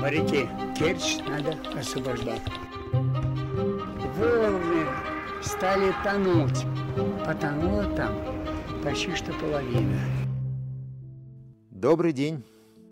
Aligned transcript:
моряки, 0.00 0.48
Керчь 0.76 1.18
надо 1.26 1.56
освобождать. 1.78 2.42
Волны 4.16 4.86
стали 5.42 5.92
тонуть. 6.04 6.64
Потонуло 7.24 7.84
там 7.96 8.14
почти 8.82 9.14
что 9.14 9.32
половина. 9.34 9.98
Добрый 11.70 12.12
день. 12.12 12.44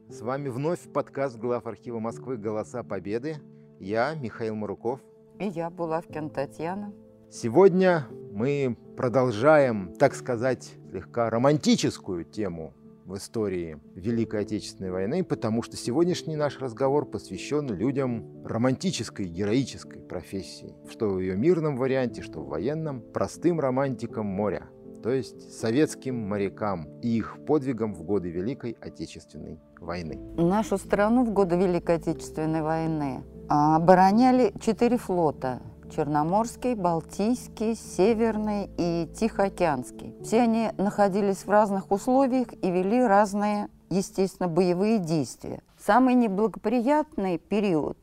С 0.09 0.21
вами 0.21 0.49
вновь 0.49 0.81
подкаст 0.93 1.39
глав 1.39 1.67
архива 1.67 1.99
Москвы 1.99 2.37
«Голоса 2.37 2.83
Победы». 2.83 3.37
Я, 3.81 4.15
Михаил 4.15 4.55
Маруков. 4.55 5.01
И 5.39 5.47
я, 5.47 5.71
Булавкин 5.71 6.31
Татьяна. 6.31 6.93
Сегодня 7.31 8.07
мы 8.33 8.77
продолжаем, 8.97 9.93
так 9.99 10.15
сказать, 10.15 10.75
слегка 10.91 11.29
романтическую 11.29 12.25
тему 12.25 12.73
в 13.07 13.17
истории 13.17 13.79
Великой 13.95 14.41
Отечественной 14.41 14.91
войны, 14.91 15.23
потому 15.23 15.63
что 15.63 15.77
сегодняшний 15.77 16.37
наш 16.37 16.59
разговор 16.59 17.07
посвящен 17.07 17.69
людям 17.69 18.45
романтической, 18.45 19.27
героической 19.27 20.01
профессии, 20.01 20.75
что 20.91 21.11
в 21.11 21.21
ее 21.21 21.37
мирном 21.37 21.77
варианте, 21.77 22.23
что 22.23 22.41
в 22.41 22.49
военном, 22.49 23.01
простым 23.01 23.61
романтикам 23.61 24.27
моря, 24.27 24.69
то 25.03 25.11
есть 25.11 25.53
советским 25.53 26.17
морякам 26.17 26.89
и 27.01 27.17
их 27.17 27.39
подвигам 27.47 27.95
в 27.95 28.03
годы 28.03 28.29
Великой 28.29 28.77
Отечественной 28.81 29.61
войны. 29.79 30.19
Нашу 30.37 30.77
страну 30.77 31.25
в 31.25 31.33
годы 31.33 31.57
Великой 31.57 31.97
Отечественной 31.97 32.63
войны 32.63 33.23
обороняли 33.49 34.53
четыре 34.61 34.97
флота 34.99 35.63
Черноморский, 35.95 36.75
Балтийский, 36.75 37.75
Северный 37.75 38.71
и 38.77 39.09
Тихоокеанский. 39.15 40.15
Все 40.23 40.43
они 40.43 40.71
находились 40.79 41.45
в 41.45 41.51
разных 41.51 41.91
условиях 41.91 42.49
и 42.63 42.71
вели 42.71 43.05
разные, 43.05 43.69
естественно, 43.91 44.49
боевые 44.49 44.99
действия. 44.99 45.61
Самый 45.79 46.15
неблагоприятный 46.15 47.39
период 47.39 47.99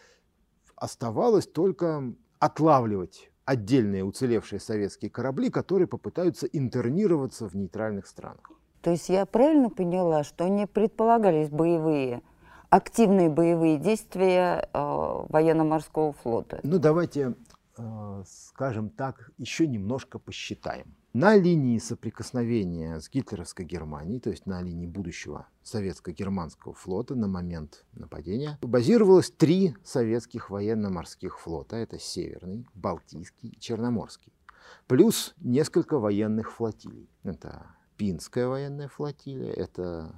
оставалось 0.76 1.46
только 1.46 2.14
отлавливать 2.38 3.30
отдельные 3.44 4.04
уцелевшие 4.04 4.58
советские 4.58 5.10
корабли, 5.10 5.50
которые 5.50 5.86
попытаются 5.86 6.46
интернироваться 6.46 7.46
в 7.46 7.54
нейтральных 7.54 8.06
странах. 8.06 8.53
То 8.84 8.90
есть 8.90 9.08
я 9.08 9.24
правильно 9.24 9.70
поняла, 9.70 10.24
что 10.24 10.46
не 10.46 10.66
предполагались 10.66 11.48
боевые, 11.48 12.20
активные 12.68 13.30
боевые 13.30 13.78
действия 13.78 14.68
э, 14.74 15.24
военно-морского 15.30 16.12
флота? 16.12 16.60
Ну, 16.62 16.78
давайте, 16.78 17.34
э, 17.78 18.22
скажем 18.26 18.90
так, 18.90 19.30
еще 19.38 19.66
немножко 19.66 20.18
посчитаем. 20.18 20.94
На 21.14 21.34
линии 21.34 21.78
соприкосновения 21.78 23.00
с 23.00 23.08
гитлеровской 23.08 23.64
Германией, 23.64 24.20
то 24.20 24.28
есть 24.28 24.44
на 24.44 24.60
линии 24.60 24.86
будущего 24.86 25.46
советско-германского 25.62 26.74
флота 26.74 27.14
на 27.14 27.26
момент 27.26 27.86
нападения, 27.94 28.58
базировалось 28.60 29.30
три 29.30 29.76
советских 29.82 30.50
военно-морских 30.50 31.40
флота. 31.40 31.76
Это 31.76 31.98
Северный, 31.98 32.66
Балтийский 32.74 33.48
и 33.48 33.58
Черноморский. 33.58 34.34
Плюс 34.86 35.34
несколько 35.40 35.98
военных 35.98 36.52
флотилий. 36.52 37.08
Это 37.22 37.74
Пинская 37.96 38.48
военная 38.48 38.88
флотилия, 38.88 39.52
это 39.52 40.14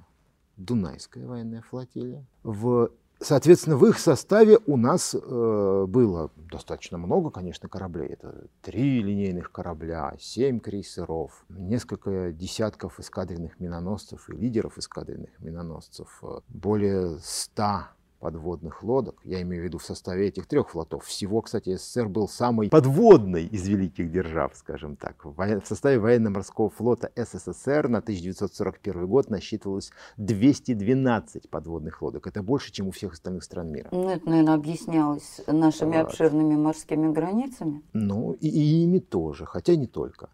Дунайская 0.57 1.27
военная 1.27 1.61
флотилия. 1.61 2.25
В, 2.43 2.89
соответственно, 3.19 3.77
в 3.77 3.85
их 3.85 3.99
составе 3.99 4.57
у 4.65 4.75
нас 4.75 5.13
э, 5.13 5.85
было 5.87 6.31
достаточно 6.35 6.97
много, 6.97 7.29
конечно, 7.29 7.69
кораблей. 7.69 8.09
Это 8.09 8.47
три 8.61 9.03
линейных 9.03 9.51
корабля, 9.51 10.15
семь 10.19 10.59
крейсеров, 10.59 11.45
несколько 11.49 12.31
десятков 12.31 12.99
эскадренных 12.99 13.59
миноносцев 13.59 14.29
и 14.29 14.33
лидеров 14.33 14.79
эскадренных 14.79 15.39
миноносцев, 15.39 16.19
э, 16.23 16.39
более 16.47 17.19
ста 17.19 17.91
подводных 18.19 18.83
лодок, 18.83 19.19
я 19.23 19.41
имею 19.41 19.63
в 19.63 19.65
виду 19.65 19.77
в 19.77 19.83
составе 19.83 20.27
этих 20.27 20.47
трех 20.47 20.69
флотов. 20.69 21.05
Всего, 21.05 21.41
кстати, 21.41 21.75
СССР 21.75 22.07
был 22.07 22.27
самой 22.27 22.69
подводной 22.69 23.45
из 23.45 23.67
великих 23.67 24.11
держав, 24.11 24.55
скажем 24.55 24.95
так. 24.95 25.23
В 25.23 25.61
составе 25.65 25.99
военно-морского 25.99 26.69
флота 26.69 27.11
СССР 27.15 27.87
на 27.87 27.99
1941 27.99 29.07
год 29.07 29.29
насчитывалось 29.29 29.91
212 30.17 31.49
подводных 31.49 32.01
лодок. 32.01 32.27
Это 32.27 32.43
больше, 32.43 32.71
чем 32.71 32.87
у 32.87 32.91
всех 32.91 33.13
остальных 33.13 33.43
стран 33.43 33.71
мира. 33.71 33.89
Ну, 33.91 34.09
это, 34.09 34.29
наверное, 34.29 34.55
объяснялось 34.55 35.41
нашими 35.47 35.97
вот. 35.97 36.07
обширными 36.07 36.55
морскими 36.55 37.11
границами. 37.11 37.81
Ну, 37.93 38.33
и, 38.33 38.47
и 38.47 38.83
ими 38.83 38.99
тоже, 38.99 39.45
хотя 39.45 39.75
не 39.75 39.87
только. 39.87 40.29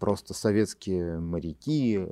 Просто 0.00 0.32
советские 0.32 1.20
моряки 1.20 1.98
э, 2.00 2.08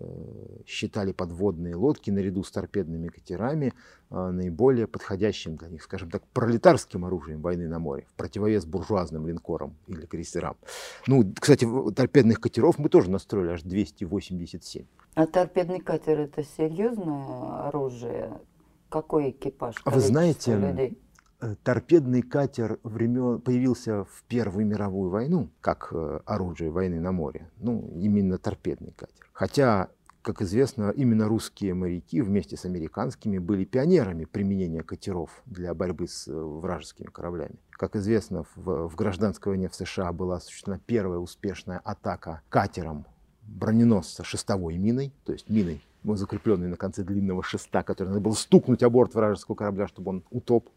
считали 0.67 1.13
подводные 1.13 1.75
лодки 1.75 2.11
наряду 2.11 2.45
с 2.45 2.51
торпедными 2.51 3.09
катерами 3.09 3.73
э, 4.11 4.31
наиболее 4.31 4.87
подходящим 4.87 5.57
для 5.57 5.69
них, 5.69 5.83
скажем 5.83 6.11
так, 6.11 6.23
пролетарским 6.35 7.07
оружием 7.07 7.41
войны 7.41 7.67
на 7.67 7.79
море, 7.79 8.07
в 8.11 8.15
противовес 8.15 8.67
буржуазным 8.67 9.27
линкорам 9.27 9.75
или 9.87 10.05
крейсерам. 10.05 10.59
Ну, 11.07 11.33
кстати, 11.41 11.67
торпедных 11.95 12.43
катеров 12.43 12.79
мы 12.79 12.91
тоже 12.91 13.11
настроили 13.11 13.53
аж 13.53 13.63
287. 13.63 14.85
А 15.15 15.27
торпедный 15.27 15.81
катер 15.81 16.21
это 16.21 16.45
серьезное 16.45 17.69
оружие? 17.69 18.39
Какой 18.91 19.31
экипаж? 19.31 19.77
Вы 19.87 20.01
знаете, 20.01 20.57
людей? 20.57 20.99
Э, 21.41 21.55
торпедный 21.63 22.23
катер 22.23 22.81
времен 22.83 23.41
появился 23.41 24.05
в 24.05 24.25
Первую 24.29 24.67
мировую 24.67 25.11
войну 25.11 25.51
как 25.61 25.89
э, 25.93 26.21
оружие 26.27 26.71
войны 26.71 27.01
на 27.01 27.13
море. 27.13 27.49
Ну, 27.59 27.93
именно 27.95 28.39
торпедный 28.39 28.93
катер. 28.93 29.31
Хотя, 29.33 29.89
как 30.23 30.43
известно, 30.43 30.91
именно 30.91 31.29
русские 31.29 31.75
моряки 31.75 32.23
вместе 32.23 32.57
с 32.57 32.65
американскими 32.65 33.39
были 33.39 33.65
пионерами 33.65 34.25
применения 34.25 34.83
катеров 34.83 35.43
для 35.47 35.75
борьбы 35.75 36.09
с 36.09 36.27
э, 36.27 36.33
вражескими 36.33 37.07
кораблями. 37.07 37.55
Как 37.71 37.95
известно, 37.95 38.45
в, 38.57 38.89
в 38.89 38.97
гражданской 38.97 39.53
войне 39.53 39.69
в 39.69 39.77
США 39.77 40.13
была 40.13 40.37
осуществлена 40.37 40.81
первая 40.87 41.21
успешная 41.21 41.79
атака 41.79 42.43
катером 42.49 43.07
броненосца 43.43 44.25
шестовой 44.25 44.77
миной, 44.77 45.13
то 45.25 45.33
есть 45.33 45.49
миной 45.49 45.81
закрепленный 46.17 46.69
на 46.69 46.77
конце 46.77 47.03
длинного 47.03 47.43
шеста, 47.43 47.83
который 47.83 48.09
надо 48.09 48.21
было 48.21 48.35
стукнуть 48.35 48.83
о 48.83 48.91
борт 48.91 49.15
вражеского 49.15 49.55
корабля, 49.55 49.89
чтобы 49.89 50.11
он 50.11 50.23
утоп. 50.31 50.69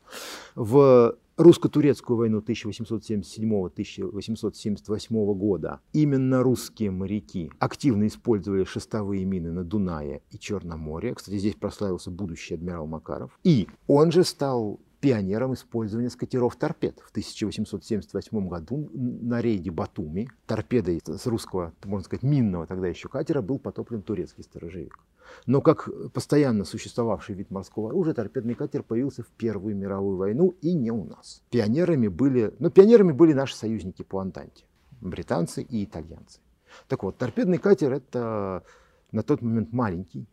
В 0.55 1.17
русско-турецкую 1.37 2.17
войну 2.17 2.39
1877-1878 2.39 5.33
года 5.33 5.79
именно 5.93 6.43
русские 6.43 6.91
моряки 6.91 7.49
активно 7.59 8.07
использовали 8.07 8.63
шестовые 8.63 9.25
мины 9.25 9.51
на 9.51 9.63
Дунае 9.63 10.21
и 10.31 10.37
Черном 10.37 10.81
море. 10.81 11.15
Кстати, 11.15 11.37
здесь 11.37 11.55
прославился 11.55 12.11
будущий 12.11 12.55
адмирал 12.55 12.87
Макаров. 12.87 13.39
И 13.43 13.67
он 13.87 14.11
же 14.11 14.23
стал 14.23 14.79
пионером 15.01 15.53
использования 15.55 16.09
с 16.09 16.15
катеров 16.15 16.55
торпед. 16.55 16.99
В 16.99 17.09
1878 17.09 18.47
году 18.47 18.89
на 18.93 19.41
рейде 19.41 19.71
Батуми 19.71 20.29
торпедой 20.45 21.01
с 21.03 21.25
русского, 21.25 21.73
можно 21.83 22.05
сказать, 22.05 22.23
минного 22.23 22.67
тогда 22.67 22.87
еще 22.87 23.09
катера 23.09 23.41
был 23.41 23.59
потоплен 23.59 24.03
турецкий 24.03 24.43
сторожевик. 24.43 24.99
Но 25.45 25.61
как 25.61 25.89
постоянно 26.13 26.65
существовавший 26.65 27.35
вид 27.35 27.51
морского 27.51 27.89
оружия, 27.89 28.13
торпедный 28.13 28.53
катер 28.53 28.83
появился 28.83 29.23
в 29.23 29.27
Первую 29.27 29.75
мировую 29.75 30.17
войну 30.17 30.55
и 30.61 30.73
не 30.73 30.91
у 30.91 31.03
нас. 31.03 31.41
Пионерами 31.49 32.07
были, 32.07 32.53
ну, 32.59 32.69
пионерами 32.69 33.11
были 33.11 33.33
наши 33.33 33.55
союзники 33.55 34.03
по 34.03 34.19
Антанте, 34.19 34.65
британцы 34.99 35.63
и 35.63 35.83
итальянцы. 35.83 36.39
Так 36.87 37.03
вот, 37.03 37.17
торпедный 37.17 37.57
катер 37.57 37.91
это 37.91 38.63
на 39.11 39.23
тот 39.23 39.41
момент 39.41 39.73
маленький, 39.73 40.27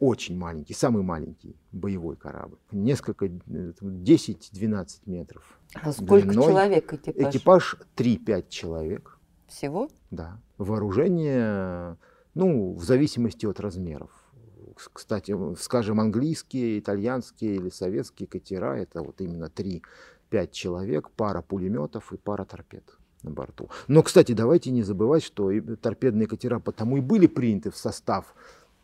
очень 0.00 0.36
маленький, 0.36 0.74
самый 0.74 1.02
маленький 1.02 1.54
боевой 1.72 2.16
корабль. 2.16 2.58
Несколько, 2.72 3.26
10-12 3.26 4.86
метров. 5.06 5.60
А 5.74 5.92
сколько 5.92 6.28
длиной. 6.28 6.46
человек 6.46 6.92
экипаж? 6.92 7.34
Экипаж 7.34 7.76
3-5 7.96 8.48
человек. 8.48 9.18
Всего? 9.46 9.88
Да. 10.10 10.40
Вооружение, 10.58 11.96
ну, 12.34 12.72
в 12.72 12.82
зависимости 12.82 13.46
от 13.46 13.60
размеров. 13.60 14.10
Кстати, 14.92 15.36
скажем, 15.56 16.00
английские, 16.00 16.78
итальянские 16.78 17.56
или 17.56 17.68
советские 17.68 18.26
катера, 18.26 18.76
это 18.76 19.02
вот 19.02 19.20
именно 19.20 19.50
3-5 19.54 20.50
человек, 20.50 21.10
пара 21.10 21.42
пулеметов 21.42 22.12
и 22.12 22.16
пара 22.16 22.46
торпед 22.46 22.84
на 23.22 23.30
борту. 23.30 23.68
Но, 23.88 24.02
кстати, 24.02 24.32
давайте 24.32 24.70
не 24.70 24.82
забывать, 24.82 25.22
что 25.22 25.50
торпедные 25.82 26.26
катера 26.26 26.58
потому 26.58 26.96
и 26.96 27.00
были 27.00 27.26
приняты 27.26 27.70
в 27.70 27.76
состав 27.76 28.34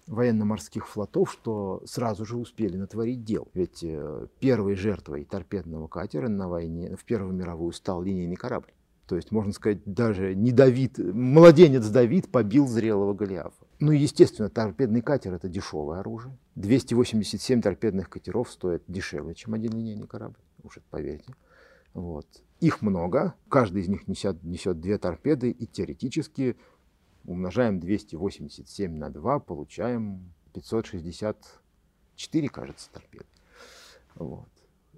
военно-морских 0.06 0.86
флотов, 0.86 1.32
что 1.32 1.82
сразу 1.84 2.24
же 2.24 2.36
успели 2.36 2.76
натворить 2.76 3.24
дел. 3.24 3.48
Ведь 3.54 3.82
э, 3.82 4.26
первой 4.40 4.74
жертвой 4.74 5.24
торпедного 5.24 5.88
катера 5.88 6.28
на 6.28 6.48
войне 6.48 6.96
в 6.96 7.04
Первую 7.04 7.34
мировую 7.34 7.72
стал 7.72 8.02
линейный 8.02 8.36
корабль. 8.36 8.72
То 9.06 9.14
есть, 9.14 9.30
можно 9.30 9.52
сказать, 9.52 9.78
даже 9.84 10.34
не 10.34 10.50
Давид, 10.50 10.98
младенец 10.98 11.86
Давид 11.88 12.30
побил 12.30 12.66
зрелого 12.66 13.14
Голиафа. 13.14 13.66
Ну 13.78 13.92
естественно, 13.92 14.48
торпедный 14.48 15.00
катер– 15.00 15.34
это 15.34 15.48
дешевое 15.48 16.00
оружие. 16.00 16.36
287 16.56 17.62
торпедных 17.62 18.10
катеров 18.10 18.50
стоят 18.50 18.82
дешевле, 18.88 19.34
чем 19.34 19.54
один 19.54 19.72
линейный 19.72 20.08
корабль, 20.08 20.40
уж 20.62 20.78
это 20.78 20.86
поверьте. 20.90 21.34
Вот. 21.94 22.26
Их 22.60 22.82
много, 22.82 23.34
каждый 23.48 23.82
из 23.82 23.88
них 23.88 24.08
несет, 24.08 24.42
несет 24.42 24.80
две 24.80 24.98
торпеды, 24.98 25.50
и 25.50 25.66
теоретически 25.66 26.56
умножаем 27.26 27.80
287 27.80 28.96
на 28.96 29.10
2, 29.10 29.38
получаем 29.40 30.32
564, 30.54 32.48
кажется, 32.48 32.90
торпеды. 32.92 33.26
Вот. 34.14 34.48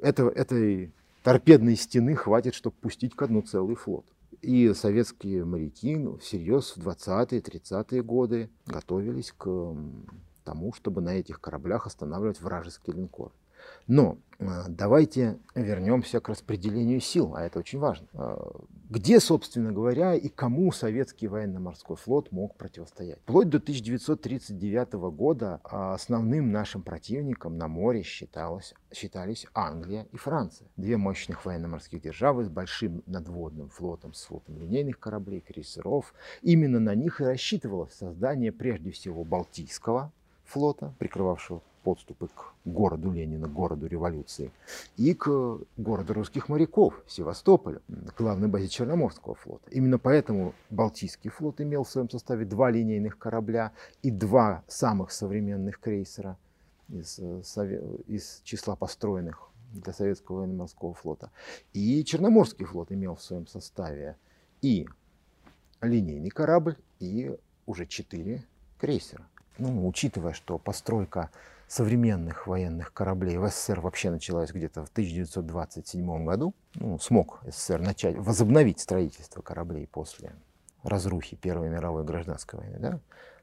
Это, 0.00 0.28
этой 0.28 0.92
торпедной 1.22 1.76
стены 1.76 2.14
хватит, 2.14 2.54
чтобы 2.54 2.76
пустить 2.76 3.14
ко 3.14 3.26
дну 3.26 3.42
целый 3.42 3.74
флот. 3.74 4.06
И 4.42 4.72
советские 4.72 5.44
моряки 5.44 5.96
ну, 5.96 6.18
всерьез 6.18 6.76
в 6.76 6.86
20-е, 6.86 7.40
30-е 7.40 8.02
годы 8.02 8.50
готовились 8.66 9.32
к 9.36 9.74
тому, 10.44 10.72
чтобы 10.72 11.00
на 11.00 11.16
этих 11.16 11.40
кораблях 11.40 11.86
останавливать 11.86 12.40
вражеские 12.40 12.94
линкоры. 12.94 13.32
Но 13.86 14.18
э, 14.38 14.46
давайте 14.68 15.38
вернемся 15.54 16.20
к 16.20 16.28
распределению 16.28 17.00
сил, 17.00 17.34
а 17.34 17.42
это 17.42 17.58
очень 17.58 17.78
важно. 17.78 18.06
Э, 18.12 18.36
где, 18.90 19.20
собственно 19.20 19.70
говоря, 19.70 20.14
и 20.14 20.28
кому 20.28 20.72
советский 20.72 21.28
военно-морской 21.28 21.96
флот 21.96 22.32
мог 22.32 22.56
противостоять? 22.56 23.18
Вплоть 23.24 23.50
до 23.50 23.58
1939 23.58 24.92
года 25.14 25.60
основным 25.64 26.52
нашим 26.52 26.82
противником 26.82 27.58
на 27.58 27.68
море 27.68 28.02
считалось, 28.02 28.72
считались 28.90 29.46
Англия 29.52 30.06
и 30.10 30.16
Франция. 30.16 30.68
Две 30.78 30.96
мощных 30.96 31.44
военно-морских 31.44 32.00
державы 32.00 32.44
с 32.44 32.48
большим 32.48 33.02
надводным 33.04 33.68
флотом, 33.68 34.14
с 34.14 34.24
флотом 34.24 34.58
линейных 34.58 34.98
кораблей, 34.98 35.40
крейсеров. 35.40 36.14
Именно 36.40 36.80
на 36.80 36.94
них 36.94 37.20
и 37.20 37.24
рассчитывалось 37.24 37.92
создание 37.92 38.52
прежде 38.52 38.90
всего 38.90 39.22
Балтийского 39.22 40.12
флота, 40.46 40.94
прикрывавшего 40.98 41.62
подступы 41.88 42.28
к 42.28 42.52
городу 42.66 43.10
Ленина, 43.10 43.48
городу 43.48 43.86
революции, 43.86 44.52
и 44.98 45.14
к 45.14 45.58
городу 45.78 46.12
русских 46.12 46.50
моряков, 46.50 47.02
Севастополю, 47.06 47.80
главной 48.18 48.48
базе 48.48 48.68
Черноморского 48.68 49.34
флота. 49.34 49.70
Именно 49.70 49.98
поэтому 49.98 50.52
Балтийский 50.68 51.30
флот 51.30 51.62
имел 51.62 51.84
в 51.84 51.90
своем 51.90 52.10
составе 52.10 52.44
два 52.44 52.70
линейных 52.70 53.16
корабля 53.16 53.72
и 54.02 54.10
два 54.10 54.64
самых 54.68 55.12
современных 55.12 55.80
крейсера 55.80 56.36
из, 56.90 57.18
э, 57.18 58.02
из 58.06 58.42
числа 58.44 58.76
построенных 58.76 59.48
для 59.72 59.94
советского 59.94 60.40
военно-морского 60.40 60.92
флота. 60.92 61.30
И 61.72 62.04
Черноморский 62.04 62.66
флот 62.66 62.92
имел 62.92 63.14
в 63.14 63.22
своем 63.22 63.46
составе 63.46 64.18
и 64.60 64.86
линейный 65.80 66.28
корабль, 66.28 66.76
и 67.00 67.34
уже 67.64 67.86
четыре 67.86 68.44
крейсера. 68.78 69.26
Ну, 69.58 69.88
учитывая, 69.88 70.34
что 70.34 70.58
постройка 70.58 71.30
современных 71.68 72.46
военных 72.46 72.92
кораблей 72.92 73.36
в 73.36 73.46
СССР 73.46 73.80
вообще 73.80 74.10
началась 74.10 74.50
где-то 74.50 74.84
в 74.84 74.88
1927 74.88 76.24
году. 76.24 76.54
Ну, 76.74 76.98
смог 76.98 77.40
СССР 77.46 77.80
начать, 77.80 78.16
возобновить 78.16 78.80
строительство 78.80 79.42
кораблей 79.42 79.86
после 79.86 80.32
разрухи 80.82 81.36
Первой 81.36 81.68
мировой 81.68 82.04
гражданской 82.04 82.58
войны, 82.58 82.78
да, 82.78 83.00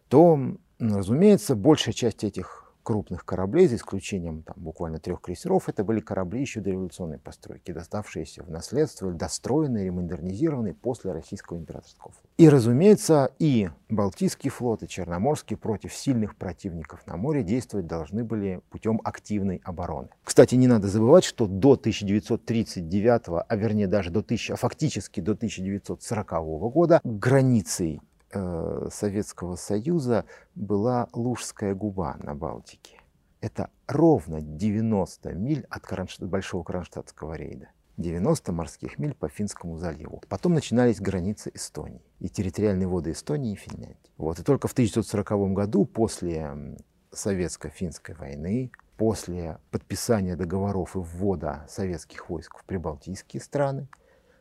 то, 0.10 0.40
разумеется, 0.80 1.56
большая 1.56 1.94
часть 1.94 2.24
этих 2.24 2.65
крупных 2.86 3.26
кораблей, 3.26 3.68
за 3.68 3.76
исключением 3.76 4.44
там, 4.44 4.56
буквально 4.58 5.00
трех 5.00 5.20
крейсеров, 5.20 5.68
это 5.68 5.84
были 5.84 6.00
корабли 6.00 6.40
еще 6.42 6.62
дореволюционной 6.62 7.18
постройки, 7.18 7.72
доставшиеся 7.72 8.44
в 8.44 8.50
наследство, 8.50 9.12
достроенные, 9.12 9.92
модернизированные 9.92 10.76
после 10.76 11.12
российского 11.12 11.58
императорского 11.58 12.14
флота. 12.14 12.30
И, 12.38 12.48
разумеется, 12.48 13.32
и 13.40 13.70
Балтийский 13.90 14.52
флот, 14.52 14.84
и 14.84 14.88
Черноморский 14.88 15.58
против 15.58 15.94
сильных 15.94 16.36
противников 16.36 17.06
на 17.08 17.18
море 17.18 17.44
действовать 17.44 17.88
должны 17.88 18.24
были 18.24 18.62
путем 18.70 19.02
активной 19.04 19.62
обороны. 19.64 20.10
Кстати, 20.24 20.54
не 20.56 20.68
надо 20.68 20.88
забывать, 20.88 21.24
что 21.24 21.48
до 21.48 21.74
1939, 21.74 23.46
а 23.48 23.56
вернее 23.56 23.88
даже 23.88 24.12
до 24.12 24.20
1000, 24.20 24.54
а 24.54 24.56
фактически 24.58 25.22
до 25.22 25.32
1940 25.32 26.32
года 26.72 27.02
границей 27.04 28.00
Советского 28.92 29.56
Союза 29.56 30.26
была 30.56 31.08
Лужская 31.14 31.74
губа 31.74 32.18
на 32.22 32.36
Балтике. 32.36 33.02
Это 33.42 33.70
ровно 33.88 34.42
90 34.42 35.34
миль 35.34 35.66
от 35.70 35.86
Кронш... 35.86 36.20
Большого 36.20 36.64
Кронштадтского 36.64 37.34
рейда. 37.34 37.70
90 37.98 38.52
морских 38.52 39.00
миль 39.00 39.14
по 39.14 39.30
Финскому 39.30 39.78
заливу. 39.78 40.22
Потом 40.28 40.54
начинались 40.54 41.00
границы 41.00 41.52
Эстонии 41.54 42.02
и 42.20 42.28
территориальные 42.28 42.88
воды 42.88 43.12
Эстонии 43.12 43.54
и 43.54 43.56
Финляндии. 43.56 44.12
Вот. 44.18 44.40
И 44.40 44.44
только 44.44 44.68
в 44.68 44.74
1940 44.74 45.54
году, 45.54 45.86
после 45.86 46.76
Советско-финской 47.12 48.16
войны, 48.16 48.72
после 48.98 49.60
подписания 49.72 50.36
договоров 50.36 50.96
и 50.96 51.00
ввода 51.00 51.66
советских 51.70 52.30
войск 52.30 52.58
в 52.58 52.66
прибалтийские 52.66 53.42
страны, 53.42 53.88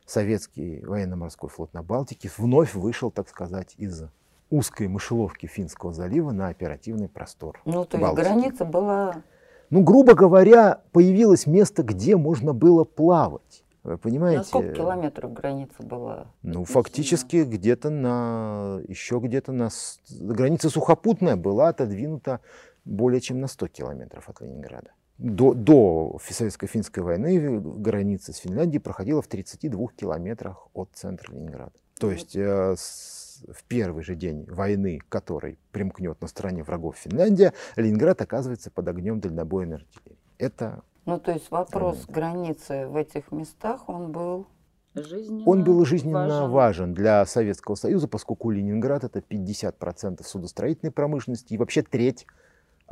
советский 0.07 0.81
военно-морской 0.85 1.49
флот 1.49 1.73
на 1.73 1.83
Балтике 1.83 2.31
вновь 2.37 2.75
вышел, 2.75 3.11
так 3.11 3.29
сказать, 3.29 3.75
из 3.77 4.05
узкой 4.51 4.89
мышеловки 4.89 5.47
Финского 5.47 5.93
залива 5.93 6.31
на 6.33 6.49
оперативный 6.49 7.09
простор. 7.09 7.61
Ну, 7.65 7.85
то 7.85 7.97
есть 7.97 8.03
Балтики. 8.03 8.25
граница 8.25 8.65
была... 8.65 9.23
Ну, 9.71 9.83
грубо 9.83 10.15
говоря, 10.15 10.83
появилось 10.93 11.47
место, 11.47 11.83
где 11.83 12.17
можно 12.17 12.53
было 12.53 12.85
плавать. 12.85 13.65
Вы 13.83 13.99
понимаете? 13.99 14.39
На 14.39 14.45
сколько 14.45 14.73
километров 14.73 15.33
граница 15.33 15.83
была? 15.83 16.27
Ну, 16.43 16.65
фактически 16.65 17.43
где-то 17.45 17.91
на... 17.91 18.81
Еще 18.87 19.19
где-то 19.19 19.53
на... 19.53 19.71
Граница 20.21 20.71
сухопутная 20.71 21.37
была 21.37 21.69
отодвинута 21.69 22.41
более 22.85 23.21
чем 23.21 23.41
на 23.41 23.49
100 23.49 23.69
километров 23.69 24.29
от 24.29 24.41
Ленинграда 24.41 24.91
до, 25.19 25.55
до 25.55 26.19
Советско-финской 26.29 27.03
войны 27.03 27.61
граница 27.61 28.33
с 28.33 28.39
Финляндией 28.39 28.81
проходила 28.81 29.23
в 29.23 29.29
32 29.29 29.89
километрах 29.97 30.69
от 30.75 30.91
центра 30.95 31.33
Ленинграда. 31.33 31.73
То 31.99 32.11
есть 32.11 32.35
э, 32.35 32.75
с, 32.77 33.45
в 33.49 33.63
первый 33.65 34.03
же 34.03 34.17
день 34.17 34.45
войны, 34.47 35.01
который 35.09 35.59
примкнет 35.71 36.21
на 36.21 36.27
стороне 36.27 36.65
врагов 36.65 36.97
Финляндия, 36.97 37.53
Ленинград 37.77 38.21
оказывается 38.21 38.71
под 38.71 38.89
огнем 38.89 39.21
дальнобойной 39.21 39.77
артиллерии. 39.77 40.19
Это 40.39 40.83
ну, 41.07 41.21
то 41.21 41.33
есть 41.33 41.51
вопрос 41.51 42.05
э, 42.09 42.13
границы 42.13 42.87
в 42.89 42.97
этих 42.97 43.31
местах, 43.31 43.89
он 43.89 44.11
был 44.11 44.47
жизненно 44.95 45.45
Он 45.45 45.65
был 45.65 45.85
жизненно 45.85 46.27
важен. 46.27 46.51
важен 46.51 46.95
для 46.95 47.27
Советского 47.27 47.75
Союза, 47.75 48.09
поскольку 48.09 48.51
Ленинград 48.51 49.05
это 49.05 49.19
50% 49.19 50.25
судостроительной 50.25 50.93
промышленности 50.93 51.53
и 51.53 51.59
вообще 51.59 51.83
треть 51.83 52.27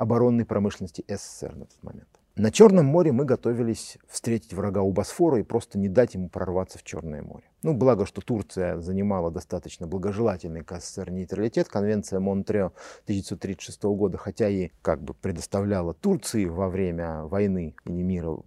оборонной 0.02 0.44
промышленности 0.44 1.04
СССР 1.08 1.54
на 1.54 1.66
тот 1.66 1.82
момент. 1.82 2.08
На 2.34 2.50
Черном 2.50 2.86
море 2.86 3.12
мы 3.12 3.26
готовились 3.26 3.98
встретить 4.08 4.54
врага 4.54 4.80
у 4.80 4.90
Босфора 4.90 5.38
и 5.38 5.42
просто 5.42 5.78
не 5.78 5.88
дать 5.88 6.14
ему 6.14 6.30
прорваться 6.30 6.78
в 6.78 6.82
Черное 6.82 7.22
море. 7.22 7.44
Ну, 7.62 7.74
благо, 7.74 8.06
что 8.06 8.22
Турция 8.22 8.80
занимала 8.80 9.30
достаточно 9.30 9.86
благожелательный 9.86 10.64
к 10.64 10.80
СССР 10.80 11.10
нейтралитет. 11.10 11.68
Конвенция 11.68 12.20
Монтрео 12.20 12.72
1936 13.04 13.82
года, 13.82 14.16
хотя 14.16 14.48
и 14.48 14.70
как 14.80 15.02
бы 15.02 15.12
предоставляла 15.12 15.92
Турции 15.92 16.46
во 16.46 16.70
время 16.70 17.24
войны 17.24 17.74
и 17.84 17.92
не 17.92 18.02
мира 18.02 18.38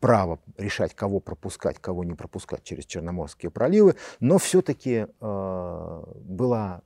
право 0.00 0.38
решать, 0.56 0.94
кого 0.94 1.20
пропускать, 1.20 1.78
кого 1.78 2.02
не 2.02 2.14
пропускать 2.14 2.62
через 2.64 2.86
Черноморские 2.86 3.50
проливы, 3.50 3.94
но 4.20 4.38
все-таки 4.38 5.06
э, 5.20 6.04
была 6.24 6.82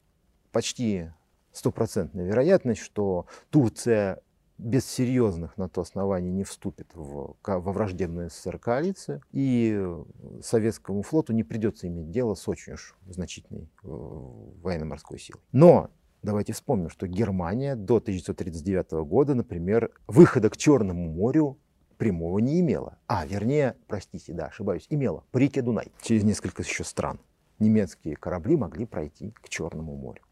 почти 0.51 1.11
стопроцентная 1.53 2.27
вероятность, 2.27 2.81
что 2.81 3.27
Турция 3.51 4.21
без 4.59 4.85
серьезных 4.85 5.57
на 5.57 5.69
то 5.69 5.83
оснований 5.83 6.33
не 6.33 6.43
вступит 6.43 6.91
в, 6.95 7.37
во 7.45 7.73
враждебную 7.73 8.29
СССР 8.29 8.59
коалицию, 8.59 9.23
и 9.31 9.97
советскому 10.43 11.03
флоту 11.03 11.33
не 11.33 11.45
придется 11.45 11.87
иметь 11.87 12.11
дело 12.11 12.35
с 12.35 12.49
очень 12.49 12.73
уж 12.73 12.97
значительной 13.07 13.71
э, 13.85 13.87
военно-морской 13.87 15.19
силой. 15.19 15.41
Но 15.53 15.91
давайте 16.23 16.53
вспомним, 16.53 16.91
что 16.91 17.07
Германия 17.07 17.77
до 17.77 17.99
1939 17.99 19.07
года, 19.07 19.35
например, 19.35 19.93
выхода 20.09 20.51
к 20.51 20.57
Черному 20.57 21.09
морю 21.09 21.59
прямого 21.97 22.41
не 22.41 22.61
имела. 22.61 22.99
А, 23.07 23.27
вернее, 23.27 23.77
простите, 23.87 24.33
да, 24.33 24.47
ошибаюсь, 24.47 24.87
имела 24.91 25.25
по 25.31 25.39
реке 25.39 25.63
Дунай. 25.63 25.93
Через 26.03 26.25
несколько 26.25 26.63
еще 26.63 26.83
стран 26.83 27.21
немецкие 27.61 28.17
корабли 28.17 28.57
могли 28.57 28.87
пройти 28.87 29.33
к 29.33 29.49
Черному 29.49 29.97
морю. 29.97 30.23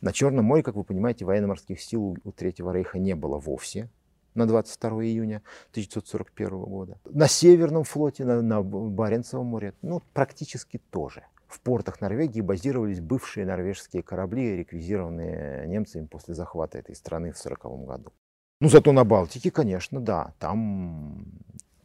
На 0.00 0.12
Черном 0.12 0.46
море, 0.46 0.62
как 0.62 0.76
вы 0.76 0.84
понимаете, 0.84 1.24
военно-морских 1.24 1.80
сил 1.80 2.16
у 2.24 2.32
Третьего 2.32 2.72
Рейха 2.72 2.98
не 2.98 3.14
было 3.14 3.38
вовсе 3.38 3.90
на 4.34 4.46
22 4.46 5.04
июня 5.04 5.42
1941 5.72 6.58
года. 6.60 6.98
На 7.04 7.28
Северном 7.28 7.84
флоте, 7.84 8.24
на, 8.24 8.40
на 8.40 8.62
Баренцевом 8.62 9.46
море, 9.46 9.74
ну, 9.82 10.02
практически 10.14 10.80
тоже. 10.90 11.24
В 11.48 11.60
портах 11.60 12.00
Норвегии 12.00 12.40
базировались 12.40 13.00
бывшие 13.00 13.44
норвежские 13.44 14.02
корабли, 14.02 14.56
реквизированные 14.56 15.66
немцами 15.66 16.06
после 16.06 16.34
захвата 16.34 16.78
этой 16.78 16.94
страны 16.94 17.32
в 17.32 17.40
1940 17.40 17.86
году. 17.86 18.12
Ну, 18.60 18.68
зато 18.68 18.92
на 18.92 19.04
Балтике, 19.04 19.50
конечно, 19.50 20.00
да, 20.00 20.32
там 20.38 21.26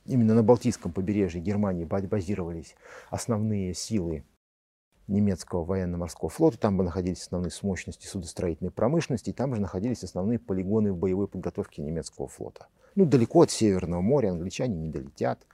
именно 0.05 0.35
на 0.35 0.43
Балтийском 0.43 0.93
побережье 0.93 1.41
Германии 1.41 1.83
базировались 1.83 2.75
основные 3.09 3.73
силы 3.73 4.23
немецкого 5.07 5.63
военно-морского 5.63 6.29
флота, 6.29 6.57
там 6.57 6.77
бы 6.77 6.83
находились 6.83 7.21
основные 7.21 7.51
мощности 7.61 8.07
судостроительной 8.07 8.71
промышленности, 8.71 9.29
и 9.29 9.33
там 9.33 9.53
же 9.55 9.61
находились 9.61 10.03
основные 10.03 10.39
полигоны 10.39 10.93
боевой 10.93 11.27
подготовки 11.27 11.81
немецкого 11.81 12.27
флота. 12.27 12.67
Ну, 12.95 13.05
далеко 13.05 13.41
от 13.41 13.51
Северного 13.51 14.01
моря 14.01 14.31
англичане 14.31 14.75
не 14.77 14.89
долетят, 14.89 15.45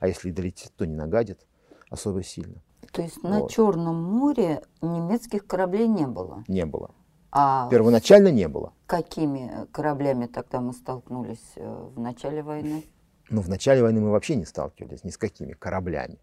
а 0.00 0.08
если 0.08 0.30
и 0.30 0.32
долетят, 0.32 0.72
то 0.76 0.86
не 0.86 0.94
нагадят 0.94 1.46
особо 1.90 2.22
сильно. 2.22 2.62
То 2.92 3.02
есть 3.02 3.22
вот. 3.22 3.30
на 3.30 3.48
Черном 3.48 4.02
море 4.02 4.62
немецких 4.80 5.46
кораблей 5.46 5.88
не 5.88 6.06
было? 6.06 6.44
Не 6.48 6.64
было. 6.64 6.90
А 7.30 7.68
Первоначально 7.70 8.28
не 8.28 8.48
было. 8.48 8.72
Какими 8.86 9.66
кораблями 9.72 10.26
тогда 10.26 10.60
мы 10.60 10.72
столкнулись 10.72 11.52
э, 11.56 11.88
в 11.94 11.98
начале 11.98 12.42
войны? 12.42 12.84
Ну, 13.28 13.42
в 13.42 13.48
начале 13.48 13.82
войны 13.82 14.00
мы 14.00 14.10
вообще 14.10 14.36
не 14.36 14.46
сталкивались 14.46 15.04
ни 15.04 15.10
с 15.10 15.18
какими 15.18 15.52
кораблями 15.52 16.18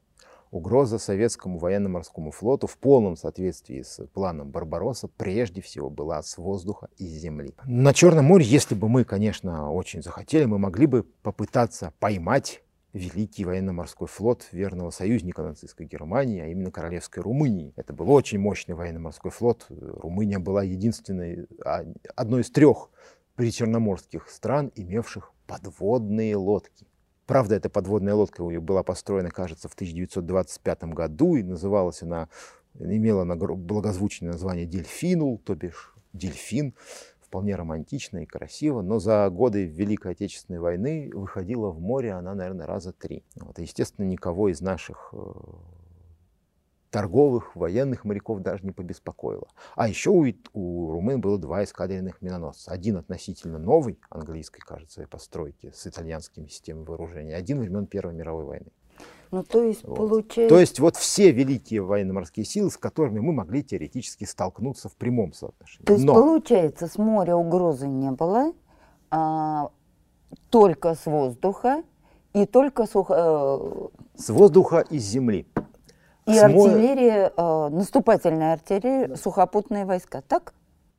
угроза 0.53 0.99
советскому 0.99 1.57
военно-морскому 1.57 2.31
флоту 2.31 2.67
в 2.67 2.77
полном 2.77 3.15
соответствии 3.15 3.81
с 3.81 4.05
планом 4.13 4.51
Барбаросса 4.51 5.07
прежде 5.07 5.61
всего 5.61 5.89
была 5.89 6.21
с 6.21 6.37
воздуха 6.37 6.89
и 6.97 7.07
с 7.07 7.21
земли. 7.21 7.55
На 7.65 7.93
Черном 7.93 8.25
море, 8.25 8.45
если 8.45 8.75
бы 8.75 8.87
мы, 8.87 9.03
конечно, 9.03 9.71
очень 9.71 10.03
захотели, 10.03 10.45
мы 10.45 10.59
могли 10.59 10.85
бы 10.85 11.03
попытаться 11.23 11.91
поймать 11.99 12.63
великий 12.93 13.43
военно-морской 13.43 14.07
флот 14.07 14.47
верного 14.51 14.91
союзника 14.91 15.41
нацистской 15.41 15.87
Германии, 15.87 16.41
а 16.41 16.47
именно 16.47 16.69
Королевской 16.69 17.23
Румынии. 17.23 17.73
Это 17.75 17.91
был 17.91 18.11
очень 18.11 18.37
мощный 18.37 18.75
военно-морской 18.75 19.31
флот. 19.31 19.65
Румыния 19.69 20.37
была 20.37 20.63
единственной, 20.63 21.47
а, 21.65 21.83
одной 22.15 22.41
из 22.41 22.51
трех 22.51 22.91
причерноморских 23.35 24.29
стран, 24.29 24.71
имевших 24.75 25.31
подводные 25.47 26.35
лодки. 26.35 26.85
Правда, 27.25 27.55
эта 27.55 27.69
подводная 27.69 28.15
лодка 28.15 28.43
была 28.43 28.83
построена, 28.83 29.29
кажется, 29.29 29.69
в 29.69 29.73
1925 29.73 30.83
году, 30.85 31.35
и 31.35 31.43
называлась 31.43 32.01
она, 32.01 32.27
имела 32.77 33.21
она 33.21 33.35
благозвучное 33.35 34.31
название 34.31 34.65
«Дельфинул», 34.65 35.37
то 35.39 35.55
бишь 35.55 35.95
«Дельфин», 36.11 36.73
вполне 37.33 37.55
романтично 37.55 38.19
и 38.19 38.27
красиво, 38.27 38.83
но 38.83 38.99
за 38.99 39.27
годы 39.31 39.65
Великой 39.65 40.11
Отечественной 40.11 40.59
войны 40.59 41.09
выходила 41.11 41.69
в 41.71 41.79
море 41.79 42.11
она, 42.11 42.35
наверное, 42.35 42.67
раза 42.67 42.93
три. 42.93 43.23
Вот, 43.37 43.57
естественно, 43.57 44.05
никого 44.05 44.49
из 44.49 44.61
наших 44.61 45.09
э, 45.13 45.17
торговых, 46.93 47.55
военных 47.55 48.05
моряков 48.05 48.41
даже 48.41 48.63
не 48.63 48.71
побеспокоило. 48.71 49.47
А 49.75 49.87
еще 49.89 50.11
у, 50.11 50.27
у 50.53 50.91
румын 50.91 51.19
было 51.19 51.39
два 51.39 51.63
эскадренных 51.63 52.21
миноносца. 52.21 52.71
Один 52.71 52.97
относительно 52.97 53.57
новый, 53.57 53.99
английской, 54.11 54.59
кажется, 54.59 55.05
постройки, 55.09 55.71
с 55.73 55.87
итальянскими 55.87 56.45
системами 56.47 56.85
вооружения, 56.85 57.35
один 57.35 57.59
времен 57.59 57.87
Первой 57.87 58.13
мировой 58.13 58.45
войны. 58.45 58.67
Ну, 59.31 59.41
то 59.43 59.63
есть, 59.63 59.83
вот. 59.83 59.95
получается... 59.95 60.55
То 60.55 60.59
есть, 60.59 60.79
вот 60.79 60.95
все 60.95 61.31
великие 61.31 61.81
военно-морские 61.81 62.45
силы, 62.45 62.69
с 62.69 62.77
которыми 62.77 63.19
мы 63.19 63.33
могли 63.33 63.63
теоретически 63.63 64.25
столкнуться 64.25 64.87
в 64.87 64.95
прямом 64.95 65.33
соотношении. 65.33 65.85
То 65.85 65.93
есть, 65.93 66.05
Но... 66.05 66.13
получается, 66.13 66.87
с 66.87 66.99
моря 66.99 67.35
угрозы 67.35 67.87
не 67.87 68.11
было, 68.11 68.53
а, 69.09 69.71
только 70.51 70.93
с 70.93 71.07
воздуха 71.07 71.81
и 72.33 72.45
только 72.45 72.85
с... 72.85 72.91
Э... 72.95 73.87
С 74.15 74.29
воздуха 74.29 74.85
и 74.91 74.99
с 74.99 75.03
земли. 75.03 75.47
И 76.25 76.37
артиллерия, 76.37 77.33
э, 77.35 77.69
наступательная 77.69 78.53
артиллерия, 78.53 79.07
да. 79.07 79.15
сухопутные 79.15 79.85
войска, 79.85 80.21
так? 80.21 80.53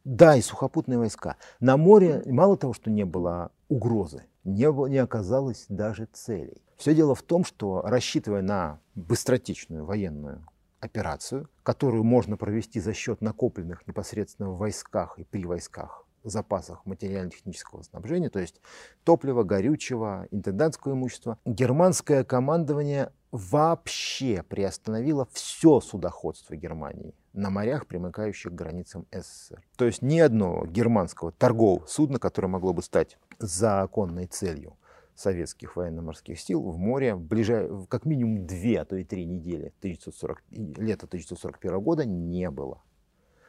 Да, 0.05 0.37
и 0.37 0.43
сухопутные 0.43 0.99
войска. 0.99 1.37
На 1.61 1.77
море 1.77 2.23
мало 2.27 2.57
того, 2.57 2.75
что 2.75 2.91
не 2.91 3.05
было 3.05 3.51
угрозы, 3.69 4.25
не, 4.45 4.71
было, 4.71 4.87
не 4.87 4.99
оказалось 4.99 5.65
даже 5.69 6.07
целей. 6.13 6.63
Все 6.77 6.95
дело 6.95 7.15
в 7.15 7.23
том, 7.23 7.45
что 7.45 7.83
рассчитывая 7.83 8.43
на 8.43 8.81
быстротечную 8.95 9.87
военную 9.87 10.47
операцию, 10.81 11.49
которую 11.63 12.05
можно 12.05 12.37
провести 12.37 12.81
за 12.81 12.93
счет 12.93 13.23
накопленных 13.23 13.87
непосредственно 13.87 14.51
в 14.51 14.59
войсках 14.59 15.19
и 15.19 15.25
при 15.25 15.47
войсках 15.47 16.04
запасах 16.25 16.85
материально-технического 16.87 17.83
снабжения, 17.83 18.31
то 18.31 18.41
есть 18.41 18.61
топлива, 19.05 19.43
горючего, 19.43 20.27
интендантского 20.31 20.93
имущества, 20.93 21.39
германское 21.45 22.25
командование 22.25 23.13
вообще 23.31 24.45
приостановило 24.49 25.27
все 25.33 25.81
судоходство 25.81 26.55
Германии 26.55 27.15
на 27.33 27.51
морях, 27.51 27.87
примыкающих 27.87 28.53
к 28.53 28.55
границам 28.55 29.07
СССР. 29.11 29.63
То 29.77 29.87
есть 29.87 30.03
ни 30.03 30.21
одного 30.21 30.67
германского 30.67 31.33
торгового 31.33 31.85
судна, 31.87 32.19
которое 32.19 32.49
могло 32.49 32.73
бы 32.73 32.83
стать 32.83 33.19
законной 33.41 34.27
целью 34.27 34.77
советских 35.17 35.77
военно-морских 35.77 36.41
сил 36.41 36.63
в 36.63 36.79
море 36.79 37.15
в 37.15 37.21
ближай... 37.21 37.69
как 37.89 38.05
минимум 38.05 38.47
две, 38.47 38.81
а 38.81 38.85
то 38.85 38.97
и 38.97 39.05
три 39.05 39.25
недели 39.25 39.73
1940... 39.79 40.43
лета 40.51 41.07
1941 41.07 41.81
года 41.81 42.05
не 42.05 42.51
было. 42.51 42.83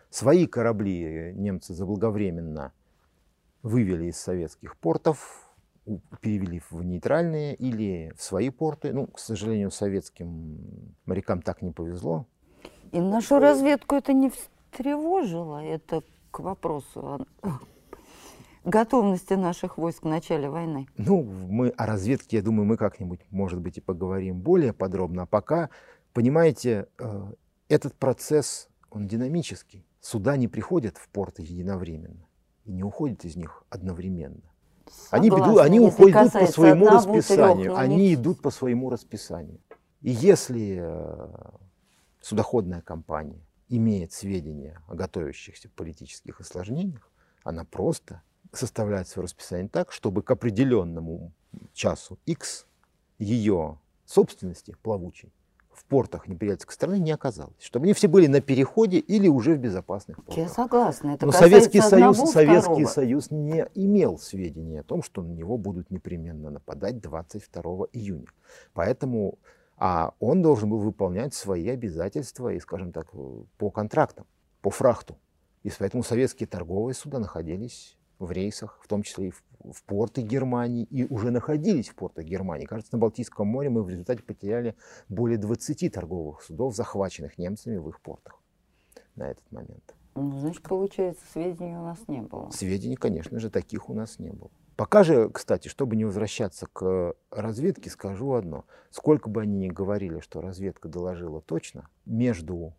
Свои 0.10 0.48
корабли 0.48 1.34
немцы 1.36 1.74
заблаговременно 1.74 2.74
вывели 3.62 4.06
из 4.06 4.18
советских 4.18 4.78
портов, 4.78 5.50
перевели 6.22 6.62
в 6.70 6.84
нейтральные 6.84 7.56
или 7.56 8.14
в 8.18 8.22
свои 8.22 8.50
порты. 8.50 8.94
Ну, 8.94 9.08
к 9.08 9.20
сожалению, 9.20 9.72
советским 9.72 10.96
морякам 11.06 11.42
так 11.42 11.62
не 11.62 11.72
повезло. 11.72 12.26
И 12.92 13.00
нашу 13.00 13.40
разведку 13.40 13.96
это 13.96 14.14
не 14.14 14.32
встревожило, 14.32 15.64
это 15.64 16.02
к 16.32 16.40
вопросу 16.40 17.26
о 17.42 17.60
готовности 18.64 19.34
наших 19.34 19.78
войск 19.78 20.04
в 20.04 20.08
начале 20.08 20.50
войны. 20.50 20.88
Ну, 20.98 21.24
мы 21.24 21.70
о 21.70 21.86
разведке, 21.86 22.38
я 22.38 22.44
думаю, 22.44 22.66
мы 22.66 22.78
как-нибудь, 22.78 23.22
может 23.30 23.60
быть, 23.60 23.78
и 23.78 23.82
поговорим 23.82 24.42
более 24.42 24.74
подробно. 24.74 25.24
А 25.24 25.26
пока, 25.26 25.70
понимаете, 26.14 26.88
э, 26.98 27.34
этот 27.70 27.96
процесс, 27.96 28.70
он 28.90 29.08
динамический. 29.08 29.86
Суда 30.06 30.38
не 30.38 30.48
приходят 30.48 31.00
в 31.00 31.10
порты 31.10 31.42
единовременно 31.42 32.28
и 32.64 32.72
не 32.72 32.84
уходят 32.84 33.26
из 33.26 33.36
них 33.36 33.64
одновременно. 33.72 34.44
Согласна, 34.86 35.18
они, 35.18 35.30
беду, 35.32 35.58
они 35.58 35.80
уходят 35.80 36.32
по 36.32 36.46
своему 36.46 36.88
расписанию. 36.90 37.76
Они 37.76 38.14
идут 38.14 38.40
по 38.40 38.52
своему 38.52 38.92
расписанию. 38.92 39.60
И 40.02 40.12
если 40.12 40.78
э, 40.80 41.30
судоходная 42.22 42.82
компания 42.82 43.44
имеет 43.68 44.14
сведения 44.14 44.80
о 44.88 44.94
готовящихся 44.94 45.70
политических 45.70 46.40
осложнениях, 46.40 47.12
она 47.44 47.66
просто 47.66 48.22
составляет 48.52 49.08
свое 49.08 49.24
расписание 49.24 49.70
так, 49.70 49.92
чтобы 49.92 50.22
к 50.22 50.30
определенному 50.30 51.34
часу 51.74 52.20
X 52.28 52.68
ее 53.18 53.80
собственности 54.06 54.76
плавучей 54.84 55.34
в 55.76 55.86
портах 55.86 56.28
неприятельской 56.28 56.74
страны 56.74 57.00
не 57.00 57.12
оказалось. 57.12 57.56
Чтобы 57.60 57.86
они 57.86 57.94
все 57.94 58.08
были 58.08 58.28
на 58.28 58.42
переходе 58.42 58.98
или 58.98 59.28
уже 59.28 59.56
в 59.56 59.60
безопасных 59.60 60.18
портах. 60.18 60.38
Я 60.38 60.50
согласна. 60.50 61.12
Это 61.12 61.26
Но 61.26 61.32
Советский 61.32 61.82
Союз, 61.82 62.18
Советский 62.32 62.86
Союз 62.86 63.32
не 63.32 63.68
имел 63.76 64.18
сведений 64.18 64.78
о 64.80 64.84
том, 64.84 65.04
что 65.04 65.22
на 65.22 65.32
него 65.32 65.58
будут 65.58 65.92
непременно 65.92 66.50
нападать 66.50 67.02
22 67.02 67.62
июня. 67.94 68.28
Поэтому 68.74 69.38
а 69.78 70.14
он 70.20 70.42
должен 70.42 70.70
был 70.70 70.78
выполнять 70.78 71.34
свои 71.34 71.68
обязательства 71.68 72.50
и, 72.54 72.60
скажем 72.60 72.92
так, 72.94 73.08
по 73.58 73.70
контрактам, 73.70 74.26
по 74.62 74.70
фрахту. 74.70 75.18
И 75.64 75.72
поэтому 75.78 76.04
советские 76.04 76.48
торговые 76.48 76.94
суда 76.94 77.20
находились 77.20 77.98
в 78.20 78.32
рейсах, 78.32 78.80
в 78.82 78.88
том 78.88 79.04
числе 79.04 79.28
и 79.28 79.32
в 79.32 79.44
в 79.72 79.84
порты 79.84 80.22
Германии 80.22 80.86
и 80.86 81.06
уже 81.06 81.32
находились 81.32 81.90
в 81.90 81.96
портах 81.96 82.26
Германии. 82.26 82.66
Кажется, 82.66 82.94
на 82.94 83.00
Балтийском 83.00 83.48
море 83.48 83.70
мы 83.70 83.84
в 83.84 83.90
результате 83.90 84.24
потеряли 84.24 84.76
более 85.10 85.38
20 85.38 85.92
торговых 85.92 86.42
судов, 86.42 86.76
захваченных 86.76 87.38
немцами 87.38 87.78
в 87.78 87.90
их 87.90 88.02
портах 88.02 88.42
на 89.16 89.30
этот 89.30 89.50
момент. 89.52 89.96
Ну, 90.16 90.32
значит, 90.40 90.64
получается, 90.64 91.24
сведений 91.32 91.76
у 91.76 91.84
нас 91.84 92.00
не 92.08 92.22
было. 92.22 92.50
Сведений, 92.52 92.96
конечно 92.96 93.40
же, 93.40 93.50
таких 93.50 93.90
у 93.90 93.94
нас 93.94 94.18
не 94.18 94.32
было. 94.32 94.50
Пока 94.78 95.04
же, 95.04 95.30
кстати, 95.30 95.68
чтобы 95.68 95.96
не 95.96 96.06
возвращаться 96.06 96.68
к 96.72 97.16
разведке, 97.32 97.90
скажу 97.90 98.34
одно. 98.34 98.66
Сколько 98.92 99.30
бы 99.30 99.42
они 99.42 99.58
ни 99.58 99.70
говорили, 99.70 100.20
что 100.20 100.42
разведка 100.42 100.90
доложила 100.90 101.42
точно, 101.42 101.90
между 102.06 102.74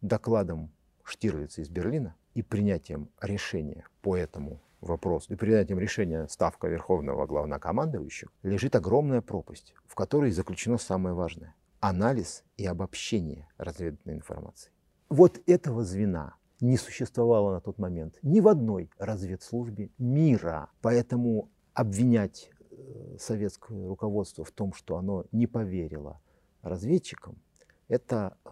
докладом 0.00 0.70
Штирлица 1.04 1.62
из 1.62 1.68
Берлина 1.68 2.14
и 2.34 2.42
принятием 2.42 3.08
решения 3.20 3.86
по 4.00 4.16
этому 4.16 4.60
вопросу 4.82 5.32
и 5.32 5.36
принятием 5.36 5.78
решения 5.78 6.26
ставка 6.28 6.68
Верховного 6.68 7.26
Главнокомандующего 7.26 8.30
лежит 8.42 8.76
огромная 8.76 9.20
пропасть, 9.20 9.74
в 9.86 9.94
которой 9.94 10.30
заключено 10.30 10.78
самое 10.78 11.14
важное– 11.14 11.54
анализ 11.80 12.44
и 12.56 12.66
обобщение 12.66 13.48
разведывательной 13.58 14.16
информации. 14.16 14.70
Вот 15.08 15.40
этого 15.46 15.84
звена 15.84 16.34
не 16.60 16.76
существовало 16.76 17.54
на 17.54 17.60
тот 17.60 17.78
момент 17.78 18.18
ни 18.22 18.40
в 18.40 18.48
одной 18.48 18.90
разведслужбе 18.98 19.90
мира. 19.98 20.70
Поэтому 20.80 21.50
обвинять 21.74 22.50
э, 22.70 23.16
советское 23.18 23.86
руководство 23.86 24.44
в 24.44 24.52
том, 24.52 24.72
что 24.72 24.96
оно 24.96 25.24
не 25.32 25.46
поверило 25.46 26.20
разведчикам, 26.62 27.36
это, 27.88 28.36
э, 28.44 28.50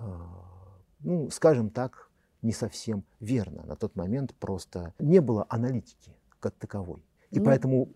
ну, 1.00 1.30
скажем 1.30 1.70
так, 1.70 2.10
не 2.42 2.52
совсем 2.52 3.04
верно. 3.20 3.64
На 3.64 3.76
тот 3.76 3.94
момент 3.96 4.34
просто 4.34 4.92
не 4.98 5.20
было 5.20 5.46
аналитики 5.48 6.16
как 6.40 6.54
таковой. 6.54 7.04
И 7.30 7.38
ну, 7.38 7.44
поэтому 7.44 7.88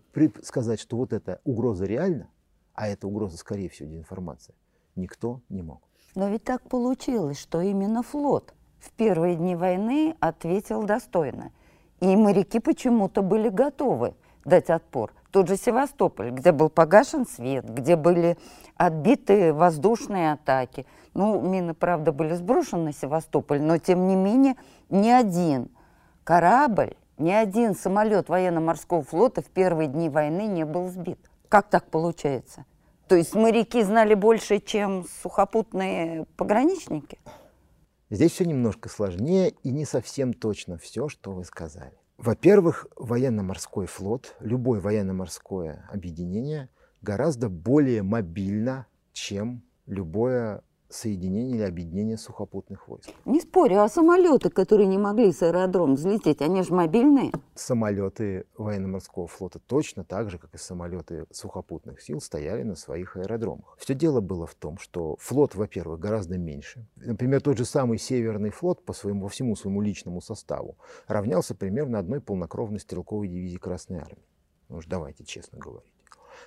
сказать, 0.43 0.79
что 0.79 0.97
вот 0.97 1.11
эта 1.11 1.41
угроза 1.43 1.85
реальна, 1.85 2.29
а 2.73 2.87
эта 2.87 3.07
угроза, 3.07 3.37
скорее 3.37 3.69
всего, 3.69 3.89
деинформация, 3.89 4.55
никто 4.95 5.41
не 5.49 5.61
мог. 5.61 5.81
Но 6.15 6.29
ведь 6.29 6.43
так 6.43 6.67
получилось, 6.69 7.37
что 7.37 7.61
именно 7.61 8.01
флот 8.01 8.53
в 8.79 8.91
первые 8.91 9.35
дни 9.35 9.55
войны 9.55 10.15
ответил 10.19 10.83
достойно. 10.83 11.51
И 11.99 12.15
моряки 12.15 12.59
почему-то 12.59 13.21
были 13.21 13.49
готовы 13.49 14.15
дать 14.45 14.69
отпор. 14.69 15.13
Тот 15.31 15.49
же 15.49 15.57
Севастополь, 15.57 16.31
где 16.31 16.53
был 16.53 16.69
погашен 16.69 17.25
свет, 17.25 17.65
где 17.65 17.97
были 17.97 18.37
отбиты 18.77 19.53
воздушные 19.53 20.33
атаки. 20.33 20.85
Ну, 21.13 21.41
мины, 21.41 21.73
правда, 21.73 22.13
были 22.13 22.33
сброшены 22.35 22.85
на 22.85 22.93
Севастополь, 22.93 23.61
но, 23.61 23.77
тем 23.77 24.07
не 24.07 24.15
менее, 24.15 24.55
ни 24.89 25.09
один 25.09 25.69
корабль, 26.23 26.95
ни 27.17 27.31
один 27.31 27.75
самолет 27.75 28.29
военно-морского 28.29 29.03
флота 29.03 29.41
в 29.41 29.49
первые 29.49 29.87
дни 29.87 30.09
войны 30.09 30.47
не 30.47 30.65
был 30.65 30.89
сбит. 30.89 31.19
Как 31.49 31.69
так 31.69 31.89
получается? 31.89 32.65
То 33.07 33.15
есть 33.15 33.35
моряки 33.35 33.83
знали 33.83 34.15
больше, 34.15 34.59
чем 34.59 35.05
сухопутные 35.21 36.25
пограничники? 36.37 37.19
Здесь 38.09 38.31
все 38.31 38.45
немножко 38.45 38.89
сложнее 38.89 39.53
и 39.63 39.71
не 39.71 39.85
совсем 39.85 40.33
точно 40.33 40.77
все, 40.77 41.07
что 41.07 41.31
вы 41.31 41.43
сказали. 41.43 41.97
Во-первых, 42.17 42.87
военно-морской 42.95 43.87
флот, 43.87 44.35
любое 44.39 44.79
военно-морское 44.79 45.87
объединение 45.91 46.69
гораздо 47.01 47.49
более 47.49 48.03
мобильно, 48.03 48.87
чем 49.11 49.63
любое 49.85 50.61
соединение 50.89 51.57
или 51.57 51.63
объединение 51.63 52.17
сухопутных 52.17 52.87
войск. 52.87 53.09
Не 53.25 53.41
спорю, 53.41 53.81
а 53.81 53.89
самолеты, 53.89 54.49
которые 54.49 54.87
не 54.87 54.97
могли 54.97 55.31
с 55.31 55.41
аэродрома 55.41 55.95
взлететь, 55.95 56.41
они 56.41 56.63
же 56.63 56.73
мобильные? 56.73 57.31
Самолеты 57.55 58.45
военно-морского 58.57 59.27
флота 59.27 59.59
точно 59.59 60.03
так 60.03 60.29
же, 60.29 60.37
как 60.37 60.53
и 60.53 60.57
самолеты 60.57 61.25
сухопутных 61.31 62.01
сил, 62.01 62.21
стояли 62.21 62.63
на 62.63 62.75
своих 62.75 63.17
аэродромах. 63.17 63.77
Все 63.79 63.93
дело 63.93 64.21
было 64.21 64.45
в 64.45 64.55
том, 64.55 64.77
что 64.77 65.15
флот, 65.19 65.55
во-первых, 65.55 65.99
гораздо 65.99 66.37
меньше. 66.37 66.85
Например, 66.95 67.41
тот 67.41 67.57
же 67.57 67.65
самый 67.65 67.97
Северный 67.97 68.51
флот 68.51 68.83
по 68.85 68.93
своему, 68.93 69.27
всему 69.27 69.55
своему 69.55 69.81
личному 69.81 70.21
составу 70.21 70.77
равнялся 71.07 71.55
примерно 71.55 71.99
одной 71.99 72.21
полнокровной 72.21 72.79
стрелковой 72.79 73.27
дивизии 73.27 73.57
Красной 73.57 73.99
Армии. 73.99 74.25
Ну 74.69 74.77
уж 74.77 74.85
давайте 74.85 75.23
честно 75.23 75.57
говорить. 75.57 75.91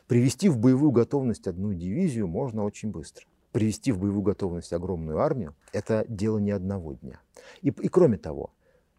Привести 0.07 0.49
в 0.49 0.59
боевую 0.59 0.91
готовность 0.91 1.47
одну 1.47 1.73
дивизию 1.73 2.29
можно 2.29 2.65
очень 2.65 2.91
быстро 2.91 3.27
привести 3.59 3.91
в 3.91 3.99
боевую 3.99 4.23
готовность 4.23 4.73
огромную 4.73 5.19
армию, 5.19 5.57
это 5.73 6.05
дело 6.09 6.39
не 6.39 6.53
одного 6.53 6.93
дня. 6.93 7.21
И, 7.61 7.71
и 7.71 7.89
кроме 7.89 8.17
того, 8.17 8.53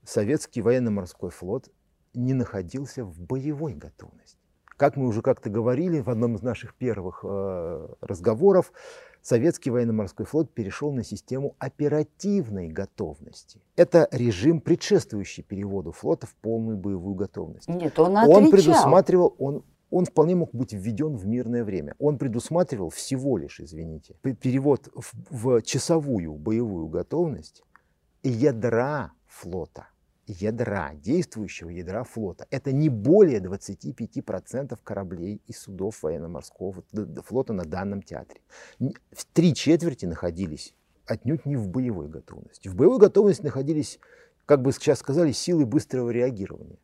советский 0.04 0.62
военно-морской 0.62 1.30
флот 1.30 1.70
не 2.14 2.34
находился 2.34 3.06
в 3.06 3.22
боевой 3.22 3.74
готовности. 3.74 4.38
Как 4.76 4.98
мы 4.98 5.08
уже 5.08 5.22
как-то 5.22 5.50
говорили 5.50 6.02
в 6.02 6.10
одном 6.10 6.36
из 6.36 6.42
наших 6.42 6.76
первых 6.76 7.22
э, 7.24 7.88
разговоров, 8.02 8.74
советский 9.22 9.70
военно-морской 9.70 10.26
флот 10.26 10.54
перешел 10.54 10.92
на 10.92 11.06
систему 11.06 11.56
оперативной 11.58 12.68
готовности. 12.68 13.62
Это 13.78 14.10
режим, 14.12 14.60
предшествующий 14.60 15.42
переводу 15.42 15.94
флота 15.94 16.28
в 16.28 16.36
полную 16.36 16.76
боевую 16.76 17.16
готовность. 17.16 17.70
Нет, 17.70 17.98
он 17.98 18.18
отвечал. 18.18 18.44
Он 18.44 18.52
предусматривал, 18.52 19.36
он 19.40 19.64
он 19.90 20.06
вполне 20.06 20.36
мог 20.36 20.52
быть 20.54 20.74
введен 20.74 21.16
в 21.16 21.26
мирное 21.26 21.64
время. 21.64 21.96
Он 22.00 22.18
предусматривал 22.18 22.90
всего 22.90 23.38
лишь, 23.38 23.60
извините, 23.60 24.16
перевод 24.22 24.90
в, 24.94 25.14
в 25.30 25.62
часовую 25.62 26.36
боевую 26.36 26.88
готовность 26.88 27.64
ядра 28.24 29.12
флота. 29.28 29.88
Ядра, 30.28 30.94
действующего 30.94 31.70
ядра 31.70 32.04
флота. 32.04 32.46
Это 32.52 32.72
не 32.72 32.88
более 32.88 33.40
25% 33.40 34.78
кораблей 34.84 35.42
и 35.48 35.54
судов 35.54 36.04
военно-морского 36.04 36.84
флота 37.26 37.54
на 37.54 37.66
данном 37.66 38.04
театре. 38.04 38.40
Три 39.34 39.56
четверти 39.56 40.06
находились 40.06 40.76
отнюдь 41.08 41.48
не 41.48 41.56
в 41.56 41.68
боевой 41.68 42.08
готовности. 42.08 42.68
В 42.68 42.76
боевой 42.76 43.00
готовности 43.00 43.42
находились, 43.42 44.00
как 44.46 44.62
бы 44.62 44.72
сейчас 44.72 45.00
сказали, 45.00 45.32
силы 45.32 45.66
быстрого 45.66 46.12
реагирования 46.12 46.78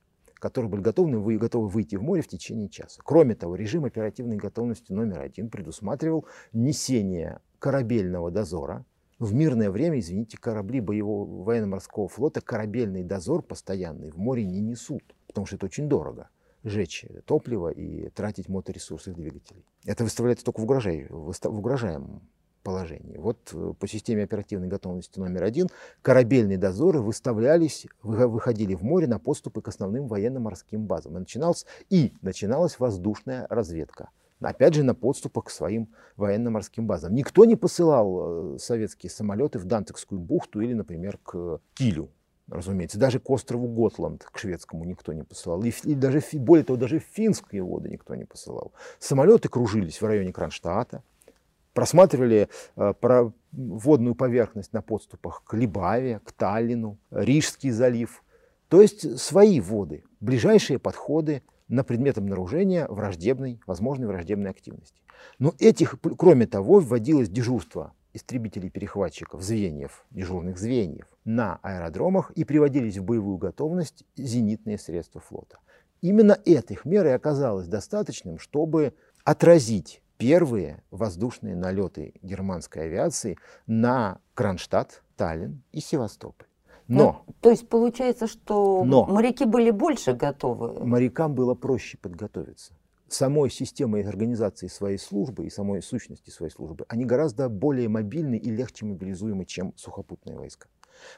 которые 0.45 0.69
были 0.69 0.81
готовы, 0.81 1.17
вы 1.17 1.39
готовы 1.39 1.69
выйти 1.69 1.95
в 1.95 2.03
море 2.03 2.21
в 2.21 2.27
течение 2.27 2.69
часа. 2.69 3.01
Кроме 3.03 3.33
того, 3.33 3.55
режим 3.55 3.83
оперативной 3.83 4.35
готовности 4.35 4.91
номер 4.91 5.21
один 5.21 5.49
предусматривал 5.49 6.27
несение 6.53 7.39
корабельного 7.57 8.29
дозора. 8.29 8.85
В 9.17 9.33
мирное 9.33 9.71
время, 9.71 9.97
извините, 9.97 10.37
корабли 10.37 10.81
боевого 10.81 11.43
военно-морского 11.43 12.07
флота 12.07 12.41
корабельный 12.41 13.03
дозор 13.03 13.41
постоянный 13.41 14.11
в 14.11 14.17
море 14.17 14.45
не 14.45 14.61
несут, 14.61 15.01
потому 15.25 15.47
что 15.47 15.55
это 15.55 15.65
очень 15.65 15.89
дорого 15.89 16.29
жечь 16.63 17.05
топливо 17.25 17.69
и 17.69 18.09
тратить 18.09 18.47
моторесурсы 18.47 19.13
двигателей. 19.13 19.65
Это 19.83 20.03
выставляется 20.03 20.45
только 20.45 20.59
в, 20.59 20.63
угрожай, 20.65 21.07
в 21.09 21.33
угрожаемом 21.45 22.21
положении. 22.65 23.17
Вот 23.17 23.37
э, 23.53 23.73
по 23.79 23.87
системе 23.87 24.23
оперативной 24.23 24.67
готовности 24.67 25.19
номер 25.19 25.43
один 25.43 25.67
корабельные 26.01 26.57
дозоры 26.57 26.99
выставлялись, 26.99 27.85
выходили 28.01 28.73
в 28.73 28.81
море 28.81 29.07
на 29.07 29.19
подступы 29.19 29.61
к 29.61 29.67
основным 29.69 30.07
военно-морским 30.07 30.85
базам. 30.85 31.15
И 31.15 31.19
начиналась, 31.19 31.65
и 31.89 32.11
начиналась 32.21 32.79
воздушная 32.79 33.47
разведка. 33.49 34.09
Опять 34.41 34.73
же, 34.73 34.83
на 34.83 34.93
подступах 34.93 35.45
к 35.45 35.49
своим 35.49 35.87
военно-морским 36.17 36.87
базам. 36.87 37.13
Никто 37.13 37.45
не 37.45 37.55
посылал 37.55 38.55
э, 38.55 38.57
советские 38.59 39.09
самолеты 39.09 39.59
в 39.59 39.65
Дантекскую 39.65 40.19
бухту 40.19 40.59
или, 40.59 40.73
например, 40.73 41.17
к 41.23 41.61
Килю. 41.75 42.09
Разумеется, 42.47 42.99
даже 42.99 43.19
к 43.19 43.29
острову 43.29 43.67
Готланд, 43.67 44.23
к 44.23 44.37
шведскому, 44.37 44.85
никто 44.85 45.13
не 45.13 45.23
посылал. 45.23 45.63
И, 45.63 45.71
и 45.83 45.95
даже, 45.95 46.21
более 46.33 46.63
того, 46.63 46.77
даже 46.77 46.99
в 46.99 47.03
финские 47.03 47.63
воды 47.63 47.89
никто 47.89 48.13
не 48.15 48.25
посылал. 48.25 48.71
Самолеты 48.99 49.49
кружились 49.49 50.01
в 50.01 50.05
районе 50.05 50.31
Кронштадта, 50.31 51.01
просматривали 51.75 52.47
э, 52.77 52.93
водную 53.51 54.15
поверхность 54.15 54.73
на 54.73 54.81
подступах 54.81 55.43
к 55.43 55.53
Либаве, 55.53 56.21
к 56.23 56.31
Таллину, 56.31 56.97
Рижский 57.11 57.69
залив. 57.69 58.23
То 58.69 58.81
есть 58.81 59.19
свои 59.19 59.59
воды, 59.59 60.03
ближайшие 60.21 60.79
подходы 60.79 61.43
на 61.67 61.83
предмет 61.83 62.17
обнаружения 62.17 62.87
враждебной, 62.87 63.59
возможной 63.67 64.07
враждебной 64.07 64.49
активности. 64.49 65.01
Но 65.37 65.53
этих, 65.59 65.95
кроме 66.17 66.47
того, 66.47 66.79
вводилось 66.79 67.29
дежурство 67.29 67.93
истребителей-перехватчиков, 68.13 69.41
звеньев, 69.41 70.05
дежурных 70.11 70.57
звеньев 70.57 71.07
на 71.25 71.59
аэродромах 71.61 72.31
и 72.31 72.45
приводились 72.45 72.97
в 72.97 73.03
боевую 73.03 73.37
готовность 73.37 74.05
зенитные 74.15 74.77
средства 74.77 75.19
флота. 75.19 75.57
Именно 76.01 76.39
этих 76.45 76.85
мер 76.85 77.05
и 77.07 77.09
оказалось 77.09 77.67
достаточным, 77.67 78.39
чтобы 78.39 78.93
отразить 79.25 80.01
первые 80.17 80.83
воздушные 80.91 81.55
налеты 81.55 82.13
германской 82.21 82.83
авиации 82.83 83.37
на 83.67 84.19
Кронштадт, 84.33 85.03
Таллин 85.15 85.63
и 85.71 85.79
Севастополь. 85.79 86.47
Но, 86.87 87.23
ну, 87.25 87.33
то 87.41 87.49
есть 87.49 87.67
получается, 87.67 88.27
что 88.27 88.83
но, 88.83 89.05
моряки 89.05 89.45
были 89.45 89.71
больше 89.71 90.13
готовы? 90.13 90.85
Морякам 90.85 91.33
было 91.33 91.55
проще 91.55 91.97
подготовиться. 91.97 92.73
Самой 93.07 93.49
системой 93.49 94.03
организации 94.03 94.67
своей 94.67 94.97
службы 94.97 95.45
и 95.45 95.49
самой 95.49 95.81
сущности 95.81 96.29
своей 96.29 96.51
службы 96.51 96.85
они 96.87 97.05
гораздо 97.05 97.49
более 97.49 97.89
мобильны 97.89 98.35
и 98.35 98.49
легче 98.51 98.85
мобилизуемы, 98.85 99.45
чем 99.45 99.73
сухопутные 99.77 100.37
войска. 100.37 100.67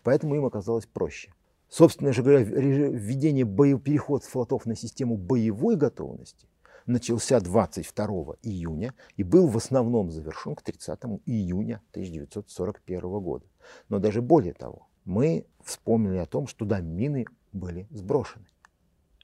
Поэтому 0.03 0.36
им 0.36 0.45
оказалось 0.45 0.86
проще. 0.86 1.33
Собственно 1.69 2.13
же 2.13 2.23
говоря, 2.23 2.43
введение 2.43 3.43
боев, 3.43 3.83
переход 3.83 4.23
флотов 4.23 4.65
на 4.65 4.75
систему 4.75 5.17
боевой 5.17 5.75
готовности 5.75 6.47
начался 6.88 7.39
22 7.39 8.08
июня 8.41 8.93
и 9.15 9.23
был 9.23 9.47
в 9.47 9.58
основном 9.58 10.10
завершен 10.10 10.56
к 10.56 10.63
30 10.63 11.00
июня 11.26 11.82
1941 11.91 13.02
года. 13.19 13.45
Но 13.89 14.00
даже 14.00 14.21
более 14.21 14.54
того, 14.54 14.88
мы 15.06 15.45
вспомнили 15.63 16.17
о 16.17 16.26
том, 16.26 16.47
что 16.47 16.60
туда 16.60 16.80
мины 16.80 17.26
были 17.52 17.88
сброшены. 17.91 18.45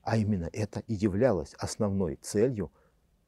А 0.04 0.18
именно 0.18 0.50
это 0.52 0.82
и 0.82 0.94
являлось 0.94 1.54
основной 1.58 2.16
целью 2.18 2.72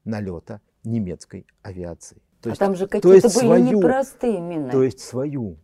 налета 0.03 0.61
немецкой 0.83 1.47
авиации. 1.63 2.21
То 2.41 2.49
а 2.49 2.51
есть, 2.51 2.59
там 2.59 2.75
же 2.75 2.87
какие-то 2.87 3.07
были 3.07 3.19
свою, 3.27 3.77
непростые 3.77 4.39
мины. 4.39 4.69
То 4.69 4.83
есть 4.83 4.99
свою 4.99 5.57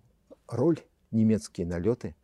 роль 0.47 0.79
немецкие 1.11 1.67
налеты 1.67 2.15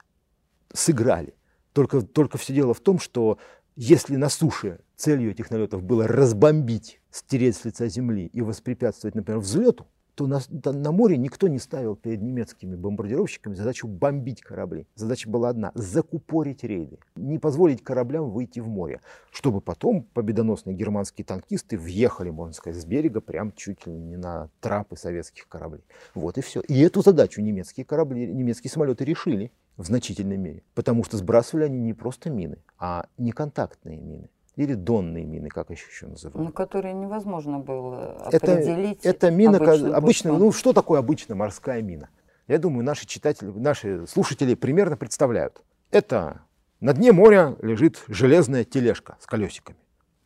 сыграли. 0.73 1.35
Только, 1.73 2.01
только 2.01 2.37
все 2.37 2.53
дело 2.53 2.73
в 2.73 2.79
том, 2.79 2.97
что 2.97 3.37
если 3.77 4.15
на 4.15 4.27
суше 4.27 4.79
целью 4.95 5.29
этих 5.29 5.51
налетов 5.51 5.83
было 5.83 6.07
разбомбить, 6.07 6.99
стереть 7.11 7.55
с 7.57 7.63
лица 7.63 7.87
земли 7.87 8.25
и 8.33 8.41
воспрепятствовать, 8.41 9.13
например, 9.13 9.39
взлету, 9.39 9.85
то 10.15 10.25
на, 10.25 10.41
на 10.49 10.91
море 10.91 11.15
никто 11.15 11.47
не 11.47 11.59
ставил 11.59 11.95
перед 11.95 12.23
немецкими 12.23 12.75
бомбардировщиками 12.75 13.53
задачу 13.53 13.87
бомбить 13.87 14.41
корабли. 14.41 14.87
Задача 14.95 15.29
была 15.29 15.49
одна– 15.49 15.71
закупорить 15.75 16.63
рейды, 16.63 16.97
не 17.15 17.37
позволить 17.37 17.83
кораблям 17.83 18.31
выйти 18.31 18.59
в 18.59 18.67
море, 18.67 18.99
чтобы 19.29 19.61
потом 19.61 20.07
победоносные 20.15 20.75
германские 20.75 21.23
танкисты 21.23 21.77
въехали, 21.77 22.31
можно 22.31 22.55
сказать, 22.55 22.81
с 22.81 22.85
берега 22.85 23.21
прям 23.21 23.51
чуть 23.51 23.85
ли 23.85 23.93
не 23.93 24.17
на 24.17 24.49
трапы 24.59 24.97
советских 24.97 25.47
кораблей. 25.47 25.83
Вот 26.15 26.39
и 26.39 26.41
все. 26.41 26.61
И 26.61 26.79
эту 26.79 27.03
задачу 27.03 27.41
немецкие 27.41 27.85
корабли, 27.85 28.25
немецкие 28.25 28.71
самолеты 28.71 29.05
решили 29.05 29.51
в 29.77 29.85
значительной 29.85 30.37
мере, 30.37 30.63
потому 30.73 31.03
что 31.03 31.17
сбрасывали 31.17 31.65
они 31.65 31.79
не 31.79 31.93
просто 31.93 32.29
мины, 32.29 32.57
а 32.79 33.05
неконтактные 33.17 33.99
мины 33.99 34.29
или 34.55 34.73
донные 34.73 35.23
мины, 35.23 35.49
как 35.49 35.69
еще, 35.69 35.87
еще 35.87 36.07
называют. 36.07 36.47
Ну, 36.47 36.51
которые 36.51 36.93
невозможно 36.95 37.59
было 37.59 38.13
определить. 38.13 38.99
Это, 39.05 39.27
это 39.27 39.31
мина, 39.31 39.57
обычно, 39.95 40.35
ну 40.37 40.51
что 40.51 40.73
такое 40.73 40.99
обычно 40.99 41.35
морская 41.35 41.81
мина? 41.81 42.09
Я 42.47 42.57
думаю, 42.57 42.83
наши 42.83 43.05
читатели, 43.05 43.49
наши 43.49 44.07
слушатели 44.07 44.55
примерно 44.55 44.97
представляют. 44.97 45.61
Это 45.91 46.41
на 46.79 46.93
дне 46.93 47.11
моря 47.11 47.55
лежит 47.61 48.03
железная 48.07 48.63
тележка 48.63 49.17
с 49.19 49.27
колесиками, 49.27 49.77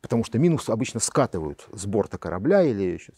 потому 0.02 0.24
что 0.24 0.40
мину 0.40 0.60
обычно 0.68 1.02
скатывают 1.02 1.68
с 1.74 1.86
борта 1.86 2.18
корабля 2.18 2.62
или 2.64 2.84
еще. 2.84 3.14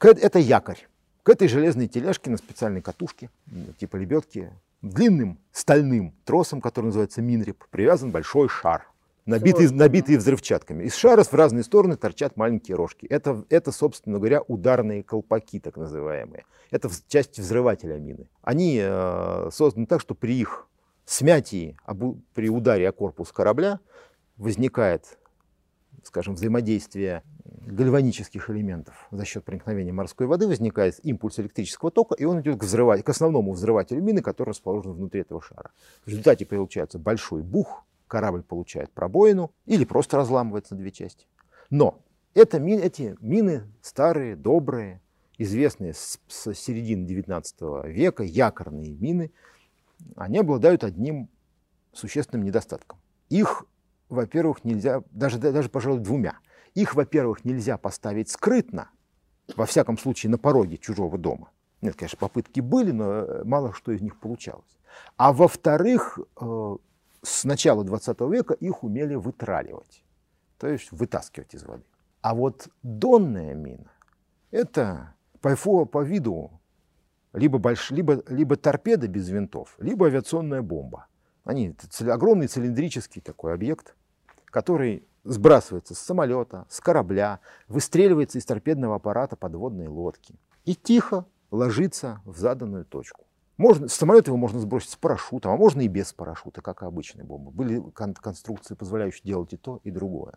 Это 0.00 0.38
якорь. 0.38 0.86
К 1.22 1.30
этой 1.30 1.48
железной 1.48 1.88
тележке 1.88 2.30
на 2.30 2.36
специальной 2.36 2.82
катушке, 2.82 3.30
типа 3.78 3.96
лебедки, 3.96 4.52
длинным 4.82 5.38
стальным 5.52 6.14
тросом, 6.24 6.60
который 6.60 6.86
называется 6.86 7.22
минреп, 7.22 7.64
привязан 7.70 8.10
большой 8.10 8.48
шар– 8.48 8.88
набитые, 9.26 9.70
набитые 9.70 10.18
взрывчатками. 10.18 10.84
Из 10.84 10.94
шаров 10.94 11.28
в 11.28 11.34
разные 11.34 11.64
стороны 11.64 11.96
торчат 11.96 12.36
маленькие 12.36 12.76
рожки. 12.76 13.06
Это, 13.06 13.44
это, 13.50 13.72
собственно 13.72 14.18
говоря, 14.18 14.40
ударные 14.42 15.02
колпаки, 15.02 15.60
так 15.60 15.76
называемые. 15.76 16.44
Это 16.70 16.88
часть 17.08 17.38
взрывателя 17.38 17.98
мины. 17.98 18.28
Они 18.42 18.78
э, 18.80 19.50
созданы 19.52 19.86
так, 19.86 20.00
что 20.00 20.14
при 20.14 20.40
их 20.40 20.68
смятии, 21.04 21.76
при 22.34 22.48
ударе 22.48 22.88
о 22.88 22.92
корпус 22.92 23.32
корабля 23.32 23.80
возникает, 24.36 25.18
скажем, 26.02 26.34
взаимодействие 26.34 27.22
гальванических 27.66 28.48
элементов 28.50 29.08
за 29.10 29.24
счет 29.24 29.44
проникновения 29.44 29.92
морской 29.92 30.26
воды, 30.26 30.46
возникает 30.46 31.04
импульс 31.04 31.38
электрического 31.38 31.90
тока, 31.90 32.14
и 32.14 32.24
он 32.24 32.40
идет 32.40 32.58
к, 32.58 32.64
взрывать, 32.64 33.04
к 33.04 33.08
основному 33.08 33.52
взрывателю 33.52 34.02
мины, 34.02 34.22
который 34.22 34.50
расположен 34.50 34.92
внутри 34.92 35.22
этого 35.22 35.42
шара. 35.42 35.70
В 36.04 36.08
результате 36.08 36.46
получается 36.46 36.98
большой 36.98 37.42
бух, 37.42 37.84
корабль 38.06 38.42
получает 38.42 38.92
пробоину 38.92 39.52
или 39.66 39.84
просто 39.84 40.16
разламывается 40.16 40.74
на 40.74 40.80
две 40.80 40.92
части. 40.92 41.26
Но 41.70 42.00
это, 42.34 42.58
эти 42.58 43.16
мины 43.20 43.64
старые, 43.82 44.36
добрые, 44.36 45.00
известные 45.38 45.92
с, 45.92 46.20
с 46.28 46.54
середины 46.54 47.04
19 47.06 47.56
века, 47.84 48.22
якорные 48.22 48.94
мины, 48.94 49.32
они 50.14 50.38
обладают 50.38 50.84
одним 50.84 51.28
существенным 51.92 52.44
недостатком. 52.44 52.98
Их, 53.28 53.64
во-первых, 54.08 54.64
нельзя, 54.64 55.02
даже, 55.10 55.38
даже, 55.38 55.68
пожалуй, 55.68 56.00
двумя. 56.00 56.38
Их, 56.76 56.94
во-первых, 56.94 57.46
нельзя 57.46 57.78
поставить 57.78 58.28
скрытно, 58.28 58.90
во 59.56 59.64
всяком 59.64 59.96
случае, 59.96 60.30
на 60.30 60.36
пороге 60.36 60.76
чужого 60.76 61.16
дома. 61.16 61.50
Нет, 61.80 61.96
конечно, 61.96 62.18
попытки 62.18 62.60
были, 62.60 62.90
но 62.90 63.44
мало 63.44 63.72
что 63.72 63.92
из 63.92 64.02
них 64.02 64.20
получалось. 64.20 64.78
А 65.16 65.32
во-вторых, 65.32 66.18
э, 66.38 66.76
с 67.22 67.44
начала 67.44 67.82
20 67.82 68.20
века 68.30 68.52
их 68.52 68.84
умели 68.84 69.14
вытраливать, 69.14 70.04
то 70.58 70.68
есть 70.68 70.92
вытаскивать 70.92 71.54
из 71.54 71.64
воды. 71.64 71.84
А 72.20 72.34
вот 72.34 72.68
донная 72.82 73.54
мина– 73.54 73.90
это 74.50 75.14
по, 75.40 75.56
по 75.86 76.02
виду 76.02 76.60
либо, 77.32 77.56
больш, 77.58 77.90
либо, 77.90 78.22
либо 78.28 78.56
торпеда 78.56 79.08
без 79.08 79.30
винтов, 79.30 79.76
либо 79.78 80.06
авиационная 80.06 80.60
бомба. 80.60 81.06
Они 81.44 81.68
это 81.68 82.12
огромный 82.12 82.48
цилиндрический 82.48 83.22
такой 83.22 83.54
объект, 83.54 83.96
который 84.46 85.06
сбрасывается 85.26 85.94
с 85.94 85.98
самолета, 85.98 86.66
с 86.68 86.80
корабля, 86.80 87.40
выстреливается 87.68 88.38
из 88.38 88.44
торпедного 88.44 88.96
аппарата 88.96 89.36
подводной 89.36 89.88
лодки 89.88 90.34
и 90.64 90.74
тихо 90.74 91.26
ложится 91.50 92.20
в 92.24 92.38
заданную 92.38 92.84
точку. 92.84 93.24
Можно, 93.56 93.88
с 93.88 93.94
самолета 93.94 94.30
его 94.30 94.36
можно 94.36 94.60
сбросить 94.60 94.90
с 94.90 94.96
парашютом, 94.96 95.52
а 95.52 95.56
можно 95.56 95.80
и 95.80 95.88
без 95.88 96.12
парашюта, 96.12 96.60
как 96.60 96.82
обычные 96.82 97.24
бомбы. 97.24 97.50
Были 97.50 97.80
кон- 97.90 98.14
конструкции, 98.14 98.74
позволяющие 98.74 99.22
делать 99.24 99.52
и 99.52 99.56
то, 99.56 99.80
и 99.82 99.90
другое. 99.90 100.34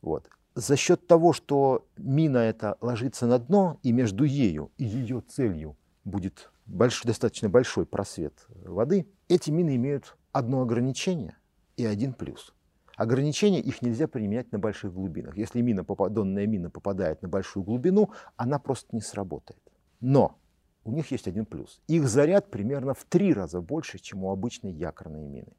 Вот. 0.00 0.28
За 0.54 0.76
счет 0.76 1.06
того, 1.06 1.32
что 1.32 1.86
мина 1.98 2.38
эта 2.38 2.76
ложится 2.80 3.26
на 3.26 3.38
дно, 3.38 3.78
и 3.82 3.92
между 3.92 4.24
ею 4.24 4.72
и 4.78 4.84
ее 4.84 5.20
целью 5.20 5.76
будет 6.04 6.50
больш, 6.64 7.02
достаточно 7.02 7.48
большой 7.50 7.84
просвет 7.84 8.46
воды, 8.48 9.06
эти 9.28 9.50
мины 9.50 9.76
имеют 9.76 10.16
одно 10.32 10.62
ограничение 10.62 11.36
и 11.76 11.84
один 11.84 12.14
плюс. 12.14 12.54
Ограничение 12.98 13.60
их 13.60 13.80
нельзя 13.80 14.08
применять 14.08 14.50
на 14.50 14.58
больших 14.58 14.92
глубинах. 14.92 15.36
Если 15.36 15.60
мина, 15.60 15.84
донная 15.84 16.48
мина 16.48 16.68
попадает 16.68 17.22
на 17.22 17.28
большую 17.28 17.62
глубину, 17.62 18.10
она 18.36 18.58
просто 18.58 18.88
не 18.90 19.00
сработает. 19.00 19.62
Но 20.00 20.36
у 20.82 20.90
них 20.90 21.12
есть 21.12 21.28
один 21.28 21.46
плюс. 21.46 21.80
Их 21.86 22.08
заряд 22.08 22.50
примерно 22.50 22.94
в 22.94 23.04
три 23.04 23.32
раза 23.32 23.60
больше, 23.60 24.00
чем 24.00 24.24
у 24.24 24.32
обычной 24.32 24.72
якорной 24.72 25.22
мины. 25.22 25.52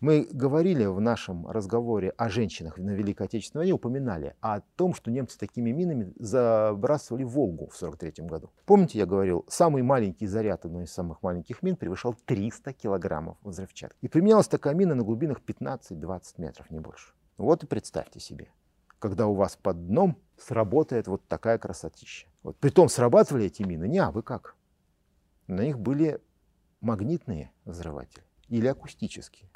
Мы 0.00 0.28
говорили 0.30 0.84
в 0.84 1.00
нашем 1.00 1.46
разговоре 1.46 2.10
о 2.10 2.28
женщинах 2.28 2.78
на 2.78 2.90
Великой 2.90 3.26
Отечественной 3.26 3.62
войне, 3.62 3.72
упоминали 3.72 4.34
о 4.40 4.60
том, 4.60 4.94
что 4.94 5.10
немцы 5.10 5.38
такими 5.38 5.70
минами 5.70 6.12
забрасывали 6.18 7.24
Волгу 7.24 7.68
в 7.68 7.76
1943 7.76 8.26
году. 8.26 8.50
Помните, 8.66 8.98
я 8.98 9.06
говорил, 9.06 9.44
самый 9.48 9.82
маленький 9.82 10.26
заряд 10.26 10.64
одной 10.64 10.84
из 10.84 10.92
самых 10.92 11.22
маленьких 11.22 11.62
мин 11.62 11.76
превышал 11.76 12.14
300 12.14 12.72
килограммов 12.72 13.38
взрывчатки. 13.42 13.98
И 14.02 14.08
применялась 14.08 14.48
такая 14.48 14.74
мина 14.74 14.94
на 14.94 15.02
глубинах 15.02 15.40
15-20 15.46 16.22
метров, 16.38 16.70
не 16.70 16.80
больше. 16.80 17.12
Вот 17.38 17.64
и 17.64 17.66
представьте 17.66 18.20
себе, 18.20 18.50
когда 18.98 19.26
у 19.26 19.34
вас 19.34 19.56
под 19.56 19.86
дном 19.86 20.18
сработает 20.38 21.08
вот 21.08 21.26
такая 21.26 21.58
красотища. 21.58 22.28
Вот. 22.42 22.56
Притом 22.58 22.88
срабатывали 22.88 23.46
эти 23.46 23.62
мины, 23.62 23.88
не, 23.88 23.98
а 23.98 24.10
вы 24.10 24.22
как? 24.22 24.56
на 25.46 25.62
них 25.62 25.78
были 25.78 26.20
магнитные 26.80 27.52
взрыватели 27.64 28.24
или 28.48 28.66
акустические. 28.66 29.50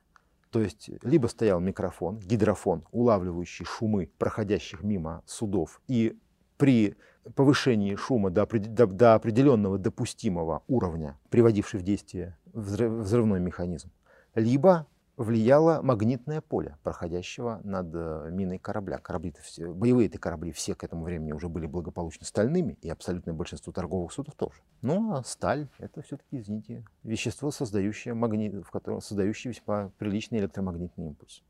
То 0.51 0.61
есть 0.61 0.91
либо 1.03 1.29
стоял 1.29 1.61
микрофон, 1.61 2.19
гидрофон, 2.19 2.85
улавливающий 2.91 3.65
шумы 3.65 4.11
проходящих 4.19 4.83
мимо 4.83 5.23
судов, 5.27 5.81
и 5.87 6.19
при 6.57 6.97
повышении 7.35 7.95
шума 7.95 8.31
до, 8.31 8.47
до, 8.47 8.87
до 8.87 9.15
определенного 9.15 9.79
допустимого 9.79 10.63
уровня, 10.69 11.19
приводивший 11.31 11.81
в 11.81 11.83
действие 11.83 12.37
взрыв, 12.53 12.93
взрывной 12.93 13.41
механизм, 13.41 13.91
либо 14.35 14.87
влияло 15.17 15.83
магнитное 15.83 16.41
поле, 16.41 16.77
проходящего 16.83 17.61
над 17.65 17.95
э, 17.95 18.31
миной 18.31 18.59
корабля. 18.59 18.99
Корабли 18.99 19.35
все, 19.43 19.67
боевые 19.73 20.07
эти 20.07 20.17
корабли 20.17 20.53
все 20.53 20.75
к 20.75 20.83
этому 20.83 21.05
времени 21.05 21.33
уже 21.33 21.49
были 21.49 21.67
благополучно 21.67 22.25
стальными, 22.25 22.79
и 22.83 22.89
абсолютное 22.89 23.35
большинство 23.35 23.73
торговых 23.73 24.13
судов 24.13 24.35
тоже. 24.35 24.63
Ну, 24.83 25.15
а 25.15 25.23
сталь— 25.25 25.69
это 25.79 26.03
все-таки, 26.03 26.39
извините, 26.41 26.85
вещество, 27.03 27.51
создающее, 27.51 28.15
магнит, 28.15 28.55
в 28.55 28.71
котором, 28.71 29.01
создающее 29.01 29.53
весьма 29.53 29.91
приличный 29.99 30.39
электромагнитный 30.39 31.07
импульс. 31.07 31.43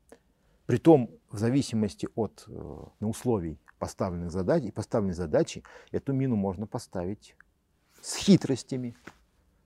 Притом, 0.65 1.09
в 1.29 1.37
зависимости 1.37 2.07
от 2.15 2.45
э, 2.47 2.83
условий 2.99 3.57
поставленных 3.79 4.31
задач 4.31 4.63
и 4.63 4.71
поставленной 4.71 5.15
задачи, 5.15 5.63
эту 5.91 6.13
мину 6.13 6.35
можно 6.35 6.67
поставить 6.67 7.35
с 8.01 8.15
хитростями. 8.15 8.95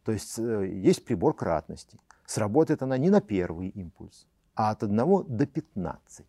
То 0.03 0.11
есть 0.11 0.37
э, 0.37 0.67
есть 0.67 1.03
прибор 1.05 1.35
кратности— 1.35 1.99
Сработает 2.25 2.81
она 2.81 2.97
не 2.97 3.09
на 3.09 3.21
первый 3.21 3.69
импульс, 3.69 4.27
а 4.55 4.71
от 4.71 4.83
1 4.83 4.97
до 5.27 5.45
15. 5.45 6.25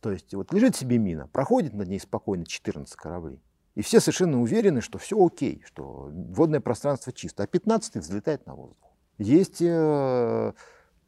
То 0.00 0.10
есть 0.10 0.34
вот 0.34 0.52
лежит 0.52 0.76
себе 0.76 0.98
мина, 0.98 1.28
проходит 1.28 1.74
над 1.74 1.88
ней 1.88 1.98
спокойно 2.00 2.44
14 2.44 2.94
кораблей. 2.96 3.42
И 3.74 3.82
все 3.82 4.00
совершенно 4.00 4.40
уверены, 4.40 4.80
что 4.80 4.98
все 4.98 5.24
окей, 5.24 5.62
что 5.64 6.10
водное 6.12 6.60
пространство 6.60 7.12
чисто, 7.12 7.44
а 7.44 7.46
15 7.46 7.96
взлетает 7.96 8.44
на 8.46 8.54
воздух. 8.54 8.90
Есть 9.18 9.62
э, 9.62 10.52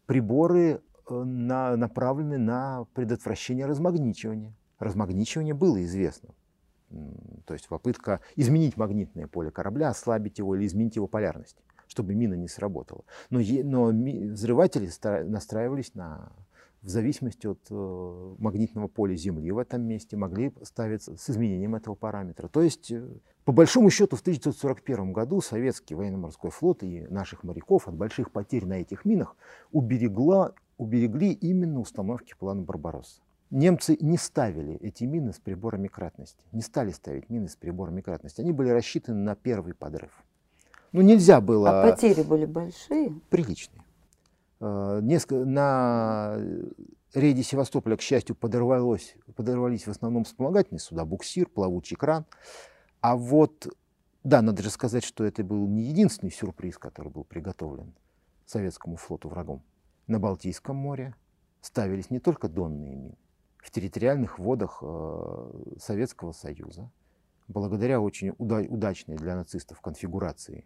приборы 0.07 0.81
э, 1.09 1.15
на, 1.15 1.77
направлены 1.77 2.39
на 2.39 2.87
предотвращение 2.95 3.67
размагничивания. 3.67 4.55
Размагничивание 4.79 5.55
было 5.55 5.83
известно. 5.85 6.31
То 7.47 7.55
есть 7.55 7.69
попытка 7.69 8.21
изменить 8.35 8.77
магнитное 8.77 9.27
поле 9.29 9.51
корабля, 9.51 9.91
ослабить 9.91 10.39
его 10.39 10.57
или 10.57 10.67
изменить 10.67 10.97
его 10.97 11.07
полярность, 11.07 11.57
чтобы 11.91 12.15
мина 12.15 12.35
не 12.35 12.47
сработала. 12.47 13.05
Но, 13.31 13.41
но 13.65 13.87
взрыватели 13.87 14.89
настраивались 15.25 15.95
на 15.95 16.33
в 16.83 16.89
зависимости 16.89 17.47
от 17.47 17.61
э, 17.69 18.35
магнитного 18.39 18.89
поля 18.89 19.15
Земли 19.15 19.51
в 19.51 19.59
этом 19.59 19.83
месте 19.83 20.17
могли 20.17 20.51
ставиться 20.63 21.15
с 21.15 21.29
изменением 21.29 21.75
этого 21.75 21.95
параметра. 21.95 22.49
То 22.49 22.63
есть, 22.63 22.91
э, 22.91 23.07
по 23.45 23.53
большому 23.53 23.91
счету, 23.91 24.17
в 24.17 24.23
1941 24.23 25.13
году 25.13 25.43
советский 25.43 25.95
военно-морской 25.95 26.51
флот 26.51 26.83
и 26.83 27.07
наших 27.09 27.45
моряков 27.45 27.87
от 27.87 27.97
больших 27.97 28.31
потерь 28.31 28.65
на 28.65 28.81
этих 28.81 29.05
минах 29.05 29.37
уберегла, 29.73 30.55
уберегли 30.79 31.33
именно 31.33 31.81
установки 31.81 32.35
плана 32.39 32.63
«Барбаросса». 32.63 33.21
Немцы 33.51 33.99
не 34.01 34.17
ставили 34.17 34.77
эти 34.77 35.05
мины 35.05 35.33
с 35.33 35.39
приборами 35.39 35.89
кратности, 35.89 36.43
не 36.53 36.63
стали 36.63 36.93
ставить 36.93 37.29
мины 37.29 37.49
с 37.49 37.57
приборами 37.57 38.01
кратности. 38.01 38.41
Они 38.41 38.53
были 38.53 38.71
рассчитаны 38.71 39.19
на 39.19 39.35
первый 39.35 39.75
подрыв. 39.75 40.13
Ну, 40.93 41.03
нельзя 41.03 41.41
было... 41.41 41.83
А 41.83 41.91
потери 41.91 42.23
были 42.23 42.47
большие? 42.47 43.21
Приличные. 43.31 43.85
Э, 44.61 45.01
несколько, 45.03 45.45
на 45.45 46.39
рейде 47.15 47.43
Севастополя, 47.43 47.97
к 47.97 48.03
счастью, 48.03 48.37
подорвалось, 48.37 49.15
подорвались 49.37 49.87
в 49.87 49.91
основном 49.91 50.25
вспомогательные 50.25 50.81
суда, 50.81 51.05
буксир, 51.05 51.49
плавучий 51.49 51.97
кран. 51.97 52.27
А 53.01 53.17
вот, 53.17 53.69
да, 54.25 54.43
надо 54.43 54.63
же 54.63 54.71
сказать, 54.71 55.05
что 55.05 55.25
это 55.25 55.43
был 55.43 55.67
не 55.67 55.85
единственный 55.85 56.31
сюрприз, 56.31 56.79
который 56.79 57.11
был 57.11 57.25
приготовлен 57.25 57.95
советскому 58.47 58.97
флоту 58.97 59.29
врагом. 59.29 59.63
На 60.07 60.19
Балтийском 60.19 60.77
море 60.77 61.15
ставились 61.61 62.11
не 62.11 62.19
только 62.19 62.49
донные 62.49 62.97
мины. 62.97 63.19
В 63.59 63.71
территориальных 63.71 64.39
водах 64.39 64.79
э, 64.83 65.77
Советского 65.79 66.33
Союза, 66.33 66.91
благодаря 67.49 68.01
очень 68.01 68.35
уда- 68.39 68.67
удачной 68.69 69.17
для 69.17 69.37
нацистов 69.37 69.81
конфигурации 69.81 70.65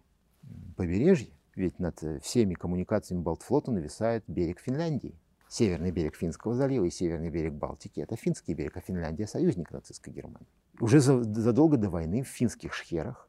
побережья, 0.77 1.33
ведь 1.55 1.79
над 1.79 2.03
э, 2.03 2.21
всеми 2.21 2.55
коммуникациями 2.55 3.23
Балтфлота 3.23 3.73
нависает 3.73 4.25
берег 4.27 4.61
Финляндии. 4.61 5.19
Северный 5.49 5.93
берег 5.93 6.17
Финского 6.17 6.55
залива 6.55 6.85
и 6.85 6.91
северный 6.91 7.31
берег 7.31 7.53
Балтики– 7.53 8.01
это 8.01 8.17
финский 8.17 8.55
берег, 8.55 8.77
а 8.77 8.81
Финляндия– 8.81 9.27
союзник 9.29 9.71
нацистской 9.71 10.13
Германии. 10.13 10.49
Уже 10.81 11.01
задолго 11.01 11.77
до 11.77 11.91
войны 11.91 12.23
в 12.23 12.29
финских 12.29 12.75
шхерах 12.75 13.29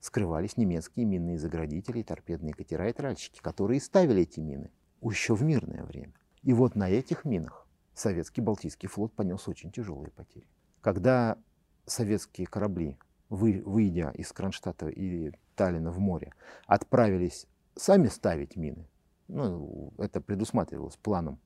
скрывались 0.00 0.56
немецкие 0.56 1.04
минные 1.04 1.38
заградители 1.38 2.02
торпедные 2.02 2.54
катера 2.54 2.88
и 2.88 2.92
тральщики, 2.92 3.40
которые 3.42 3.80
ставили 3.80 4.22
эти 4.22 4.40
мины 4.40 4.70
еще 5.02 5.34
в 5.34 5.42
мирное 5.42 5.84
время. 5.84 6.14
И 6.42 6.52
вот 6.52 6.74
на 6.74 6.88
этих 6.88 7.24
минах 7.24 7.66
советский 7.94 8.40
Балтийский 8.40 8.88
флот 8.88 9.12
понес 9.12 9.46
очень 9.46 9.70
тяжелые 9.70 10.10
потери. 10.10 10.46
Когда 10.80 11.36
советские 11.84 12.46
корабли, 12.46 12.98
вы, 13.30 13.62
выйдя 13.64 14.10
из 14.10 14.32
Кронштадта 14.32 14.88
и 14.88 15.32
Таллина 15.56 15.90
в 15.90 15.98
море, 15.98 16.34
отправились 16.66 17.46
сами 17.76 18.08
ставить 18.08 18.56
мины. 18.56 18.86
Ну, 19.28 19.92
это 19.98 20.20
предусматривалось 20.20 20.96
планом 20.96 21.38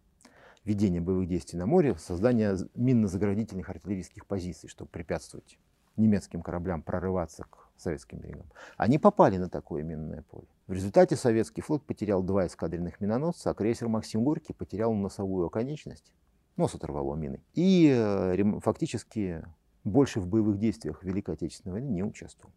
ведения 0.64 1.00
боевых 1.00 1.28
действий 1.28 1.58
на 1.58 1.66
море, 1.66 1.94
создание 1.96 2.56
минно-заградительных 2.74 3.68
артиллерийских 3.68 4.26
позиций, 4.26 4.68
чтобы 4.68 4.90
препятствовать 4.90 5.58
немецким 5.96 6.42
кораблям 6.42 6.82
прорываться 6.82 7.44
к 7.44 7.68
советским 7.76 8.18
берегам. 8.18 8.46
Они 8.76 8.98
попали 8.98 9.36
на 9.36 9.48
такое 9.48 9.82
минное 9.82 10.22
поле. 10.22 10.46
В 10.66 10.72
результате 10.72 11.16
советский 11.16 11.60
флот 11.60 11.84
потерял 11.84 12.22
два 12.22 12.46
эскадренных 12.46 13.00
миноносца, 13.00 13.50
а 13.50 13.54
крейсер 13.54 13.88
«Максим 13.88 14.24
Горький» 14.24 14.54
потерял 14.54 14.92
носовую 14.94 15.46
оконечность, 15.46 16.12
нос 16.56 16.74
оторвало 16.74 17.14
миной, 17.14 17.44
и 17.52 17.92
э, 17.94 18.60
фактически 18.60 19.44
больше 19.84 20.20
в 20.20 20.26
боевых 20.26 20.58
действиях 20.58 21.02
Великой 21.04 21.34
Отечественной 21.34 21.74
войны 21.74 21.90
не 21.90 22.02
участвовал. 22.02 22.52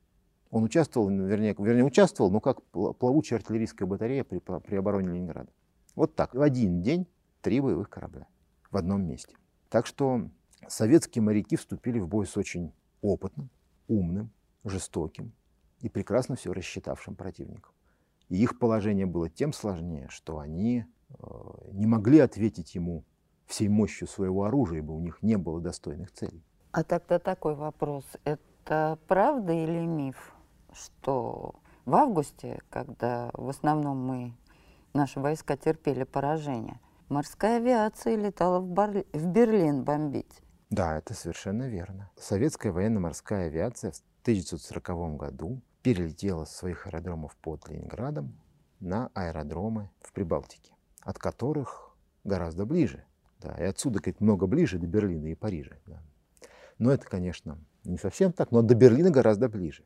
Он 0.50 0.64
участвовал, 0.64 1.10
вернее, 1.10 1.54
вернее 1.58 1.84
участвовал, 1.84 2.32
но 2.32 2.40
как 2.40 2.64
плавучая 2.64 3.40
артиллерийская 3.40 3.88
батарея 3.88 4.24
при, 4.24 4.40
при 4.40 4.76
обороне 4.76 5.10
Ленинграда. 5.10 5.52
Вот 5.96 6.16
так, 6.16 6.34
в 6.34 6.42
один 6.42 6.82
день 6.82 7.06
три 7.42 7.60
боевых 7.60 7.90
корабля 7.90 8.28
в 8.72 8.78
одном 8.78 9.06
месте. 9.06 9.36
Так 9.70 9.86
что 9.86 10.30
советские 10.68 11.22
моряки 11.22 11.58
вступили 11.58 12.00
в 12.00 12.08
бой 12.08 12.26
с 12.26 12.38
очень 12.38 12.72
опытным, 13.02 13.50
умным, 13.88 14.32
жестоким 14.64 15.34
и 15.82 15.90
прекрасно 15.90 16.36
все 16.36 16.54
рассчитавшим 16.54 17.16
противником. 17.16 17.74
И 18.30 18.42
их 18.42 18.60
положение 18.60 19.06
было 19.06 19.30
тем 19.30 19.54
сложнее, 19.54 20.08
что 20.10 20.40
они 20.40 20.86
э, 21.10 21.16
не 21.72 21.86
могли 21.86 22.20
ответить 22.20 22.76
ему 22.76 23.06
всей 23.46 23.70
мощью 23.70 24.08
своего 24.08 24.44
оружия, 24.44 24.80
ибо 24.80 24.92
у 24.92 25.00
них 25.00 25.22
не 25.22 25.38
было 25.38 25.62
достойных 25.62 26.12
целей. 26.12 26.44
А 26.72 26.84
тогда 26.84 27.20
такой 27.20 27.56
вопрос. 27.56 28.06
Это 28.24 28.98
правда 29.08 29.54
или 29.54 29.86
миф? 29.86 30.34
что 30.78 31.56
в 31.86 31.96
августе, 31.96 32.62
когда 32.70 33.30
в 33.34 33.50
основном 33.50 33.98
мы, 33.98 34.34
наши 34.94 35.20
войска 35.20 35.58
терпели 35.58 36.04
поражение, 36.04 36.80
морская 37.10 37.58
авиация 37.58 38.16
летала 38.16 38.60
в, 38.60 38.68
Бар... 38.68 39.06
в 39.14 39.26
Берлин 39.28 39.84
бомбить. 39.84 40.42
Да, 40.70 40.98
это 40.98 41.14
совершенно 41.14 41.68
верно. 41.70 42.12
Советская 42.18 42.72
военно-морская 42.72 43.48
авиация 43.48 43.92
в 43.92 44.02
1940 44.24 45.18
году 45.18 45.62
перелетела 45.82 46.46
с 46.46 46.56
своих 46.56 46.88
аэродромов 46.88 47.36
под 47.38 47.68
Ленинградом 47.70 48.38
на 48.80 49.10
аэродромы 49.14 49.90
в 50.02 50.12
Прибалтике, 50.12 50.74
от 51.02 51.18
которых 51.18 51.96
гораздо 52.24 52.66
ближе. 52.66 53.06
Да, 53.40 53.56
и 53.56 53.64
отсюда, 53.64 54.00
говорит, 54.00 54.20
много 54.20 54.48
ближе 54.48 54.78
до 54.80 54.88
Берлина 54.88 55.28
и 55.28 55.36
Парижа. 55.36 55.78
Да. 55.86 56.02
Но 56.80 56.92
это, 56.92 57.06
конечно, 57.06 57.58
не 57.84 57.98
совсем 57.98 58.32
так, 58.32 58.52
но 58.52 58.62
до 58.62 58.76
Берлина 58.76 59.10
гораздо 59.10 59.50
ближе. 59.50 59.84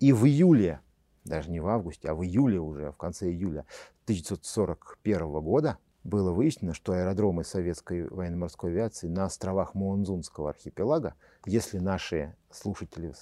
И 0.00 0.12
в 0.12 0.26
июле, 0.26 0.80
даже 1.24 1.50
не 1.50 1.60
в 1.60 1.66
августе, 1.68 2.08
а 2.08 2.14
в 2.14 2.24
июле 2.24 2.60
уже, 2.60 2.92
в 2.92 2.96
конце 2.96 3.30
июля 3.30 3.66
1941 4.04 5.40
года 5.40 5.78
было 6.06 6.30
выяснено, 6.30 6.72
что 6.72 6.92
аэродромы 6.92 7.44
советской 7.44 8.08
военно-морской 8.08 8.70
авиации 8.70 9.08
на 9.08 9.24
островах 9.24 9.74
Муонзунского 9.74 10.50
архипелага, 10.50 11.14
если 11.44 11.78
наши 11.78 12.34
слушатели 12.50 13.12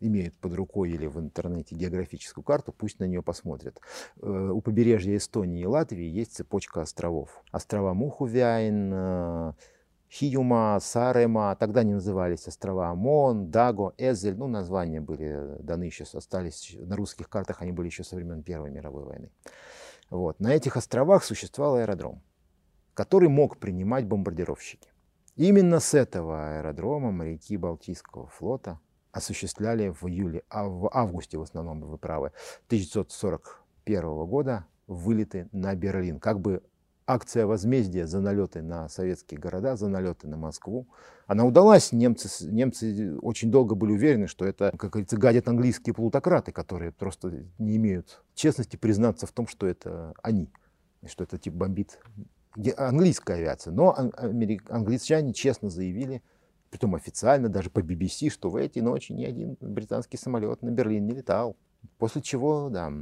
имеют 0.00 0.34
под 0.36 0.54
рукой 0.54 0.90
или 0.90 1.06
в 1.06 1.18
интернете 1.20 1.74
географическую 1.74 2.42
карту, 2.42 2.72
пусть 2.72 2.98
на 2.98 3.04
нее 3.04 3.22
посмотрят. 3.22 3.80
Э, 4.20 4.50
у 4.52 4.60
побережья 4.60 5.16
Эстонии 5.16 5.62
и 5.62 5.66
Латвии 5.66 6.06
есть 6.06 6.34
цепочка 6.34 6.80
островов. 6.80 7.42
Острова 7.52 7.94
Мухувяин, 7.94 8.90
э, 8.92 9.52
Хиюма, 10.10 10.78
Сарема, 10.80 11.56
тогда 11.56 11.82
не 11.82 11.94
назывались 11.94 12.46
острова 12.46 12.90
Амон, 12.90 13.50
Даго, 13.50 13.92
Эзель, 13.98 14.36
ну, 14.36 14.46
названия 14.46 15.00
были 15.00 15.56
даны 15.60 15.84
еще, 15.84 16.04
остались 16.04 16.76
на 16.78 16.96
русских 16.96 17.28
картах, 17.28 17.62
они 17.62 17.72
были 17.72 17.88
еще 17.88 18.04
со 18.04 18.16
времен 18.16 18.42
Первой 18.42 18.70
мировой 18.70 19.04
войны. 19.04 19.30
Вот. 20.10 20.38
На 20.38 20.54
этих 20.54 20.76
островах 20.76 21.24
существовал 21.24 21.76
аэродром, 21.76 22.22
который 22.94 23.28
мог 23.28 23.58
принимать 23.58 24.06
бомбардировщики. 24.06 24.88
Именно 25.34 25.80
с 25.80 25.92
этого 25.92 26.56
аэродрома 26.56 27.10
моряки 27.10 27.56
Балтийского 27.56 28.28
флота 28.28 28.80
осуществляли 29.12 29.88
в 29.88 30.04
июле, 30.04 30.44
а 30.48 30.68
в 30.68 30.88
августе 30.92 31.36
в 31.36 31.42
основном, 31.42 31.80
вы 31.80 31.98
правы, 31.98 32.32
1941 32.68 34.26
года 34.26 34.66
вылеты 34.86 35.48
на 35.52 35.74
Берлин, 35.74 36.20
как 36.20 36.40
бы 36.40 36.62
акция 37.06 37.46
возмездия 37.46 38.06
за 38.06 38.20
налеты 38.20 38.62
на 38.62 38.88
советские 38.88 39.38
города, 39.38 39.76
за 39.76 39.88
налеты 39.88 40.26
на 40.26 40.36
Москву, 40.36 40.88
она 41.26 41.44
удалась. 41.44 41.92
Немцы, 41.92 42.28
немцы 42.50 43.16
очень 43.20 43.50
долго 43.50 43.74
были 43.74 43.92
уверены, 43.92 44.26
что 44.26 44.44
это, 44.44 44.72
как 44.76 44.92
говорится, 44.92 45.16
гадят 45.16 45.48
английские 45.48 45.94
плутократы, 45.94 46.52
которые 46.52 46.92
просто 46.92 47.44
не 47.58 47.76
имеют 47.76 48.22
честности 48.34 48.76
признаться 48.76 49.26
в 49.26 49.32
том, 49.32 49.46
что 49.46 49.66
это 49.66 50.14
они, 50.22 50.50
что 51.06 51.24
это 51.24 51.38
типа 51.38 51.56
бомбит 51.56 51.98
английская 52.76 53.34
авиация. 53.34 53.72
Но 53.72 53.94
англичане 54.68 55.32
честно 55.32 55.70
заявили, 55.70 56.22
притом 56.70 56.94
официально, 56.94 57.48
даже 57.48 57.70
по 57.70 57.80
BBC, 57.80 58.30
что 58.30 58.50
в 58.50 58.56
эти 58.56 58.80
ночи 58.80 59.12
ни 59.12 59.24
один 59.24 59.56
британский 59.60 60.16
самолет 60.16 60.62
на 60.62 60.70
Берлин 60.70 61.06
не 61.06 61.14
летал. 61.14 61.56
После 61.98 62.20
чего, 62.20 62.68
да, 62.68 62.92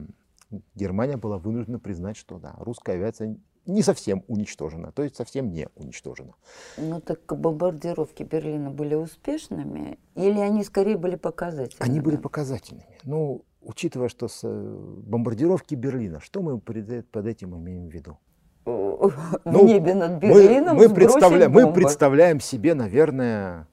Германия 0.74 1.16
была 1.16 1.38
вынуждена 1.38 1.78
признать, 1.78 2.16
что 2.16 2.38
да, 2.38 2.54
русская 2.58 2.92
авиация 2.92 3.36
не 3.66 3.82
совсем 3.82 4.24
уничтожена, 4.28 4.92
то 4.92 5.02
есть 5.02 5.16
совсем 5.16 5.52
не 5.52 5.68
уничтожена. 5.74 6.34
Ну 6.76 7.00
так 7.00 7.20
бомбардировки 7.26 8.22
Берлина 8.22 8.70
были 8.70 8.94
успешными 8.94 9.98
или 10.14 10.38
они 10.38 10.64
скорее 10.64 10.96
были 10.96 11.16
показательными? 11.16 11.90
Они 11.90 12.00
были 12.00 12.16
показательными. 12.16 12.98
Ну, 13.04 13.44
учитывая, 13.62 14.08
что 14.08 14.28
с 14.28 14.40
э, 14.42 14.76
бомбардировки 15.06 15.74
Берлина, 15.74 16.20
что 16.20 16.42
мы 16.42 16.58
под 16.58 17.26
этим 17.26 17.56
имеем 17.56 17.88
в 17.88 17.92
виду? 17.92 18.18
В 18.64 19.40
ну, 19.44 19.66
небе 19.66 19.94
над 19.94 20.20
Берлином 20.20 20.76
мы, 20.76 20.88
мы, 20.88 20.94
представля... 20.94 21.48
мы 21.48 21.72
представляем 21.72 22.40
себе, 22.40 22.74
наверное, 22.74 23.68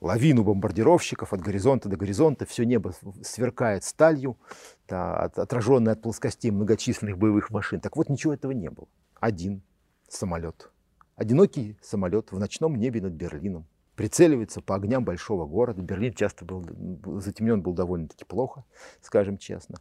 лавину 0.00 0.44
бомбардировщиков 0.44 1.32
от 1.32 1.40
горизонта 1.40 1.88
до 1.88 1.96
горизонта, 1.96 2.46
все 2.46 2.64
небо 2.64 2.92
сверкает 3.22 3.84
сталью, 3.84 4.38
да, 4.88 5.16
отраженное 5.16 5.92
от 5.92 6.02
плоскостей 6.02 6.50
многочисленных 6.50 7.18
боевых 7.18 7.50
машин. 7.50 7.80
Так 7.80 7.96
вот, 7.96 8.08
ничего 8.08 8.34
этого 8.34 8.52
не 8.52 8.70
было 8.70 8.88
один 9.20 9.62
самолет. 10.08 10.70
Одинокий 11.16 11.76
самолет 11.82 12.32
в 12.32 12.38
ночном 12.38 12.76
небе 12.76 13.02
над 13.02 13.12
Берлином 13.12 13.66
прицеливается 13.94 14.62
по 14.62 14.74
огням 14.74 15.04
большого 15.04 15.44
города. 15.44 15.82
Берлин 15.82 16.14
часто 16.14 16.46
был 16.46 16.64
затемнен 17.20 17.60
был 17.60 17.74
довольно-таки 17.74 18.24
плохо, 18.24 18.64
скажем 19.02 19.36
честно. 19.36 19.76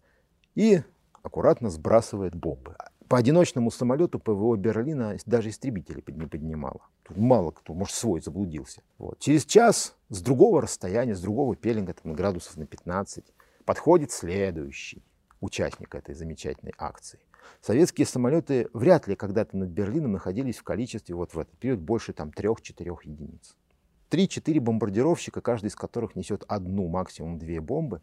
И 0.56 0.82
аккуратно 1.24 1.70
сбрасывает 1.70 2.36
бомбы. 2.36 2.76
По 3.10 3.18
одиночному 3.18 3.72
самолету 3.72 4.20
ПВО 4.20 4.56
Берлина 4.56 5.18
даже 5.26 5.50
истребители 5.50 6.04
не 6.12 6.28
поднимало. 6.28 6.82
Мало 7.10 7.50
кто, 7.50 7.74
может, 7.74 7.96
свой 7.96 8.22
заблудился. 8.22 8.84
Вот. 9.00 9.18
Через 9.18 9.46
час 9.46 9.96
с 10.10 10.22
другого 10.22 10.62
расстояния, 10.62 11.16
с 11.16 11.22
другого 11.22 11.56
пеленга, 11.56 11.96
там, 11.96 12.14
градусов 12.14 12.56
на 12.58 12.68
15, 12.68 13.26
подходит 13.66 14.12
следующий 14.12 15.02
участник 15.42 15.96
этой 15.96 16.14
замечательной 16.14 16.76
акции. 16.78 17.20
Советские 17.62 18.06
самолеты 18.06 18.70
вряд 18.74 19.08
ли 19.08 19.16
когда-то 19.16 19.58
над 19.58 19.70
Берлином 19.70 20.12
находились 20.12 20.60
в 20.60 20.64
количестве 20.64 21.16
вот 21.16 21.34
в 21.34 21.40
этот 21.40 21.58
период 21.58 21.80
больше 21.80 22.14
там 22.14 22.32
трех-четырех 22.32 23.04
единиц. 23.06 23.56
Три-четыре 24.10 24.60
бомбардировщика, 24.60 25.42
каждый 25.42 25.68
из 25.68 25.76
которых 25.76 26.16
несет 26.16 26.44
одну, 26.48 26.88
максимум 26.88 27.40
две 27.40 27.60
бомбы, 27.60 28.02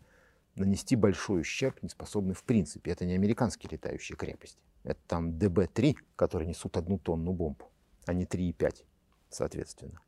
нанести 0.57 0.97
большой 0.97 1.43
ущерб 1.43 1.83
не 1.83 1.89
способны 1.89 2.35
в 2.35 2.43
принципе. 2.45 2.91
Это 2.91 3.05
не 3.05 3.15
американские 3.15 3.71
летающие 3.71 4.17
крепости. 4.17 4.59
Это 4.83 5.01
там 5.07 5.31
ДБ-3, 5.31 5.97
которые 6.17 6.49
несут 6.49 6.77
одну 6.77 6.99
тонну 6.99 7.33
бомб, 7.33 7.63
а 8.07 8.15
не 8.15 8.25
3,5, 8.25 8.85
соответственно. 9.29 10.01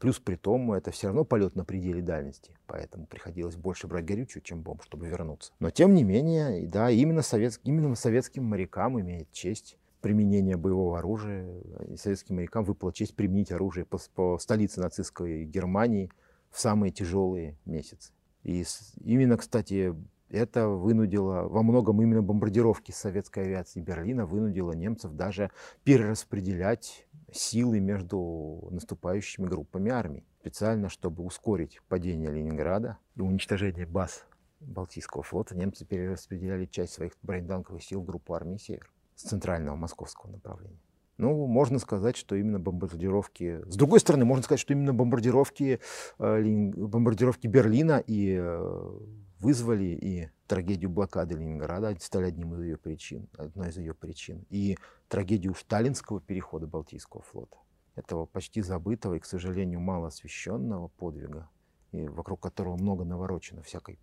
Плюс 0.00 0.18
при 0.18 0.34
том, 0.34 0.72
это 0.72 0.90
все 0.90 1.06
равно 1.06 1.24
полет 1.24 1.54
на 1.54 1.64
пределе 1.64 2.02
дальности, 2.02 2.56
поэтому 2.66 3.06
приходилось 3.06 3.54
больше 3.54 3.86
брать 3.86 4.04
горючую, 4.04 4.42
чем 4.42 4.60
бомб, 4.60 4.82
чтобы 4.82 5.06
вернуться. 5.06 5.52
Но 5.60 5.70
тем 5.70 5.94
не 5.94 6.02
менее, 6.02 6.66
да, 6.66 6.90
именно, 6.90 7.22
совет, 7.22 7.60
именно 7.62 7.94
советским 7.94 8.44
морякам 8.44 9.00
имеет 9.00 9.30
честь 9.30 9.78
применения 10.00 10.56
боевого 10.56 10.98
оружия. 10.98 11.48
И 11.88 11.96
советским 11.96 12.36
морякам 12.36 12.64
выпала 12.64 12.92
честь 12.92 13.14
применить 13.14 13.52
оружие 13.52 13.86
по, 13.86 13.98
по 14.14 14.38
столице 14.38 14.80
нацистской 14.80 15.44
Германии 15.44 16.10
в 16.50 16.60
самые 16.60 16.90
тяжелые 16.90 17.56
месяцы. 17.64 18.12
И 18.42 18.64
именно, 19.04 19.36
кстати, 19.36 19.94
это 20.28 20.68
вынудило, 20.68 21.42
во 21.42 21.62
многом 21.62 22.00
именно 22.02 22.22
бомбардировки 22.22 22.90
советской 22.90 23.44
авиации 23.44 23.80
Берлина 23.80 24.24
вынудило 24.24 24.72
немцев 24.72 25.12
даже 25.12 25.50
перераспределять 25.84 27.06
силы 27.30 27.80
между 27.80 28.68
наступающими 28.70 29.46
группами 29.46 29.90
армий. 29.90 30.24
Специально, 30.40 30.88
чтобы 30.88 31.22
ускорить 31.22 31.80
падение 31.88 32.30
Ленинграда 32.30 32.98
и 33.14 33.20
уничтожение 33.20 33.86
баз 33.86 34.24
Балтийского 34.60 35.22
флота, 35.22 35.56
немцы 35.56 35.84
перераспределяли 35.84 36.66
часть 36.66 36.94
своих 36.94 37.12
бронетанковых 37.22 37.82
сил 37.82 38.00
в 38.00 38.06
группу 38.06 38.34
армии 38.34 38.56
«Север» 38.56 38.90
с 39.16 39.22
центрального 39.24 39.76
московского 39.76 40.30
направления. 40.30 40.80
Ну, 41.18 41.46
можно 41.46 41.78
сказать, 41.78 42.16
что 42.16 42.34
именно 42.34 42.58
бомбардировки... 42.58 43.62
С 43.66 43.76
другой 43.76 44.00
стороны, 44.00 44.24
можно 44.24 44.42
сказать, 44.42 44.60
что 44.60 44.72
именно 44.72 44.94
бомбардировки, 44.94 45.80
э, 46.18 46.70
бомбардировки 46.76 47.46
Берлина 47.46 48.02
и 48.06 48.36
э, 48.40 48.98
вызвали 49.38 49.84
и 49.84 50.30
трагедию 50.46 50.90
блокады 50.90 51.34
Ленинграда, 51.34 51.94
стали 52.00 52.26
одним 52.26 52.54
из 52.54 52.62
ее 52.62 52.76
причин, 52.76 53.28
одной 53.36 53.68
из 53.68 53.76
ее 53.76 53.94
причин, 53.94 54.46
и 54.48 54.78
трагедию 55.08 55.54
сталинского 55.54 56.20
перехода 56.20 56.66
Балтийского 56.66 57.22
флота, 57.22 57.58
этого 57.94 58.24
почти 58.24 58.62
забытого 58.62 59.14
и, 59.14 59.18
к 59.18 59.26
сожалению, 59.26 59.80
мало 59.80 60.08
освещенного 60.08 60.88
подвига, 60.88 61.50
и 61.90 62.08
вокруг 62.08 62.40
которого 62.40 62.76
много 62.76 63.04
наворочено 63.04 63.62
всякой 63.62 63.98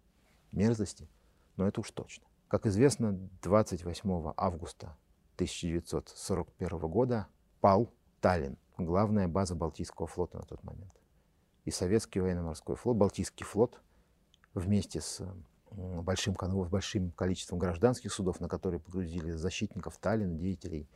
мерзости, 0.51 1.07
но 1.55 1.67
это 1.67 1.81
уж 1.81 1.91
точно. 1.91 2.25
Как 2.47 2.65
известно, 2.65 3.13
28 3.43 4.33
августа 4.35 4.97
1941 5.39 6.79
года 6.79 7.27
пал 7.61 7.89
Таллин, 8.19 8.57
главная 8.77 9.29
база 9.29 9.55
Балтийского 9.55 10.05
флота 10.05 10.37
на 10.37 10.43
тот 10.43 10.61
момент. 10.65 10.91
И 11.63 11.71
советский 11.71 12.19
военно-морской 12.19 12.75
флот, 12.75 12.97
Балтийский 12.97 13.45
флот, 13.45 13.79
вместе 14.53 14.99
с 14.99 15.21
большим, 15.71 16.33
большим 16.69 17.11
количеством 17.11 17.57
гражданских 17.57 18.11
судов, 18.11 18.41
на 18.41 18.49
которые 18.49 18.81
погрузили 18.81 19.31
защитников 19.31 19.97
Таллина, 19.97 20.35
деятелей 20.35 20.89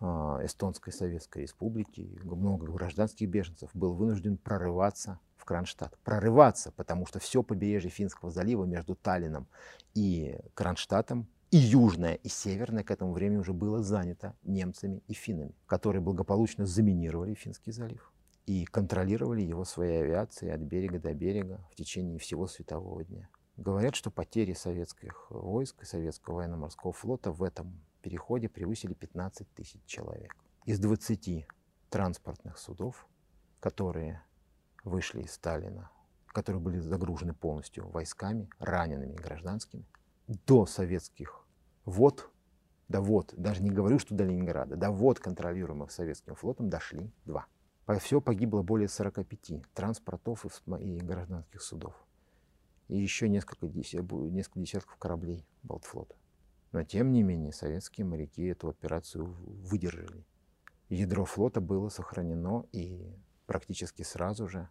а, 0.00 0.40
Эстонской 0.42 0.90
Советской 0.90 1.42
Республики, 1.42 2.18
много 2.22 2.72
гражданских 2.72 3.28
беженцев, 3.28 3.68
был 3.74 3.92
вынужден 3.92 4.38
прорываться 4.38 5.20
в 5.36 5.44
Кронштадт. 5.44 5.98
Прорываться, 5.98 6.72
потому 6.72 7.04
что 7.04 7.18
все 7.18 7.42
побережье 7.42 7.90
Финского 7.90 8.30
залива 8.30 8.64
между 8.64 8.94
Таллином 8.94 9.48
и 9.92 10.38
Кронштадтом 10.54 11.26
и 11.52 11.58
южная, 11.58 12.14
и 12.14 12.28
северная 12.28 12.82
к 12.82 12.90
этому 12.90 13.12
времени 13.12 13.36
уже 13.36 13.52
было 13.52 13.82
занято 13.82 14.34
немцами 14.42 15.02
и 15.06 15.12
финнами, 15.12 15.54
которые 15.66 16.00
благополучно 16.00 16.64
заминировали 16.64 17.34
Финский 17.34 17.72
залив 17.72 18.10
и 18.46 18.64
контролировали 18.64 19.42
его 19.42 19.66
своей 19.66 20.00
авиацией 20.00 20.54
от 20.54 20.62
берега 20.62 20.98
до 20.98 21.12
берега 21.12 21.60
в 21.70 21.76
течение 21.76 22.18
всего 22.18 22.46
светового 22.46 23.04
дня. 23.04 23.28
Говорят, 23.58 23.94
что 23.94 24.10
потери 24.10 24.54
советских 24.54 25.30
войск 25.30 25.82
и 25.82 25.84
советского 25.84 26.36
военно-морского 26.36 26.94
флота 26.94 27.30
в 27.32 27.42
этом 27.42 27.84
переходе 28.00 28.48
превысили 28.48 28.94
15 28.94 29.46
тысяч 29.52 29.80
человек. 29.84 30.34
Из 30.64 30.78
20 30.78 31.46
транспортных 31.90 32.56
судов, 32.56 33.06
которые 33.60 34.24
вышли 34.84 35.20
из 35.20 35.32
Сталина, 35.32 35.90
которые 36.28 36.62
были 36.62 36.78
загружены 36.78 37.34
полностью 37.34 37.86
войсками, 37.90 38.48
ранеными 38.58 39.16
гражданскими, 39.16 39.84
до 40.46 40.64
советских 40.64 41.41
вод, 41.84 42.30
да 42.88 43.00
вот, 43.00 43.32
даже 43.36 43.62
не 43.62 43.70
говорю, 43.70 43.98
что 43.98 44.14
до 44.14 44.24
Ленинграда, 44.24 44.76
до 44.76 44.90
вод, 44.90 45.18
контролируемых 45.18 45.90
советским 45.90 46.34
флотом, 46.34 46.68
дошли 46.68 47.10
два. 47.24 47.46
Всего 47.98 48.20
погибло 48.20 48.62
более 48.62 48.88
45 48.88 49.62
транспортов 49.74 50.46
и 50.78 50.98
гражданских 50.98 51.60
судов. 51.62 51.94
И 52.88 52.98
еще 52.98 53.28
несколько, 53.28 53.66
несколько 53.66 54.60
десятков 54.60 54.96
кораблей 54.96 55.46
Балтфлота. 55.62 56.14
Но 56.72 56.84
тем 56.84 57.12
не 57.12 57.22
менее 57.22 57.52
советские 57.52 58.06
моряки 58.06 58.44
эту 58.44 58.68
операцию 58.68 59.24
выдержали. 59.24 60.24
Ядро 60.88 61.24
флота 61.24 61.60
было 61.60 61.88
сохранено 61.88 62.66
и 62.72 63.14
практически 63.46 64.02
сразу 64.02 64.48
же 64.48 64.68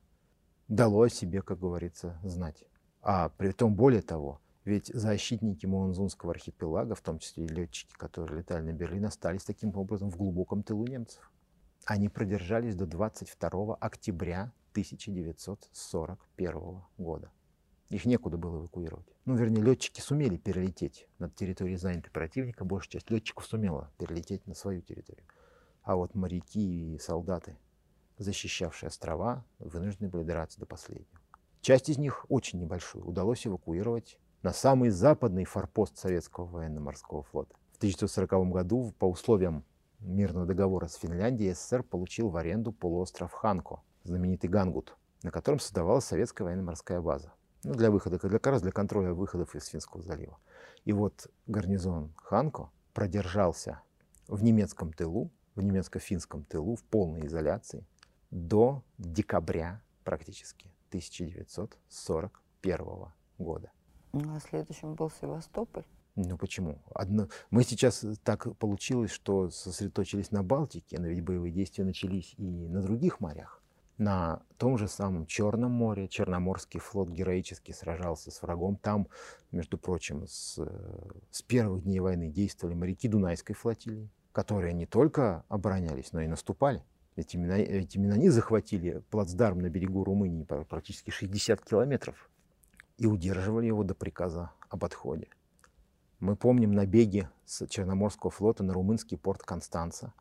дало 0.67 1.03
о 1.03 1.09
себе, 1.09 1.41
как 1.41 1.59
говорится, 1.59 2.19
знать. 2.23 2.63
А 3.01 3.29
при 3.29 3.51
том 3.51 3.75
более 3.75 4.01
того, 4.01 4.39
ведь 4.63 4.87
защитники 4.87 5.65
Муанзунского 5.65 6.33
архипелага, 6.33 6.93
в 6.93 7.01
том 7.01 7.17
числе 7.17 7.45
и 7.45 7.47
летчики, 7.47 7.93
которые 7.93 8.39
летали 8.39 8.63
на 8.63 8.73
Берлин, 8.73 9.05
остались 9.05 9.43
таким 9.43 9.75
образом 9.75 10.11
в 10.11 10.17
глубоком 10.17 10.61
тылу 10.61 10.85
немцев. 10.85 11.31
Они 11.85 12.09
продержались 12.09 12.75
до 12.75 12.85
22 12.85 13.75
октября 13.75 14.51
1941 14.73 16.83
года. 16.99 17.31
Их 17.89 18.05
некуда 18.05 18.37
было 18.37 18.59
эвакуировать. 18.59 19.07
Ну, 19.25 19.35
вернее, 19.35 19.63
летчики 19.63 19.99
сумели 19.99 20.37
перелететь 20.37 21.07
над 21.17 21.35
территорией 21.35 21.77
занятой 21.77 22.11
противника. 22.11 22.63
Большая 22.63 22.91
часть 22.91 23.09
летчиков 23.09 23.45
сумела 23.45 23.91
перелететь 23.97 24.45
на 24.47 24.53
свою 24.53 24.81
территорию. 24.81 25.25
А 25.81 25.95
вот 25.95 26.13
моряки 26.13 26.95
и 26.95 26.99
солдаты, 26.99 27.57
защищавшие 28.17 28.87
острова, 28.87 29.43
вынуждены 29.57 30.09
были 30.09 30.23
драться 30.23 30.59
до 30.59 30.67
последнего. 30.67 31.19
Часть 31.61 31.89
из 31.89 31.97
них, 31.97 32.25
очень 32.29 32.59
небольшую, 32.59 33.05
удалось 33.05 33.45
эвакуировать 33.45 34.19
на 34.43 34.53
самый 34.53 34.89
западный 34.89 35.45
форпост 35.45 35.97
советского 35.97 36.45
военно-морского 36.45 37.23
флота. 37.23 37.55
В 37.73 37.77
1940 37.77 38.49
году 38.49 38.93
по 38.97 39.05
условиям 39.05 39.63
мирного 39.99 40.45
договора 40.45 40.87
с 40.87 40.95
Финляндией 40.95 41.53
СССР 41.53 41.83
получил 41.83 42.29
в 42.29 42.37
аренду 42.37 42.71
полуостров 42.71 43.33
Ханко, 43.33 43.81
знаменитый 44.03 44.49
Гангут, 44.49 44.97
на 45.23 45.31
котором 45.31 45.59
создавалась 45.59 46.05
советская 46.05 46.45
военно-морская 46.45 47.01
база. 47.01 47.33
Ну, 47.63 47.75
для 47.75 47.91
выхода, 47.91 48.17
как 48.17 48.47
раз 48.47 48.63
для 48.63 48.71
контроля 48.71 49.13
выходов 49.13 49.53
из 49.55 49.67
Финского 49.67 50.01
залива. 50.01 50.39
И 50.85 50.93
вот 50.93 51.27
гарнизон 51.45 52.11
Ханко 52.17 52.71
продержался 52.93 53.81
в 54.27 54.43
немецком 54.43 54.93
тылу, 54.93 55.29
в 55.53 55.61
немецко-финском 55.61 56.45
тылу, 56.45 56.75
в 56.75 56.83
полной 56.83 57.27
изоляции 57.27 57.85
до 58.31 58.81
декабря 58.97 59.83
практически 60.03 60.71
1941 60.89 63.13
года. 63.37 63.71
Ну, 64.13 64.35
а 64.35 64.39
следующим 64.39 64.95
был 64.95 65.09
Севастополь. 65.09 65.85
Ну 66.15 66.37
почему? 66.37 66.79
Одно... 66.93 67.27
Мы 67.49 67.63
сейчас 67.63 68.03
э, 68.03 68.15
так 68.23 68.57
получилось, 68.57 69.11
что 69.11 69.49
сосредоточились 69.49 70.31
на 70.31 70.43
Балтике, 70.43 70.99
но 70.99 71.07
ведь 71.07 71.23
боевые 71.23 71.53
действия 71.53 71.85
начались 71.85 72.33
и 72.37 72.67
на 72.67 72.81
других 72.81 73.21
морях. 73.21 73.61
На 73.97 74.41
том 74.57 74.77
же 74.77 74.87
самом 74.87 75.25
Черном 75.25 75.71
море 75.71 76.07
Черноморский 76.07 76.79
флот 76.79 77.09
героически 77.09 77.71
сражался 77.71 78.31
с 78.31 78.41
врагом. 78.41 78.75
Там, 78.75 79.07
между 79.51 79.77
прочим, 79.77 80.25
с, 80.27 80.57
э, 80.57 81.11
с 81.29 81.41
первых 81.43 81.83
дней 81.83 81.99
войны 81.99 82.27
действовали 82.27 82.73
моряки 82.73 83.07
Дунайской 83.07 83.55
флотилии, 83.55 84.09
которые 84.33 84.73
не 84.73 84.85
только 84.85 85.45
оборонялись, 85.47 86.11
но 86.11 86.21
и 86.21 86.27
наступали. 86.27 86.83
Ведь 87.15 87.35
именно, 87.35 87.57
ведь 87.61 87.95
именно 87.95 88.15
они 88.15 88.29
захватили 88.29 89.01
плацдарм 89.11 89.59
на 89.59 89.69
берегу 89.69 90.03
Румынии 90.03 90.43
практически 90.43 91.11
60 91.11 91.61
километров 91.63 92.30
и 93.01 93.07
удерживали 93.07 93.65
его 93.65 93.83
до 93.83 93.95
приказа 93.95 94.51
об 94.69 94.85
отходе. 94.85 95.27
Мы 96.19 96.35
помним 96.35 96.71
набеги 96.71 97.27
с 97.45 97.65
Черноморского 97.65 98.29
флота 98.29 98.63
на 98.63 98.73
румынский 98.73 99.17
порт 99.17 99.41
Констанца. 99.41 100.13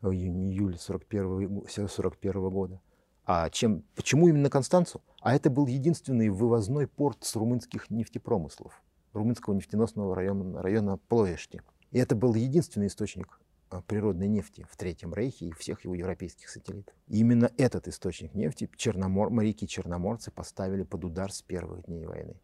в 0.00 0.10
июне-июле 0.10 0.78
41 0.78 2.48
года. 2.48 2.80
А 3.26 3.50
чем, 3.50 3.84
почему 3.94 4.28
именно 4.28 4.48
Констанцу? 4.48 5.02
А 5.20 5.34
это 5.34 5.50
был 5.50 5.66
единственный 5.66 6.30
вывозной 6.30 6.86
порт 6.86 7.22
с 7.22 7.36
румынских 7.36 7.90
нефтепромыслов, 7.90 8.82
румынского 9.12 9.52
нефтеносного 9.52 10.14
района, 10.14 10.62
района 10.62 10.96
Плоешти. 10.96 11.60
И 11.90 11.98
это 11.98 12.16
был 12.16 12.32
единственный 12.32 12.86
источник 12.86 13.38
природной 13.86 14.28
нефти 14.28 14.66
в 14.70 14.76
Третьем 14.76 15.12
Рейхе 15.14 15.46
и 15.46 15.52
всех 15.52 15.84
его 15.84 15.94
европейских 15.94 16.48
сателлитов. 16.48 16.94
И 17.08 17.18
именно 17.18 17.50
этот 17.56 17.88
источник 17.88 18.34
нефти 18.34 18.70
Черномор, 18.76 19.30
моряки-черноморцы 19.30 20.30
поставили 20.30 20.82
под 20.82 21.04
удар 21.04 21.32
с 21.32 21.42
первых 21.42 21.84
дней 21.86 22.06
войны. 22.06 22.40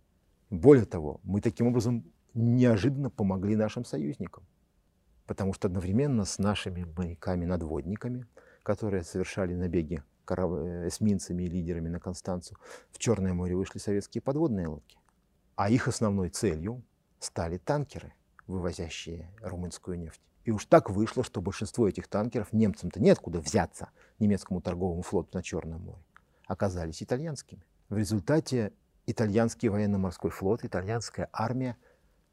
Более 0.50 0.84
того, 0.84 1.20
мы 1.22 1.40
таким 1.40 1.68
образом 1.68 2.04
неожиданно 2.34 3.10
помогли 3.10 3.56
нашим 3.56 3.84
союзникам. 3.84 4.44
Потому 5.26 5.52
что 5.54 5.68
одновременно 5.68 6.24
с 6.24 6.38
нашими 6.38 6.84
моряками-надводниками, 6.84 8.26
которые 8.62 9.04
совершали 9.04 9.54
набеги 9.54 10.02
э, 10.28 10.88
эсминцами 10.88 11.44
и 11.44 11.48
лидерами 11.48 11.88
на 11.88 12.00
Констанцию, 12.00 12.58
в 12.90 12.98
Черное 12.98 13.32
море 13.32 13.54
вышли 13.54 13.78
советские 13.78 14.20
подводные 14.22 14.66
лодки. 14.66 14.98
А 15.54 15.70
их 15.70 15.88
основной 15.88 16.28
целью 16.28 16.82
стали 17.18 17.58
танкеры, 17.58 18.12
вывозящие 18.46 19.30
румынскую 19.40 19.98
нефть. 19.98 20.20
И 20.44 20.50
уж 20.50 20.66
так 20.66 20.90
вышло, 20.90 21.22
что 21.22 21.40
большинство 21.40 21.88
этих 21.88 22.08
танкеров, 22.08 22.52
немцам-то 22.52 23.00
неоткуда 23.00 23.40
взяться 23.40 23.90
немецкому 24.18 24.60
торговому 24.60 25.02
флоту 25.02 25.30
на 25.34 25.42
Черном 25.42 25.82
море, 25.82 26.02
оказались 26.46 27.02
итальянскими. 27.02 27.64
В 27.88 27.96
результате 27.96 28.72
итальянский 29.06 29.68
военно-морской 29.68 30.30
флот, 30.30 30.64
итальянская 30.64 31.28
армия 31.32 31.76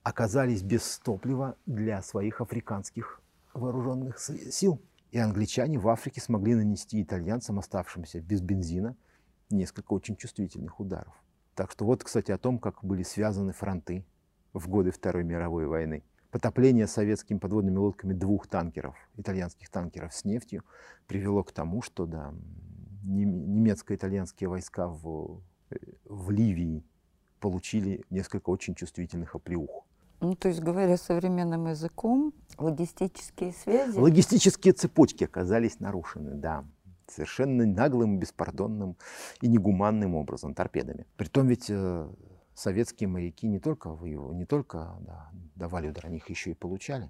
оказались 0.04 0.64
без 0.64 1.00
топлива 1.00 1.56
для 1.66 2.02
своих 2.02 2.42
африканских 2.42 3.22
вооруженных 3.54 4.20
сил. 4.20 4.82
И 5.12 5.18
англичане 5.18 5.80
в 5.80 5.88
Африке 5.88 6.22
смогли 6.22 6.56
нанести 6.56 7.02
итальянцам, 7.02 7.60
оставшимся 7.60 8.22
без 8.22 8.42
бензина, 8.42 8.96
несколько 9.50 9.94
очень 9.94 10.16
чувствительных 10.16 10.80
ударов. 10.80 11.14
Так 11.56 11.72
что 11.72 11.86
вот, 11.86 12.04
кстати, 12.04 12.32
о 12.32 12.38
том, 12.38 12.60
как 12.60 12.84
были 12.84 13.04
связаны 13.04 13.54
фронты 13.54 14.06
в 14.54 14.68
годы 14.70 14.92
Второй 14.92 15.24
мировой 15.24 15.66
войны. 15.68 16.04
Потопление 16.32 16.86
советскими 16.86 17.40
подводными 17.40 17.78
лодками 17.78 18.14
двух 18.14 18.48
танкеров, 18.48 18.96
итальянских 19.18 19.70
танкеров 19.70 20.14
с 20.14 20.26
нефтью, 20.26 20.64
привело 21.08 21.44
к 21.44 21.52
тому, 21.52 21.82
что 21.82 22.06
да, 22.06 22.34
немецко-итальянские 23.04 24.48
войска 24.48 24.88
в, 24.88 25.42
в 26.06 26.32
Ливии 26.32 26.84
получили 27.40 28.04
несколько 28.10 28.50
очень 28.50 28.76
чувствительных 28.76 29.36
оплеух. 29.36 29.86
Ну, 30.22 30.36
то 30.36 30.50
есть, 30.50 30.60
говоря 30.60 30.98
современным 30.98 31.68
языком, 31.68 32.34
логистические 32.58 33.54
связи... 33.54 33.98
Логистические 33.98 34.74
цепочки 34.74 35.24
оказались 35.24 35.80
нарушены, 35.80 36.32
да. 36.36 36.66
Совершенно 37.08 37.66
наглым, 37.66 38.20
беспардонным 38.20 38.98
и 39.42 39.48
негуманным 39.48 40.16
образом, 40.16 40.54
торпедами. 40.54 41.08
Притом 41.16 41.48
ведь 41.48 41.70
э, 41.70 42.10
советские 42.60 43.08
моряки 43.08 43.48
не 43.48 43.60
только, 43.60 43.90
не 43.90 44.46
только 44.46 44.98
да, 45.02 45.30
давали 45.56 45.88
удар, 45.88 46.08
они 46.08 46.18
их 46.18 46.30
еще 46.30 46.52
и 46.52 46.54
получали. 46.54 47.10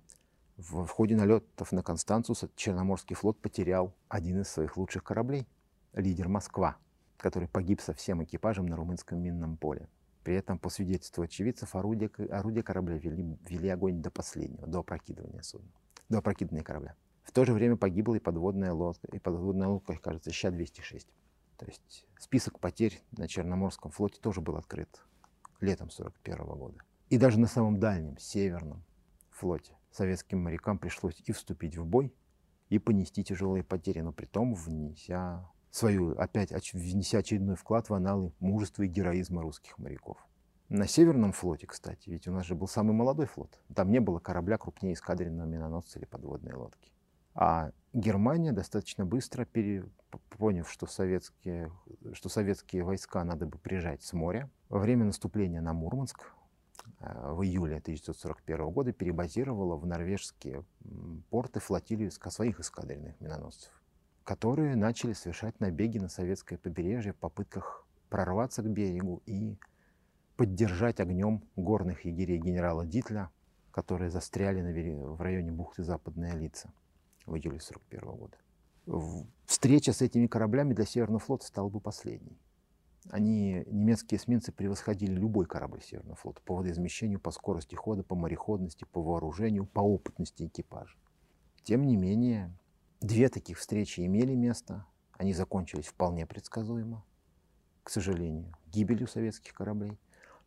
В, 0.58 0.86
в 0.86 0.90
ходе 0.90 1.16
налетов 1.16 1.72
на 1.72 1.82
Констанцию 1.82 2.36
Черноморский 2.56 3.16
флот 3.16 3.40
потерял 3.42 3.94
один 4.10 4.42
из 4.42 4.50
своих 4.50 4.78
лучших 4.78 5.04
кораблей, 5.04 5.48
лидер 5.94 6.28
Москва, 6.28 6.78
который 7.18 7.48
погиб 7.48 7.82
со 7.82 7.94
всем 7.94 8.24
экипажем 8.24 8.68
на 8.68 8.76
румынском 8.76 9.20
минном 9.20 9.58
поле. 9.58 9.90
При 10.24 10.36
этом, 10.36 10.60
по 10.60 10.70
свидетельству 10.70 11.24
очевидцев, 11.24 11.76
орудия, 11.76 12.12
орудия 12.30 12.62
корабля 12.62 12.98
вели, 12.98 13.38
вели 13.48 13.70
огонь 13.70 14.02
до 14.02 14.12
последнего, 14.12 14.68
до 14.68 14.80
опрокидывания 14.80 15.42
судна, 15.42 15.72
до 16.10 16.20
опрокидывания 16.20 16.64
корабля. 16.64 16.96
В 17.24 17.32
то 17.32 17.46
же 17.46 17.54
время 17.54 17.78
погибла 17.78 18.16
и 18.16 18.20
подводная 18.20 18.74
лодка, 18.74 19.08
и 19.08 19.20
подводная 19.20 19.68
лодка, 19.68 19.96
кажется, 19.96 20.32
Ща-206. 20.32 21.08
То 21.58 21.66
есть 21.66 22.06
список 22.20 22.60
потерь 22.60 23.02
на 23.12 23.28
Черноморском 23.28 23.92
флоте 23.92 24.20
тоже 24.22 24.42
был 24.42 24.56
открыт 24.56 25.02
летом 25.62 25.90
41 25.90 26.38
года. 26.46 26.78
И 27.10 27.18
даже 27.18 27.40
на 27.40 27.48
самом 27.48 27.80
дальнем, 27.80 28.18
северном 28.18 28.84
флоте 29.32 29.74
советским 29.92 30.40
морякам 30.44 30.78
пришлось 30.78 31.22
и 31.26 31.32
вступить 31.32 31.78
в 31.78 31.86
бой, 31.86 32.14
и 32.70 32.78
понести 32.78 33.24
тяжелые 33.24 33.64
потери, 33.64 34.02
но 34.02 34.12
при 34.12 34.26
том 34.26 34.54
внеся 34.54 35.50
свою, 35.72 36.18
опять 36.18 36.52
внеся 36.74 37.20
очередной 37.20 37.56
вклад 37.56 37.90
в 37.90 37.94
аналы 37.94 38.32
мужества 38.40 38.84
и 38.84 38.88
героизма 38.88 39.42
русских 39.42 39.78
моряков. 39.78 40.18
На 40.70 40.88
Северном 40.88 41.32
флоте, 41.32 41.66
кстати, 41.66 42.10
ведь 42.10 42.28
у 42.28 42.32
нас 42.32 42.46
же 42.46 42.54
был 42.54 42.68
самый 42.68 42.94
молодой 42.94 43.26
флот. 43.26 43.60
Там 43.74 43.90
не 43.90 44.00
было 44.00 44.20
корабля 44.20 44.58
крупнее 44.60 44.94
эскадренного 44.94 45.48
миноносца 45.48 45.98
или 45.98 46.06
подводной 46.06 46.54
лодки. 46.54 46.92
А 47.34 47.72
Германия 47.94 48.52
достаточно 48.52 49.04
быстро, 49.04 49.48
поняв, 50.38 50.70
что 50.70 50.86
советские, 50.86 51.72
что 52.14 52.30
советские 52.30 52.84
войска 52.84 53.24
надо 53.24 53.48
бы 53.48 53.58
прижать 53.58 54.04
с 54.04 54.14
моря, 54.14 54.50
во 54.70 54.80
время 54.80 55.06
наступления 55.06 55.62
на 55.62 55.74
Мурманск 55.74 56.32
э, 57.00 57.32
в 57.34 57.44
июле 57.44 57.78
1941 57.78 58.70
года 58.70 58.94
перебазировала 58.94 59.76
в 59.76 59.86
норвежские 59.86 60.64
порты 61.30 61.60
флотилию 61.60 62.12
своих 62.12 62.60
эскадренных 62.60 63.20
миноносцев, 63.20 63.72
которые 64.24 64.76
начали 64.76 65.14
совершать 65.14 65.60
набеги 65.60 65.98
на 65.98 66.08
советское 66.08 66.58
побережье 66.58 67.14
в 67.14 67.18
попытках 67.18 67.86
прорваться 68.10 68.62
к 68.62 68.70
берегу 68.70 69.22
и 69.26 69.58
поддержать 70.36 71.00
огнем 71.00 71.44
горных 71.56 72.06
егерей 72.06 72.38
генерала 72.38 72.86
Дитля, 72.86 73.30
которые 73.72 74.10
застряли 74.10 74.94
в 74.94 75.22
районе 75.22 75.52
бухты 75.52 75.84
Западная 75.84 76.34
Лица 76.36 76.72
в 77.26 77.36
июле 77.36 77.60
1941 77.60 78.16
года. 78.16 78.38
Встреча 79.46 79.94
с 79.94 80.02
этими 80.02 80.28
кораблями 80.28 80.74
для 80.74 80.86
Северного 80.86 81.20
флота 81.20 81.46
стала 81.46 81.70
бы 81.70 81.80
последней. 81.80 82.38
Они, 83.10 83.64
немецкие 83.68 84.20
эсминцы, 84.20 84.52
превосходили 84.52 85.14
любой 85.14 85.46
корабль 85.46 85.82
Северного 85.82 86.16
флота 86.16 86.42
по 86.44 86.56
водоизмещению, 86.56 87.20
по 87.20 87.32
скорости 87.32 87.74
хода, 87.74 88.04
по 88.04 88.16
мореходности, 88.16 88.86
по 88.86 89.02
вооружению, 89.02 89.66
по 89.66 89.80
опытности 89.80 90.46
экипажа. 90.46 90.96
Тем 91.64 91.88
не 91.88 91.98
менее, 91.98 92.56
две 93.02 93.30
таких 93.30 93.58
встречи 93.58 94.02
имели 94.02 94.36
место. 94.36 94.86
Они 95.18 95.34
закончились 95.34 95.88
вполне 95.88 96.26
предсказуемо, 96.28 97.04
к 97.84 97.90
сожалению, 97.90 98.56
гибелью 98.68 99.08
советских 99.08 99.54
кораблей. 99.54 100.00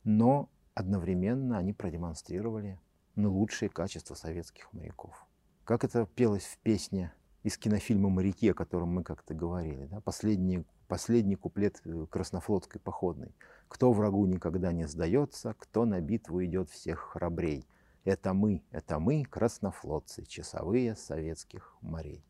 Но 0.05 0.49
одновременно 0.75 1.59
они 1.59 1.73
продемонстрировали 1.73 2.81
наилучшие 3.17 3.69
качества 3.69 4.15
советских 4.15 4.73
моряков. 4.73 5.27
Как 5.65 5.85
это 5.85 6.07
пелось 6.07 6.45
в 6.45 6.59
песне 6.59 7.13
из 7.43 7.59
кинофильма 7.59 8.09
«Моряки», 8.09 8.49
о 8.51 8.55
котором 8.55 8.91
мы 8.91 9.03
как-то 9.03 9.35
говорили. 9.35 9.87
Да? 9.87 10.01
Последний, 10.01 10.65
последний 10.93 11.37
куплет 11.37 11.81
э, 11.87 12.05
краснофлотской 12.11 12.79
походной. 12.79 13.35
«Кто 13.69 13.95
врагу 13.95 14.27
никогда 14.27 14.73
не 14.73 14.87
сдается, 14.87 15.55
кто 15.59 15.87
на 15.87 16.03
битву 16.03 16.45
идет 16.45 16.69
всех 16.69 16.99
храбрей. 16.99 17.65
Это 18.05 18.35
мы, 18.35 18.63
это 18.73 18.99
мы, 18.99 19.25
краснофлотцы, 19.25 20.27
часовые 20.27 20.95
советских 20.95 21.75
морей». 21.81 22.23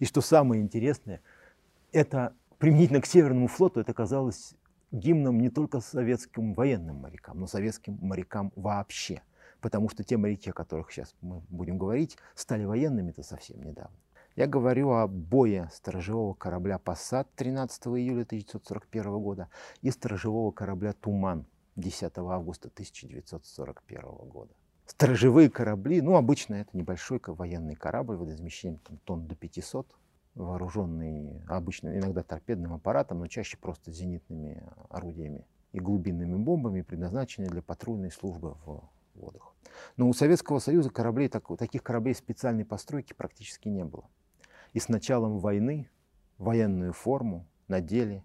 И 0.00 0.04
что 0.04 0.20
самое 0.20 0.60
интересное, 0.60 1.20
это 1.92 2.34
применительно 2.58 3.00
к 3.00 3.06
Северному 3.06 3.46
флоту 3.46 3.78
это 3.78 3.94
казалось 3.94 4.56
гимном 4.90 5.38
не 5.38 5.48
только 5.48 5.78
советским 5.78 6.54
военным 6.54 6.96
морякам, 6.96 7.38
но 7.38 7.46
советским 7.46 8.00
морякам 8.02 8.50
вообще. 8.56 9.22
Потому 9.60 9.88
что 9.88 10.02
те 10.02 10.16
моряки, 10.16 10.50
о 10.50 10.54
которых 10.54 10.90
сейчас 10.90 11.14
мы 11.20 11.40
будем 11.50 11.78
говорить, 11.78 12.18
стали 12.34 12.64
военными-то 12.64 13.22
совсем 13.22 13.62
недавно. 13.62 13.96
Я 14.38 14.46
говорю 14.46 14.92
о 14.92 15.08
бое 15.08 15.68
сторожевого 15.72 16.32
корабля 16.32 16.78
«Пассат» 16.78 17.28
13 17.34 17.88
июля 17.88 18.22
1941 18.22 19.18
года 19.18 19.48
и 19.82 19.90
сторожевого 19.90 20.52
корабля 20.52 20.92
«Туман» 20.92 21.44
10 21.74 22.12
августа 22.18 22.68
1941 22.68 24.00
года. 24.28 24.52
Сторожевые 24.86 25.50
корабли, 25.50 26.00
ну, 26.00 26.14
обычно 26.14 26.54
это 26.54 26.70
небольшой 26.72 27.20
военный 27.26 27.74
корабль, 27.74 28.14
водоизмещением 28.14 28.78
там, 28.78 28.98
тонн 28.98 29.26
до 29.26 29.34
500, 29.34 29.88
вооруженный 30.36 31.42
обычно 31.48 31.98
иногда 31.98 32.22
торпедным 32.22 32.74
аппаратом, 32.74 33.18
но 33.18 33.26
чаще 33.26 33.56
просто 33.56 33.90
зенитными 33.90 34.62
орудиями 34.88 35.48
и 35.72 35.80
глубинными 35.80 36.36
бомбами, 36.36 36.82
предназначенные 36.82 37.50
для 37.50 37.60
патрульной 37.60 38.12
службы 38.12 38.54
в 38.64 38.88
водах. 39.16 39.52
Но 39.96 40.08
у 40.08 40.12
Советского 40.12 40.60
Союза 40.60 40.90
кораблей, 40.90 41.28
так, 41.28 41.44
таких 41.58 41.82
кораблей 41.82 42.14
специальной 42.14 42.64
постройки 42.64 43.14
практически 43.14 43.66
не 43.66 43.82
было. 43.82 44.04
И 44.78 44.80
с 44.80 44.88
началом 44.88 45.40
войны 45.40 45.90
военную 46.38 46.92
форму 46.92 47.48
надели 47.66 48.24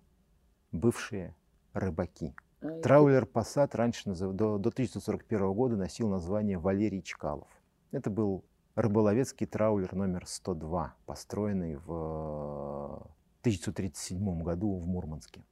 бывшие 0.72 1.36
рыбаки. 1.74 2.36
А 2.62 2.80
Траулер 2.82 3.26
Пассат 3.26 3.74
раньше, 3.74 4.14
до, 4.14 4.60
до 4.60 4.70
1941 4.70 5.52
года, 5.52 5.78
носил 5.78 6.10
название 6.10 6.60
Валерий 6.60 7.02
Чкалов. 7.02 7.48
Это 7.90 8.12
был 8.12 8.46
рыболовецкий 8.76 9.48
траулер 9.48 9.96
номер 9.96 10.28
102, 10.28 10.94
построенный 11.08 11.78
в 11.78 13.02
1937 13.42 14.44
году 14.44 14.78
в 14.78 14.86
Мурманске. 14.86 15.44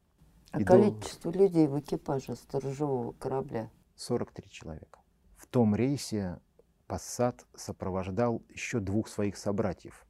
А 0.51 0.61
И 0.61 0.63
количество 0.63 1.31
до... 1.31 1.39
людей 1.39 1.65
в 1.65 1.79
экипаже 1.79 2.35
сторожевого 2.35 3.13
корабля? 3.13 3.71
43 3.95 4.51
человека. 4.51 4.99
В 5.35 5.47
том 5.47 5.75
рейсе 5.75 6.39
Пассат 6.85 7.47
сопровождал 7.55 8.43
еще 8.49 8.79
двух 8.79 9.07
своих 9.07 9.35
собратьев 9.35 10.05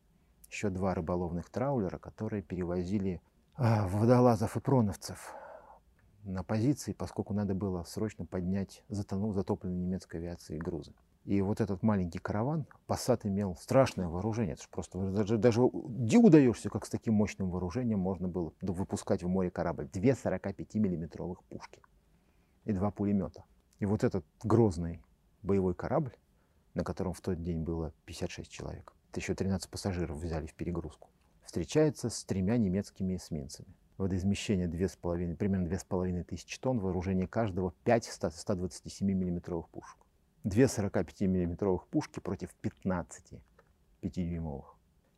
еще 0.52 0.70
два 0.70 0.94
рыболовных 0.94 1.50
траулера, 1.50 1.98
которые 1.98 2.44
перевозили 2.44 3.22
а, 3.56 3.88
водолазов 3.88 4.58
и 4.58 4.60
проновцев 4.60 5.34
на 6.24 6.44
позиции, 6.44 6.94
поскольку 6.94 7.34
надо 7.34 7.56
было 7.56 7.84
срочно 7.84 8.26
поднять 8.26 8.84
затонул, 8.90 9.34
затопленные 9.34 9.80
немецкой 9.80 10.18
авиацией 10.18 10.60
грузы. 10.60 10.94
И 11.24 11.42
вот 11.42 11.62
этот 11.62 11.84
маленький 11.84 12.20
караван, 12.20 12.66
Пассат 12.88 13.26
имел 13.26 13.56
страшное 13.56 14.08
вооружение. 14.08 14.54
Это 14.54 14.64
же 14.64 14.70
просто 14.70 15.00
даже, 15.12 15.38
даже 15.38 15.62
диву 15.88 16.30
даешься, 16.30 16.70
как 16.70 16.86
с 16.86 16.90
таким 16.90 17.14
мощным 17.14 17.52
вооружением 17.52 18.00
можно 18.00 18.28
было 18.28 18.54
выпускать 18.62 19.22
в 19.24 19.28
море 19.28 19.52
корабль. 19.52 19.88
Две 19.94 20.12
45-миллиметровых 20.12 21.38
пушки 21.48 21.82
и 22.66 22.74
два 22.74 22.90
пулемета. 22.92 23.44
И 23.80 23.86
вот 23.86 24.04
этот 24.04 24.26
грозный 24.44 25.04
боевой 25.44 25.76
корабль, 25.76 26.16
на 26.74 26.84
котором 26.84 27.14
в 27.14 27.22
тот 27.22 27.42
день 27.44 27.62
было 27.62 27.94
56 28.06 28.50
человек, 28.50 28.94
еще 29.20 29.36
13 29.36 29.70
пассажиров 29.70 30.18
взяли 30.18 30.48
в 30.48 30.54
перегрузку, 30.54 31.10
встречается 31.44 32.10
с 32.10 32.24
тремя 32.24 32.58
немецкими 32.58 33.16
эсминцами. 33.16 33.74
Водоизмещение 33.98 34.68
2,5, 34.68 35.36
примерно 35.36 35.68
2,5 35.68 36.24
тысячи 36.24 36.60
тонн, 36.60 36.80
вооружение 36.80 37.28
каждого 37.28 37.74
5 37.84 38.06
127 38.06 39.08
миллиметровых 39.08 39.70
пушек. 39.70 39.98
Две 40.44 40.68
45 40.68 41.22
миллиметровых 41.22 41.86
пушки 41.88 42.20
против 42.20 42.54
15 42.62 43.40
5-дюймовых. 44.02 44.66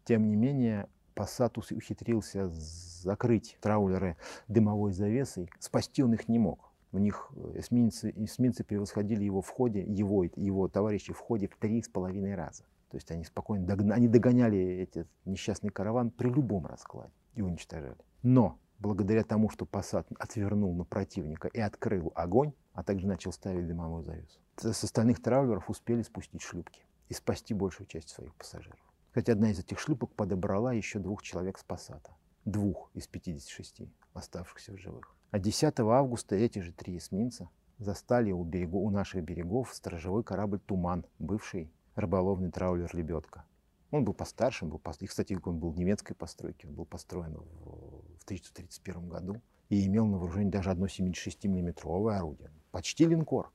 Тем 0.04 0.28
не 0.28 0.36
менее, 0.36 0.90
Пассатус 1.16 1.72
ухитрился 1.72 2.50
закрыть 2.50 3.58
траулеры 3.62 4.18
дымовой 4.48 4.94
завесой. 4.94 5.50
Спасти 5.60 6.04
он 6.04 6.14
их 6.14 6.28
не 6.28 6.40
мог. 6.40 6.72
У 6.92 6.98
них 6.98 7.32
э, 7.36 7.60
эсминцы, 7.60 8.12
эсминцы 8.16 8.64
превосходили 8.64 9.24
его 9.24 9.42
в 9.42 9.50
ходе, 9.50 9.82
его, 9.84 10.24
его 10.24 10.68
товарищи 10.68 11.14
в 11.14 11.20
ходе 11.20 11.48
в 11.48 11.56
три 11.58 11.82
с 11.82 11.90
половиной 11.90 12.36
раза. 12.36 12.64
То 12.94 12.98
есть 12.98 13.10
они 13.10 13.24
спокойно 13.24 13.66
догнали, 13.66 13.98
они 13.98 14.08
догоняли 14.08 14.84
этот 14.84 15.08
несчастный 15.26 15.72
караван 15.72 16.12
при 16.12 16.30
любом 16.30 16.68
раскладе 16.68 17.12
и 17.34 17.42
уничтожали. 17.42 17.98
Но 18.22 18.60
благодаря 18.78 19.24
тому, 19.24 19.50
что 19.50 19.66
Пассат 19.66 20.06
отвернул 20.20 20.76
на 20.76 20.84
противника 20.84 21.48
и 21.48 21.60
открыл 21.60 22.12
огонь, 22.14 22.54
а 22.74 22.84
также 22.84 23.08
начал 23.08 23.32
ставить 23.32 23.66
дымовую 23.66 24.04
завесу, 24.04 24.40
с 24.58 24.84
остальных 24.84 25.24
траулеров 25.24 25.72
успели 25.72 26.04
спустить 26.04 26.44
шлюпки 26.44 26.86
и 27.10 27.16
спасти 27.16 27.56
большую 27.56 27.88
часть 27.88 28.10
своих 28.10 28.36
пассажиров. 28.36 28.78
Хотя 29.12 29.34
одна 29.34 29.50
из 29.50 29.58
этих 29.58 29.80
шлюпок 29.80 30.14
подобрала 30.14 30.72
еще 30.72 31.00
двух 31.00 31.24
человек 31.24 31.58
с 31.58 31.64
Пассата. 31.64 32.16
Двух 32.46 32.92
из 32.94 33.08
56 33.08 33.90
оставшихся 34.14 34.72
в 34.72 34.78
живых. 34.78 35.16
А 35.32 35.40
10 35.40 35.80
августа 35.80 36.36
эти 36.36 36.60
же 36.60 36.74
три 36.74 37.00
эсминца 37.00 37.50
застали 37.80 38.32
у, 38.32 38.44
берегу, 38.44 38.86
у 38.86 38.92
наших 38.92 39.24
берегов 39.24 39.74
сторожевой 39.74 40.24
корабль 40.24 40.60
«Туман», 40.60 41.08
бывший 41.18 41.72
рыболовный 41.96 42.52
траулер 42.52 42.90
«Лебедка». 42.96 43.46
Он 43.92 44.04
был 44.04 44.14
постарше, 44.14 44.66
он 44.66 44.72
был, 44.72 44.82
и, 45.00 45.06
кстати, 45.06 45.38
он 45.44 45.60
был 45.60 45.74
немецкой 45.74 46.16
постройки, 46.16 46.66
он 46.66 46.74
был 46.74 46.86
построен 46.86 47.36
в 47.36 48.24
1931 48.26 49.08
году 49.08 49.42
и 49.70 49.86
имел 49.86 50.08
на 50.08 50.18
вооружении 50.18 50.50
даже 50.50 50.72
одно 50.72 50.88
76 50.88 51.46
миллиметровое 51.46 52.18
орудие. 52.18 52.52
Почти 52.72 53.06
линкор. 53.06 53.52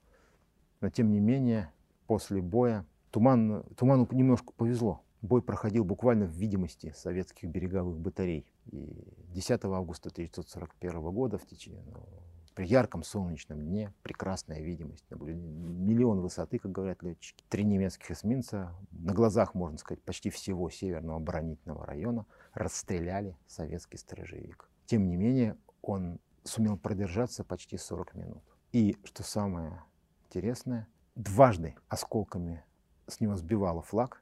Но 0.80 0.90
тем 0.90 1.10
не 1.10 1.18
менее, 1.18 1.72
после 2.06 2.40
боя 2.40 2.86
туман, 3.10 3.64
Туману 3.76 4.06
немножко 4.12 4.52
повезло. 4.52 5.02
Бой 5.22 5.42
проходил 5.42 5.84
буквально 5.84 6.26
в 6.26 6.32
видимости 6.32 6.92
советских 6.96 7.48
береговых 7.48 7.98
батарей. 7.98 8.46
И 8.66 9.12
10 9.30 9.64
августа 9.64 10.10
1941 10.10 11.10
года 11.10 11.38
в 11.38 11.46
течение, 11.46 11.82
ну, 11.92 12.06
при 12.58 12.66
ярком 12.66 13.04
солнечном 13.04 13.60
дне, 13.60 13.94
прекрасная 14.02 14.60
видимость, 14.60 15.04
миллион 15.12 16.20
высоты, 16.20 16.58
как 16.58 16.72
говорят 16.72 17.04
летчики, 17.04 17.44
три 17.48 17.62
немецких 17.62 18.10
эсминца, 18.10 18.74
на 18.90 19.12
глазах, 19.12 19.54
можно 19.54 19.78
сказать, 19.78 20.02
почти 20.02 20.28
всего 20.30 20.68
северного 20.68 21.18
оборонительного 21.18 21.86
района 21.86 22.26
расстреляли 22.54 23.38
советский 23.46 23.96
сторожевик. 23.96 24.68
Тем 24.86 25.06
не 25.06 25.14
менее, 25.14 25.56
он 25.82 26.18
сумел 26.42 26.76
продержаться 26.76 27.44
почти 27.44 27.76
40 27.76 28.14
минут. 28.16 28.42
И, 28.72 28.96
что 29.04 29.22
самое 29.22 29.80
интересное, 30.24 30.88
дважды 31.14 31.76
осколками 31.86 32.64
с 33.06 33.20
него 33.20 33.36
сбивало 33.36 33.82
флаг, 33.82 34.20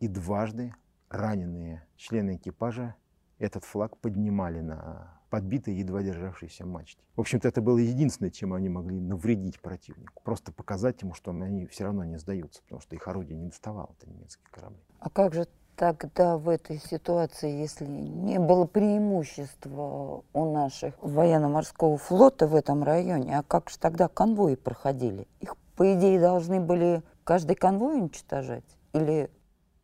и 0.00 0.08
дважды 0.08 0.74
раненые 1.10 1.86
члены 1.98 2.36
экипажа 2.36 2.94
этот 3.38 3.64
флаг 3.64 3.98
поднимали 3.98 4.60
на 4.60 5.20
подбитой, 5.34 5.74
едва 5.74 6.00
державшейся 6.00 6.64
мачте. 6.64 7.02
В 7.16 7.20
общем-то, 7.20 7.48
это 7.48 7.60
было 7.60 7.78
единственное, 7.78 8.30
чем 8.30 8.54
они 8.54 8.68
могли 8.68 9.00
навредить 9.00 9.60
противнику. 9.60 10.22
Просто 10.22 10.52
показать 10.52 11.02
ему, 11.02 11.12
что 11.12 11.32
они 11.32 11.66
все 11.66 11.82
равно 11.82 12.04
не 12.04 12.18
сдаются, 12.18 12.62
потому 12.62 12.80
что 12.80 12.94
их 12.94 13.08
орудие 13.08 13.36
не 13.36 13.46
доставало, 13.46 13.90
это 13.98 14.08
немецкие 14.08 14.46
корабли. 14.52 14.78
А 15.00 15.10
как 15.10 15.34
же 15.34 15.48
тогда 15.74 16.38
в 16.38 16.48
этой 16.48 16.78
ситуации, 16.78 17.50
если 17.50 17.84
не 17.84 18.38
было 18.38 18.64
преимущества 18.64 20.22
у 20.32 20.52
наших 20.52 20.94
военно-морского 21.02 21.98
флота 21.98 22.46
в 22.46 22.54
этом 22.54 22.84
районе, 22.84 23.36
а 23.36 23.42
как 23.42 23.70
же 23.70 23.78
тогда 23.80 24.06
конвои 24.06 24.54
проходили? 24.54 25.26
Их, 25.40 25.56
по 25.74 25.92
идее, 25.94 26.20
должны 26.20 26.60
были 26.60 27.02
каждый 27.24 27.56
конвой 27.56 27.96
уничтожать? 27.96 28.78
Или... 28.92 29.28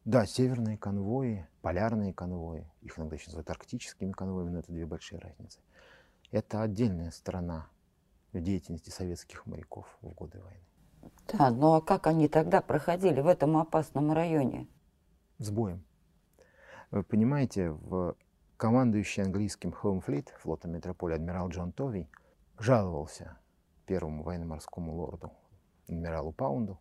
Да, 0.04 0.26
северные 0.26 0.78
конвои, 0.78 1.48
полярные 1.62 2.12
конвои, 2.12 2.66
их 2.82 2.98
иногда 2.98 3.16
еще 3.16 3.26
называют 3.26 3.50
арктическими 3.50 4.12
конвоями, 4.12 4.50
но 4.50 4.58
это 4.60 4.72
две 4.72 4.86
большие 4.86 5.18
разницы. 5.20 5.60
Это 6.30 6.62
отдельная 6.62 7.10
сторона 7.10 7.68
деятельности 8.32 8.90
советских 8.90 9.46
моряков 9.46 9.86
в 10.00 10.10
годы 10.10 10.40
войны. 10.40 10.64
Да, 11.32 11.50
ну 11.50 11.74
а 11.74 11.80
как 11.80 12.06
они 12.06 12.28
тогда 12.28 12.60
проходили 12.60 13.20
в 13.20 13.26
этом 13.26 13.56
опасном 13.56 14.12
районе? 14.12 14.68
с 15.40 15.50
боем. 15.50 15.82
Вы 16.90 17.02
понимаете, 17.02 17.70
в 17.70 18.14
командующий 18.58 19.22
английским 19.22 19.70
Fleet, 19.70 20.28
флотом 20.38 20.72
метрополии 20.72 21.14
адмирал 21.14 21.48
Джон 21.48 21.72
Тови, 21.72 22.10
жаловался 22.58 23.38
первому 23.86 24.22
военно-морскому 24.22 24.92
лорду, 24.94 25.32
адмиралу 25.88 26.32
Паунду, 26.32 26.78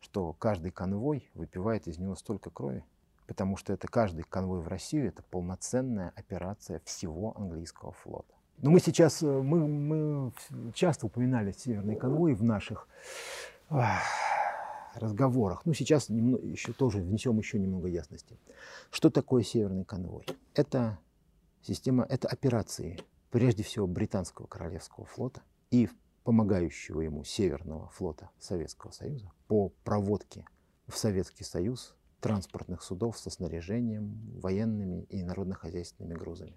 что 0.00 0.32
каждый 0.32 0.72
конвой 0.72 1.30
выпивает 1.34 1.86
из 1.86 1.98
него 1.98 2.16
столько 2.16 2.50
крови, 2.50 2.84
потому 3.32 3.56
что 3.56 3.72
это 3.72 3.88
каждый 3.88 4.24
конвой 4.24 4.60
в 4.60 4.68
Россию, 4.68 5.08
это 5.08 5.22
полноценная 5.22 6.12
операция 6.16 6.82
всего 6.84 7.34
английского 7.34 7.92
флота. 7.92 8.34
Но 8.58 8.70
мы 8.70 8.78
сейчас, 8.78 9.22
э, 9.22 9.26
мы, 9.26 9.66
мы 9.66 10.32
часто 10.74 11.06
упоминали 11.06 11.50
северные 11.52 11.96
конвои 11.96 12.34
в 12.34 12.42
наших 12.44 12.86
разговорах. 14.94 15.62
Ну, 15.64 15.72
сейчас 15.72 16.10
немного, 16.10 16.46
еще 16.46 16.74
тоже 16.74 16.98
внесем 16.98 17.38
еще 17.38 17.58
немного 17.58 17.88
ясности. 17.88 18.38
Что 18.90 19.08
такое 19.08 19.42
Северный 19.42 19.86
конвой? 19.86 20.26
Это 20.52 20.98
система, 21.62 22.04
это 22.04 22.28
операции, 22.28 23.00
прежде 23.30 23.62
всего, 23.62 23.86
британского 23.86 24.46
королевского 24.46 25.06
флота 25.06 25.40
и 25.70 25.88
помогающего 26.24 27.00
ему 27.00 27.24
Северного 27.24 27.88
флота 27.88 28.28
Советского 28.38 28.90
Союза 28.90 29.32
по 29.48 29.70
проводке 29.84 30.44
в 30.86 30.98
Советский 30.98 31.44
Союз 31.44 31.96
транспортных 32.22 32.82
судов 32.82 33.18
со 33.18 33.30
снаряжением, 33.30 34.16
военными 34.40 35.02
и 35.10 35.22
народно-хозяйственными 35.22 36.14
грузами. 36.14 36.54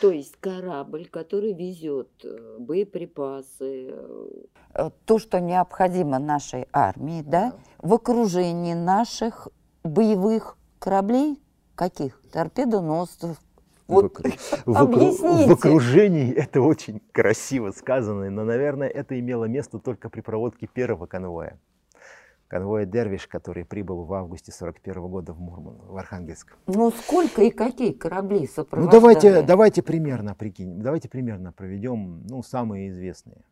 То 0.00 0.10
есть 0.10 0.36
корабль, 0.40 1.06
который 1.06 1.52
везет 1.52 2.08
э, 2.24 2.56
боеприпасы, 2.58 3.94
э, 4.74 4.90
то, 5.04 5.18
что 5.18 5.40
необходимо 5.40 6.20
нашей 6.20 6.68
армии, 6.72 7.22
да, 7.22 7.52
в 7.78 7.92
окружении 7.94 8.74
наших 8.74 9.48
боевых 9.82 10.56
кораблей, 10.78 11.42
каких? 11.74 12.22
Торпедоносцев, 12.32 13.38
вот 13.88 14.18
в, 14.66 14.72
в, 14.72 15.46
в 15.46 15.52
окружении 15.52 16.32
это 16.36 16.60
очень 16.60 17.00
красиво 17.10 17.72
сказано, 17.72 18.30
но, 18.30 18.44
наверное, 18.44 18.88
это 18.88 19.18
имело 19.18 19.46
место 19.46 19.78
только 19.78 20.10
при 20.10 20.20
проводке 20.20 20.68
первого 20.68 21.06
конвоя 21.06 21.58
конвоя 22.48 22.86
Дервиш, 22.86 23.26
который 23.26 23.64
прибыл 23.64 24.04
в 24.04 24.12
августе 24.14 24.50
41 24.50 25.00
года 25.08 25.32
в 25.32 25.40
Мурман, 25.40 25.76
в 25.86 25.96
Архангельск. 25.96 26.56
Ну 26.66 26.90
сколько 26.90 27.42
и 27.42 27.50
какие 27.50 27.92
корабли 27.92 28.46
сопровождали? 28.46 28.94
Ну 28.94 29.00
давайте, 29.00 29.42
давайте 29.42 29.82
примерно 29.82 30.34
прикинем, 30.34 30.82
давайте 30.82 31.08
примерно 31.08 31.52
проведем 31.52 32.26
ну, 32.26 32.42
самые 32.42 32.88
известные 32.88 33.44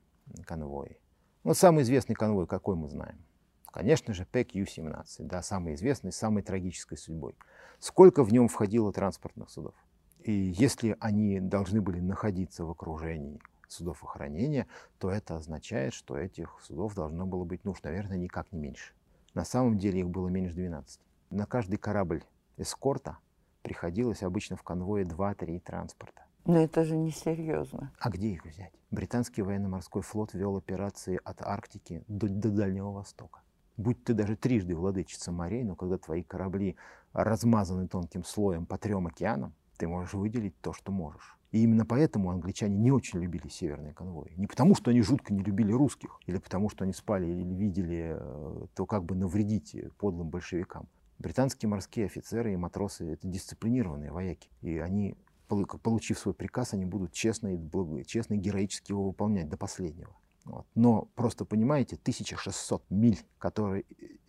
конвои. 0.46 0.98
Ну 1.44 1.54
самый 1.54 1.82
известный 1.82 2.14
конвой, 2.14 2.46
какой 2.46 2.74
мы 2.74 2.88
знаем? 2.88 3.18
Конечно 3.66 4.14
же, 4.14 4.24
ПЭК 4.24 4.54
Ю-17, 4.54 5.04
да, 5.18 5.42
самый 5.42 5.74
известный, 5.74 6.10
с 6.10 6.16
самой 6.16 6.42
трагической 6.42 6.96
судьбой. 6.96 7.34
Сколько 7.78 8.24
в 8.24 8.32
нем 8.32 8.48
входило 8.48 8.90
транспортных 8.90 9.50
судов? 9.50 9.74
И 10.22 10.32
если 10.32 10.96
они 10.98 11.40
должны 11.40 11.82
были 11.82 12.00
находиться 12.00 12.64
в 12.64 12.70
окружении 12.70 13.38
судов 13.72 14.02
охранения, 14.04 14.66
то 14.98 15.10
это 15.10 15.36
означает, 15.36 15.94
что 15.94 16.16
этих 16.16 16.58
судов 16.62 16.94
должно 16.94 17.26
было 17.26 17.44
быть, 17.44 17.64
ну 17.64 17.72
уж, 17.72 17.82
наверное, 17.82 18.16
никак 18.16 18.52
не 18.52 18.58
меньше. 18.58 18.94
На 19.34 19.44
самом 19.44 19.78
деле 19.78 20.00
их 20.00 20.08
было 20.08 20.28
меньше 20.28 20.54
12. 20.54 21.00
На 21.30 21.46
каждый 21.46 21.76
корабль 21.76 22.24
эскорта 22.56 23.18
приходилось 23.62 24.22
обычно 24.22 24.56
в 24.56 24.62
конвое 24.62 25.04
2-3 25.04 25.60
транспорта. 25.60 26.26
Но 26.44 26.58
это 26.58 26.84
же 26.84 26.96
несерьезно. 26.96 27.92
А 27.98 28.08
где 28.08 28.28
их 28.28 28.44
взять? 28.44 28.72
Британский 28.92 29.42
военно-морской 29.42 30.02
флот 30.02 30.32
вел 30.32 30.56
операции 30.56 31.20
от 31.24 31.42
Арктики 31.42 32.04
до, 32.06 32.28
до 32.28 32.50
Дальнего 32.50 32.92
Востока. 32.92 33.40
Будь 33.76 34.02
ты 34.04 34.14
даже 34.14 34.36
трижды 34.36 34.76
владычица 34.76 35.32
морей, 35.32 35.64
но 35.64 35.74
когда 35.74 35.98
твои 35.98 36.22
корабли 36.22 36.76
размазанный 37.12 37.88
тонким 37.88 38.24
слоем 38.24 38.64
по 38.64 38.78
трем 38.78 39.06
океанам, 39.08 39.54
ты 39.76 39.88
можешь 39.88 40.14
выделить 40.14 40.58
то, 40.60 40.72
что 40.72 40.92
можешь. 40.92 41.36
И 41.56 41.62
именно 41.62 41.86
поэтому 41.86 42.30
англичане 42.30 42.76
не 42.76 42.92
очень 42.92 43.18
любили 43.18 43.48
северные 43.48 43.94
конвои. 43.94 44.30
Не 44.36 44.46
потому, 44.46 44.74
что 44.74 44.90
они 44.90 45.00
жутко 45.00 45.32
не 45.32 45.42
любили 45.42 45.72
русских, 45.72 46.20
или 46.26 46.36
потому, 46.36 46.68
что 46.68 46.84
они 46.84 46.92
спали 46.92 47.24
или 47.24 47.54
видели 47.54 48.14
э, 48.14 48.66
то, 48.74 48.84
как 48.84 49.06
бы 49.06 49.14
навредить 49.14 49.74
подлым 49.96 50.28
большевикам. 50.28 50.86
Британские 51.18 51.70
морские 51.70 52.04
офицеры 52.04 52.52
и 52.52 52.56
матросы— 52.56 53.10
это 53.12 53.26
дисциплинированные 53.26 54.12
вояки. 54.12 54.50
И 54.60 54.76
они, 54.76 55.16
получив 55.48 56.18
свой 56.18 56.34
приказ, 56.34 56.74
они 56.74 56.84
будут 56.84 57.14
честно 57.14 57.54
и, 57.54 58.04
честно 58.04 58.34
и 58.34 58.36
героически 58.36 58.92
его 58.92 59.04
выполнять 59.04 59.48
до 59.48 59.56
последнего. 59.56 60.14
Вот. 60.44 60.66
Но 60.74 61.08
просто 61.14 61.46
понимаете, 61.46 61.96
1600 61.96 62.84
миль, 62.90 63.20
которые 63.38 63.86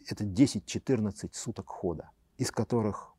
это 0.10 0.24
10-14 0.24 1.32
суток 1.34 1.68
хода, 1.68 2.10
из 2.38 2.52
которых 2.52 3.14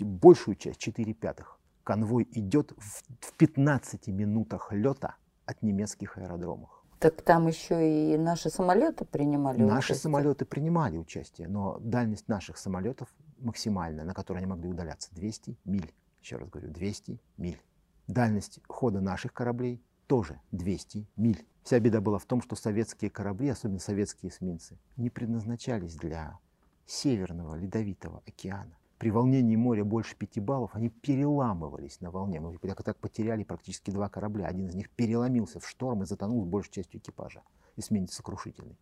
большую 0.00 0.54
часть, 0.54 0.78
4 0.78 1.12
пятых, 1.12 1.58
конвой 1.82 2.28
идет 2.32 2.72
в 2.78 3.32
15 3.36 4.08
минутах 4.08 4.72
лета 4.72 5.16
от 5.46 5.62
немецких 5.62 6.18
аэродромов. 6.18 6.70
Так 6.98 7.20
там 7.22 7.48
еще 7.48 8.14
и 8.14 8.16
наши 8.16 8.48
самолеты 8.48 9.04
принимали 9.04 9.58
наши 9.58 9.64
участие? 9.64 9.74
Наши 9.74 9.94
самолеты 9.94 10.44
принимали 10.44 10.96
участие, 10.96 11.48
но 11.48 11.78
дальность 11.80 12.28
наших 12.28 12.56
самолетов 12.56 13.08
максимальная, 13.38 14.04
на 14.04 14.14
которой 14.14 14.38
они 14.38 14.46
могли 14.46 14.68
удаляться, 14.68 15.12
200 15.12 15.58
миль. 15.64 15.92
Еще 16.20 16.36
раз 16.36 16.48
говорю, 16.48 16.70
200 16.70 17.20
миль. 17.38 17.60
Дальность 18.06 18.60
хода 18.68 19.00
наших 19.00 19.32
кораблей 19.32 19.82
тоже 20.06 20.40
200 20.52 21.08
миль. 21.16 21.44
Вся 21.64 21.80
беда 21.80 22.00
была 22.00 22.18
в 22.18 22.24
том, 22.24 22.40
что 22.40 22.54
советские 22.54 23.10
корабли, 23.10 23.48
особенно 23.48 23.80
советские 23.80 24.30
эсминцы, 24.30 24.78
не 24.96 25.10
предназначались 25.10 25.96
для 25.96 26.38
Северного 26.86 27.56
Ледовитого 27.56 28.22
океана 28.26 28.76
при 29.02 29.10
волнении 29.10 29.56
моря 29.56 29.84
больше 29.84 30.14
пяти 30.14 30.38
баллов, 30.38 30.76
они 30.76 30.88
переламывались 30.88 32.00
на 32.00 32.12
волне. 32.12 32.38
Мы 32.38 32.56
так 32.56 32.96
потеряли 32.98 33.42
практически 33.42 33.90
два 33.90 34.08
корабля. 34.08 34.46
Один 34.46 34.68
из 34.68 34.76
них 34.76 34.90
переломился 34.90 35.58
в 35.58 35.68
шторм 35.68 36.04
и 36.04 36.06
затонул 36.06 36.44
с 36.44 36.46
большей 36.46 36.70
частью 36.70 37.00
экипажа. 37.00 37.42
Эсминец 37.76 38.12
сокрушительный. 38.12 38.78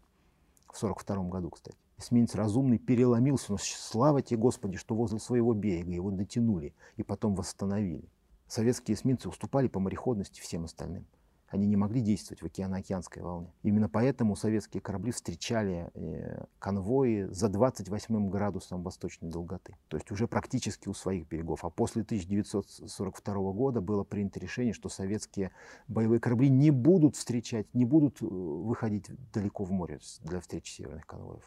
В 0.70 0.76
42 0.76 1.24
году, 1.30 1.48
кстати. 1.48 1.78
Эсминец 1.96 2.34
разумный 2.34 2.76
переломился, 2.76 3.52
но 3.52 3.58
слава 3.58 4.20
тебе, 4.20 4.36
Господи, 4.36 4.76
что 4.76 4.94
возле 4.94 5.18
своего 5.20 5.54
берега 5.54 5.90
его 5.90 6.10
дотянули 6.10 6.74
и 6.98 7.02
потом 7.02 7.34
восстановили. 7.34 8.04
Советские 8.46 8.96
эсминцы 8.96 9.26
уступали 9.26 9.68
по 9.68 9.80
мореходности 9.80 10.42
всем 10.42 10.64
остальным. 10.66 11.06
Они 11.50 11.66
не 11.66 11.76
могли 11.76 12.00
действовать 12.00 12.42
в 12.42 12.46
океано-океанской 12.46 13.22
волне. 13.22 13.52
Именно 13.62 13.88
поэтому 13.88 14.36
советские 14.36 14.80
корабли 14.80 15.10
встречали 15.10 15.90
э, 15.94 16.44
конвои 16.58 17.26
за 17.30 17.48
28 17.48 18.30
градусом 18.30 18.82
восточной 18.82 19.28
долготы. 19.28 19.76
То 19.88 19.96
есть 19.96 20.10
уже 20.10 20.28
практически 20.28 20.88
у 20.88 20.94
своих 20.94 21.28
берегов. 21.28 21.64
А 21.64 21.70
после 21.70 22.02
1942 22.02 23.52
года 23.52 23.80
было 23.80 24.04
принято 24.04 24.38
решение, 24.38 24.72
что 24.72 24.88
советские 24.88 25.50
боевые 25.88 26.20
корабли 26.20 26.48
не 26.48 26.70
будут 26.70 27.16
встречать, 27.16 27.66
не 27.74 27.84
будут 27.84 28.22
э, 28.22 28.26
выходить 28.26 29.10
далеко 29.32 29.64
в 29.64 29.72
море 29.72 29.98
для 30.22 30.40
встречи 30.40 30.70
северных 30.70 31.06
конвоев 31.06 31.42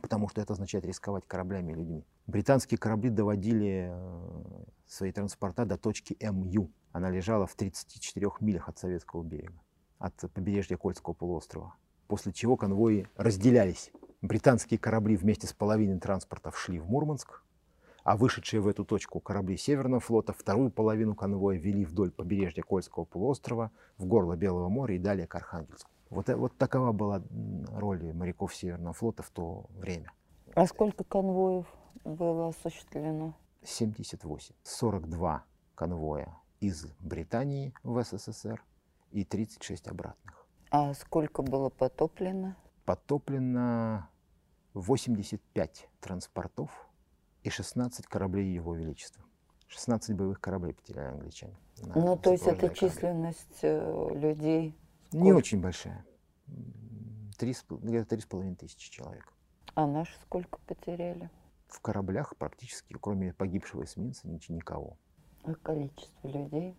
потому 0.00 0.28
что 0.28 0.40
это 0.40 0.52
означает 0.52 0.84
рисковать 0.84 1.24
кораблями 1.26 1.72
и 1.72 1.74
людьми. 1.74 2.04
Британские 2.26 2.78
корабли 2.78 3.10
доводили 3.10 3.88
э, 3.90 4.64
свои 4.86 5.12
транспорта 5.12 5.64
до 5.64 5.76
точки 5.76 6.16
МЮ. 6.20 6.70
Она 6.92 7.10
лежала 7.10 7.46
в 7.46 7.54
34 7.54 8.30
милях 8.40 8.68
от 8.68 8.78
советского 8.78 9.22
берега, 9.22 9.60
от 9.98 10.14
побережья 10.32 10.76
Кольского 10.76 11.14
полуострова. 11.14 11.74
После 12.06 12.32
чего 12.32 12.56
конвои 12.56 13.06
разделялись. 13.16 13.90
Британские 14.22 14.78
корабли 14.78 15.16
вместе 15.16 15.46
с 15.46 15.52
половиной 15.52 16.00
транспортов 16.00 16.58
шли 16.58 16.80
в 16.80 16.88
Мурманск, 16.88 17.42
а 18.02 18.16
вышедшие 18.16 18.60
в 18.60 18.66
эту 18.66 18.84
точку 18.84 19.20
корабли 19.20 19.56
Северного 19.56 20.00
флота 20.00 20.32
вторую 20.32 20.70
половину 20.70 21.14
конвоя 21.14 21.58
вели 21.58 21.84
вдоль 21.84 22.10
побережья 22.10 22.62
Кольского 22.62 23.04
полуострова 23.04 23.70
в 23.98 24.06
горло 24.06 24.34
Белого 24.34 24.68
моря 24.68 24.96
и 24.96 24.98
далее 24.98 25.26
к 25.26 25.34
Архангельску. 25.34 25.90
Вот, 26.08 26.28
э, 26.30 26.36
вот 26.36 26.56
такова 26.56 26.92
была 26.92 27.22
роль 27.68 28.12
моряков 28.14 28.54
Северного 28.54 28.94
флота 28.94 29.22
в 29.22 29.30
то 29.30 29.66
время. 29.76 30.10
А 30.54 30.66
сколько 30.66 31.04
конвоев 31.04 31.66
было 32.04 32.48
осуществлено? 32.48 33.34
78. 33.62 34.54
42 34.62 35.44
конвоя 35.74 36.34
из 36.60 36.86
Британии 37.00 37.74
в 37.82 38.02
СССР 38.02 38.62
и 39.12 39.24
36 39.24 39.88
обратных. 39.88 40.46
А 40.70 40.94
сколько 40.94 41.42
было 41.42 41.68
потоплено? 41.70 42.56
Потоплено 42.84 44.08
85 44.74 45.88
транспортов 46.00 46.70
и 47.42 47.50
16 47.50 48.06
кораблей 48.06 48.52
Его 48.52 48.74
Величества. 48.74 49.24
16 49.68 50.16
боевых 50.16 50.40
кораблей 50.40 50.74
потеряли 50.74 51.12
англичане. 51.12 51.56
Ну, 51.94 52.16
то 52.16 52.32
есть 52.32 52.46
это 52.46 52.74
численность 52.74 53.58
э, 53.62 54.10
людей 54.14 54.74
Сколько? 55.08 55.24
Не 55.24 55.32
очень 55.32 55.60
большая. 55.60 56.04
Где-то 56.46 58.04
три 58.04 58.20
с 58.20 58.26
половиной 58.26 58.56
тысячи 58.56 58.90
человек. 58.90 59.32
А 59.74 59.86
наши 59.86 60.14
сколько 60.20 60.58
потеряли? 60.66 61.30
В 61.66 61.80
кораблях 61.80 62.36
практически, 62.36 62.94
кроме 63.00 63.32
погибшего 63.32 63.84
эсминца, 63.84 64.28
ничего, 64.28 64.56
никого. 64.56 64.98
Количество 65.62 66.28
людей? 66.28 66.76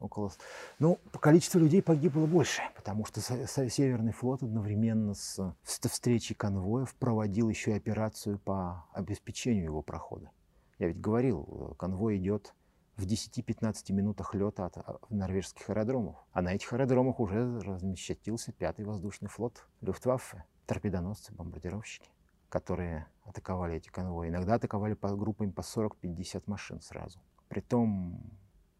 Около... 0.00 0.32
Ну, 0.78 0.98
количество 1.20 1.58
людей 1.58 1.82
погибло 1.82 2.26
больше, 2.26 2.62
потому 2.76 3.06
что 3.06 3.20
Северный 3.20 4.12
флот 4.12 4.42
одновременно 4.42 5.14
с 5.14 5.54
встречей 5.62 6.34
конвоев 6.34 6.94
проводил 6.96 7.48
еще 7.48 7.70
и 7.70 7.76
операцию 7.76 8.38
по 8.38 8.86
обеспечению 8.92 9.64
его 9.64 9.82
прохода. 9.82 10.30
Я 10.78 10.88
ведь 10.88 11.00
говорил, 11.00 11.70
э, 11.70 11.74
конвой 11.76 12.18
идет 12.18 12.52
в 12.96 13.06
10-15 13.06 13.92
минутах 13.92 14.34
лета 14.34 14.66
от 14.66 14.76
а, 14.78 14.98
норвежских 15.08 15.70
аэродромов. 15.70 16.16
А 16.32 16.42
на 16.42 16.54
этих 16.54 16.72
аэродромах 16.72 17.20
уже 17.20 17.60
размещался 17.60 18.52
пятый 18.52 18.84
воздушный 18.84 19.28
флот 19.28 19.66
Люфтваффе, 19.80 20.44
торпедоносцы, 20.66 21.32
бомбардировщики, 21.32 22.10
которые 22.48 23.06
атаковали 23.24 23.76
эти 23.76 23.88
конвои. 23.88 24.28
Иногда 24.28 24.54
атаковали 24.54 24.94
по 24.94 25.14
группам 25.16 25.52
по 25.52 25.60
40-50 25.60 26.42
машин 26.46 26.80
сразу. 26.80 27.20
Притом, 27.54 28.18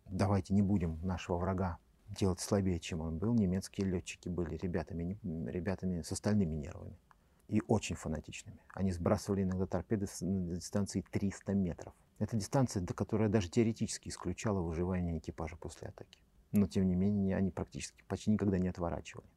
давайте 0.07 0.53
не 0.53 0.61
будем 0.61 0.99
нашего 1.01 1.37
врага 1.37 1.79
делать 2.09 2.41
слабее, 2.41 2.81
чем 2.81 3.03
он 3.03 3.19
был. 3.19 3.33
Немецкие 3.33 3.87
летчики 3.87 4.29
были 4.29 4.57
ребятами, 4.57 5.17
ребятами 5.23 6.03
с 6.03 6.11
остальными 6.11 6.57
нервами 6.57 6.99
и 7.47 7.63
очень 7.69 7.95
фанатичными. 7.95 8.59
Они 8.73 8.91
сбрасывали 8.91 9.45
иногда 9.45 9.69
торпеды 9.69 10.09
на 10.23 10.57
дистанции 10.57 11.05
300 11.09 11.55
метров. 11.55 11.95
Это 12.19 12.37
дистанция, 12.37 12.83
до 12.83 12.95
которой 12.95 13.29
даже 13.29 13.49
теоретически 13.49 14.09
исключала 14.09 14.61
выживание 14.61 15.19
экипажа 15.19 15.57
после 15.57 15.91
атаки. 15.91 16.19
Но, 16.51 16.67
тем 16.67 16.89
не 16.89 16.97
менее, 16.97 17.37
они 17.37 17.53
практически 17.53 18.03
почти 18.09 18.33
никогда 18.33 18.59
не 18.59 18.67
отворачивали. 18.67 19.29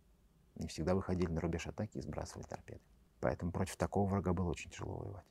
Они 0.55 0.67
всегда 0.67 0.95
выходили 0.95 1.29
на 1.29 1.41
рубеж 1.41 1.67
атаки 1.67 1.99
и 1.99 2.01
сбрасывали 2.01 2.47
торпеды. 2.47 2.81
Поэтому 3.19 3.51
против 3.51 3.75
такого 3.77 4.09
врага 4.09 4.33
было 4.33 4.49
очень 4.49 4.71
тяжело 4.71 4.95
воевать. 4.95 5.25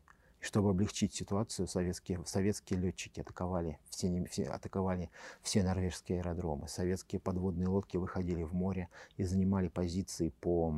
Чтобы 0.47 0.71
облегчить 0.71 1.13
ситуацию, 1.13 1.67
советские, 1.67 2.25
советские 2.25 2.79
летчики 2.79 3.19
атаковали 3.19 3.81
все, 3.91 4.25
все, 4.31 4.45
атаковали 4.45 5.11
все 5.43 5.65
норвежские 5.65 6.21
аэродромы. 6.21 6.69
Советские 6.69 7.21
подводные 7.21 7.67
лодки 7.67 7.97
выходили 7.97 8.45
в 8.45 8.55
море 8.55 8.89
и 9.17 9.25
занимали 9.25 9.67
позиции 9.67 10.29
по 10.41 10.73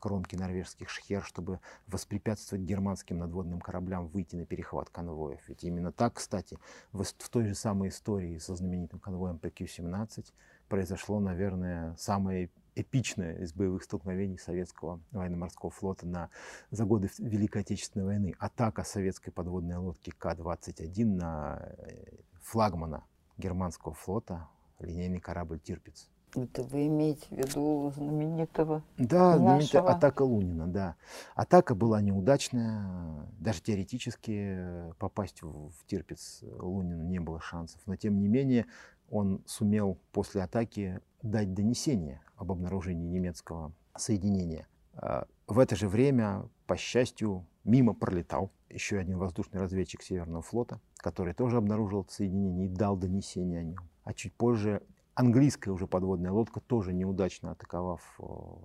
кромке 0.00 0.36
норвежских 0.36 0.90
шхер, 0.90 1.22
чтобы 1.22 1.60
воспрепятствовать 1.86 2.64
германским 2.64 3.18
надводным 3.18 3.60
кораблям 3.60 4.08
выйти 4.08 4.34
на 4.34 4.46
перехват 4.46 4.90
конвоев. 4.90 5.40
Ведь 5.46 5.62
именно 5.62 5.92
так, 5.92 6.14
кстати, 6.14 6.58
в, 6.90 7.04
в 7.04 7.28
той 7.28 7.46
же 7.46 7.54
самой 7.54 7.90
истории 7.90 8.38
со 8.38 8.56
знаменитым 8.56 8.98
конвоем 8.98 9.36
ПК-17 9.36 10.24
произошло, 10.68 11.20
наверное, 11.20 11.94
самое 11.98 12.50
эпичное 12.76 13.36
из 13.38 13.52
боевых 13.52 13.82
столкновений 13.82 14.38
советского 14.38 15.00
военно-морского 15.12 15.70
флота 15.70 16.06
на, 16.06 16.30
за 16.70 16.84
годы 16.84 17.10
Великой 17.18 17.62
Отечественной 17.62 18.06
войны. 18.06 18.34
Атака 18.38 18.84
советской 18.84 19.30
подводной 19.30 19.76
лодки 19.76 20.10
К-21 20.10 21.04
на 21.04 21.62
э, 21.78 22.04
флагмана 22.40 23.04
германского 23.38 23.94
флота, 23.94 24.48
линейный 24.78 25.20
корабль 25.20 25.60
«Тирпиц». 25.60 26.08
Это 26.36 26.64
вы 26.64 26.88
имеете 26.88 27.26
в 27.28 27.32
виду 27.32 27.92
знаменитого 27.94 28.82
Да, 28.98 29.38
знаменитая 29.38 29.82
атака 29.82 30.22
Лунина, 30.22 30.66
да. 30.66 30.96
Атака 31.36 31.76
была 31.76 32.00
неудачная, 32.00 33.28
даже 33.38 33.62
теоретически 33.62 34.56
э, 34.58 34.92
попасть 34.98 35.42
в, 35.42 35.70
в 35.70 35.86
Тирпиц 35.86 36.40
Лунина 36.58 37.02
не 37.02 37.20
было 37.20 37.40
шансов. 37.40 37.80
Но 37.86 37.94
тем 37.94 38.20
не 38.20 38.26
менее 38.26 38.66
он 39.10 39.44
сумел 39.46 39.96
после 40.10 40.42
атаки 40.42 41.00
дать 41.22 41.54
донесение 41.54 42.20
об 42.36 42.52
обнаружении 42.52 43.06
немецкого 43.06 43.72
соединения. 43.96 44.66
А, 44.94 45.26
в 45.46 45.58
это 45.58 45.76
же 45.76 45.88
время, 45.88 46.48
по 46.66 46.76
счастью, 46.76 47.46
мимо 47.64 47.94
пролетал 47.94 48.50
еще 48.68 48.98
один 48.98 49.18
воздушный 49.18 49.60
разведчик 49.60 50.02
Северного 50.02 50.42
флота, 50.42 50.80
который 50.96 51.34
тоже 51.34 51.56
обнаружил 51.58 52.02
это 52.02 52.12
соединение 52.12 52.66
и 52.66 52.68
дал 52.68 52.96
донесение 52.96 53.60
о 53.60 53.64
нем. 53.64 53.90
А 54.04 54.12
чуть 54.14 54.34
позже 54.34 54.82
английская 55.14 55.70
уже 55.70 55.86
подводная 55.86 56.32
лодка, 56.32 56.60
тоже 56.60 56.92
неудачно 56.92 57.52
атаковав 57.52 58.02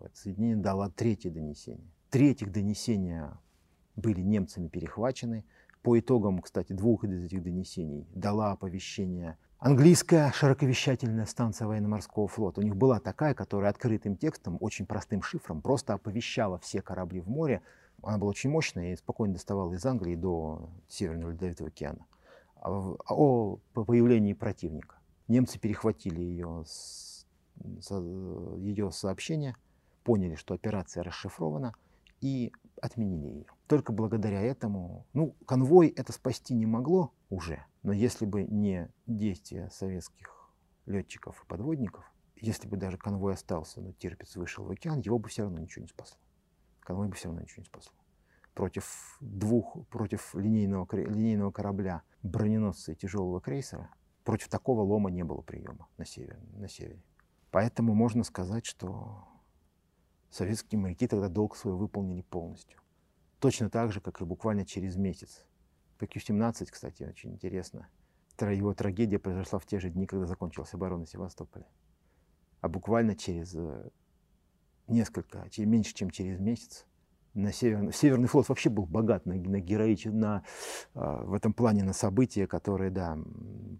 это 0.01 0.15
соединение, 0.15 0.57
дала 0.57 0.89
третье 0.89 1.29
донесение. 1.29 1.87
Три 2.09 2.31
этих 2.31 2.51
донесения 2.51 3.39
были 3.95 4.21
немцами 4.21 4.67
перехвачены. 4.67 5.45
по 5.81 5.97
итогам, 5.97 6.39
кстати, 6.39 6.73
двух 6.73 7.03
из 7.03 7.23
этих 7.23 7.43
донесений 7.43 8.07
дала 8.13 8.51
оповещение 8.51 9.37
английская 9.59 10.31
широковещательная 10.31 11.25
станция 11.25 11.67
военно-морского 11.67 12.27
флота. 12.27 12.61
У 12.61 12.63
них 12.63 12.75
была 12.75 12.99
такая, 12.99 13.33
которая 13.33 13.69
открытым 13.69 14.15
текстом, 14.15 14.57
очень 14.61 14.85
простым 14.85 15.21
шифром, 15.21 15.61
просто 15.61 15.93
оповещала 15.93 16.59
все 16.59 16.81
корабли 16.81 17.19
в 17.19 17.29
море. 17.29 17.61
Она 18.01 18.17
была 18.17 18.29
очень 18.29 18.49
мощная 18.49 18.93
и 18.93 18.95
спокойно 18.95 19.33
доставала 19.33 19.73
из 19.73 19.85
Англии 19.85 20.15
до 20.15 20.69
Северного 20.87 21.31
Ледовитого 21.31 21.67
океана 21.69 22.05
о 22.61 23.57
появлении 23.73 24.33
противника. 24.33 24.97
Немцы 25.27 25.59
перехватили 25.59 26.19
ее, 26.21 26.65
ее 28.57 28.91
сообщение, 28.91 29.55
поняли, 30.03 30.35
что 30.35 30.53
операция 30.53 31.03
расшифрована 31.03 31.73
и 32.19 32.51
отменили 32.81 33.27
ее. 33.27 33.45
Только 33.69 33.93
благодаря 33.93 34.41
этому, 34.41 35.05
ну, 35.13 35.35
конвой 35.45 35.89
это 35.89 36.11
спасти 36.11 36.55
не 36.55 36.65
могло 36.65 37.13
уже, 37.29 37.63
но 37.83 37.93
если 37.93 38.25
бы 38.25 38.45
не 38.45 38.91
действия 39.05 39.69
советских 39.69 40.51
летчиков 40.87 41.39
и 41.43 41.47
подводников, 41.47 42.03
если 42.35 42.67
бы 42.67 42.77
даже 42.77 42.97
конвой 42.97 43.35
остался, 43.35 43.79
но 43.79 43.91
Тирпиц 43.91 44.37
вышел 44.37 44.65
в 44.65 44.71
океан, 44.71 45.01
его 45.01 45.19
бы 45.19 45.29
все 45.29 45.43
равно 45.43 45.59
ничего 45.59 45.83
не 45.83 45.87
спасло. 45.87 46.17
Конвой 46.79 47.09
бы 47.09 47.15
все 47.15 47.27
равно 47.27 47.43
ничего 47.43 47.61
не 47.61 47.67
спасло. 47.67 47.93
Против 48.55 49.17
двух, 49.21 49.85
против 49.89 50.33
линейного, 50.33 50.87
линейного 50.91 51.51
корабля, 51.51 52.01
броненосца 52.23 52.93
и 52.93 52.95
тяжелого 52.95 53.39
крейсера, 53.39 53.93
против 54.23 54.47
такого 54.47 54.81
лома 54.81 55.11
не 55.11 55.23
было 55.23 55.41
приема 55.41 55.87
на 55.97 56.05
севере. 56.05 56.39
На 56.53 56.67
севере. 56.67 57.03
Поэтому 57.51 57.93
можно 57.93 58.23
сказать, 58.23 58.65
что 58.65 59.27
советские 60.31 60.81
моряки 60.81 61.07
тогда 61.07 61.29
долг 61.29 61.55
свой 61.55 61.75
выполнили 61.75 62.23
полностью. 62.23 62.79
Точно 63.39 63.69
так 63.69 63.91
же, 63.91 64.01
как 64.01 64.21
и 64.21 64.25
буквально 64.25 64.65
через 64.65 64.95
месяц. 64.95 65.45
По 65.97 66.05
Q-17, 66.05 66.67
кстати, 66.69 67.03
очень 67.03 67.31
интересно. 67.31 67.87
Его 68.39 68.73
трагедия 68.73 69.19
произошла 69.19 69.59
в 69.59 69.65
те 69.65 69.79
же 69.79 69.89
дни, 69.89 70.05
когда 70.05 70.25
закончилась 70.25 70.73
оборона 70.73 71.05
Севастополя. 71.05 71.67
А 72.61 72.69
буквально 72.69 73.15
через 73.15 73.53
э, 73.55 73.89
несколько, 74.87 75.45
меньше, 75.57 75.93
чем 75.93 76.09
через 76.09 76.39
месяц, 76.39 76.85
на 77.33 77.51
Северный, 77.51 77.93
Северный 77.93 78.27
флот 78.27 78.49
вообще 78.49 78.69
был 78.69 78.85
богат 78.85 79.25
на, 79.25 79.35
на 79.35 79.59
героич, 79.59 80.05
на, 80.05 80.43
э, 80.95 80.99
в 80.99 81.33
этом 81.33 81.53
плане 81.53 81.83
на 81.83 81.93
события, 81.93 82.47
которые, 82.47 82.91
да, 82.91 83.17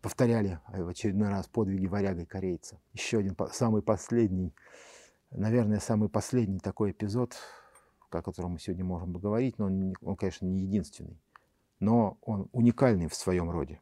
повторяли 0.02 0.60
в 0.68 0.88
очередной 0.88 1.30
раз 1.30 1.48
подвиги 1.48 1.88
варяга 1.88 2.22
и 2.22 2.26
корейца. 2.26 2.80
Еще 2.94 3.20
один, 3.20 3.36
самый 3.52 3.82
последний, 3.82 4.54
наверное, 5.32 5.80
самый 5.80 6.10
последний 6.10 6.60
такой 6.60 6.92
эпизод, 6.92 7.38
о 8.18 8.22
котором 8.22 8.52
мы 8.52 8.60
сегодня 8.60 8.84
можем 8.84 9.14
поговорить, 9.14 9.58
но 9.58 9.66
он, 9.66 9.94
он, 10.02 10.16
конечно, 10.16 10.46
не 10.46 10.62
единственный, 10.64 11.22
но 11.80 12.18
он 12.22 12.50
уникальный 12.52 13.08
в 13.08 13.16
своем 13.16 13.50
роде. 13.50 13.82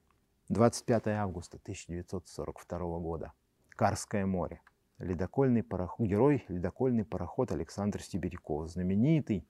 25 0.49 1.07
августа 1.07 1.57
1942 1.61 2.99
года. 2.99 3.33
Карское 3.69 4.25
море. 4.25 4.61
Ледокольный 4.97 5.61
пароход, 5.61 6.07
герой 6.07 6.43
ледокольный 6.47 7.05
пароход 7.05 7.51
Александр 7.51 8.01
Сибиряков, 8.01 8.69
знаменитый 8.69 9.47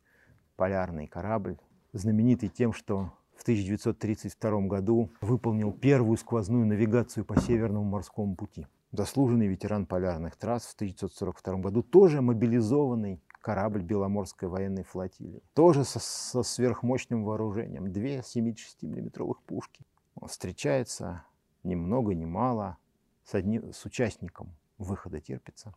полярный 0.55 1.07
корабль, 1.07 1.57
знаменитый 1.93 2.49
тем, 2.49 2.73
что 2.73 3.13
в 3.37 3.43
1932 3.43 4.61
году 4.61 5.11
выполнил 5.21 5.71
первую 5.71 6.17
сквозную 6.17 6.65
навигацию 6.65 7.23
по 7.23 7.39
Северному 7.39 7.85
морскому 7.85 8.35
пути. 8.35 8.67
Заслуженный 8.91 9.47
ветеран 9.47 9.85
полярных 9.85 10.35
трасс 10.35 10.65
в 10.65 10.73
1942 10.73 11.57
году, 11.57 11.83
тоже 11.83 12.21
мобилизованный 12.21 13.21
корабль 13.47 13.81
Беломорской 13.81 14.49
военной 14.49 14.83
флотилии. 14.83 15.41
Тоже 15.53 15.85
со, 15.85 15.99
со 15.99 16.43
сверхмощным 16.43 17.23
вооружением. 17.23 17.93
Две 17.93 18.21
76 18.21 18.83
миллиметровых 18.83 19.41
пушки. 19.43 19.85
Он 20.15 20.27
встречается 20.27 21.23
ни 21.63 21.73
много 21.73 22.13
ни 22.13 22.25
мало 22.25 22.75
с, 23.23 23.33
одним, 23.35 23.71
с 23.71 23.85
участником 23.85 24.53
выхода 24.77 25.21
Терпица 25.21 25.73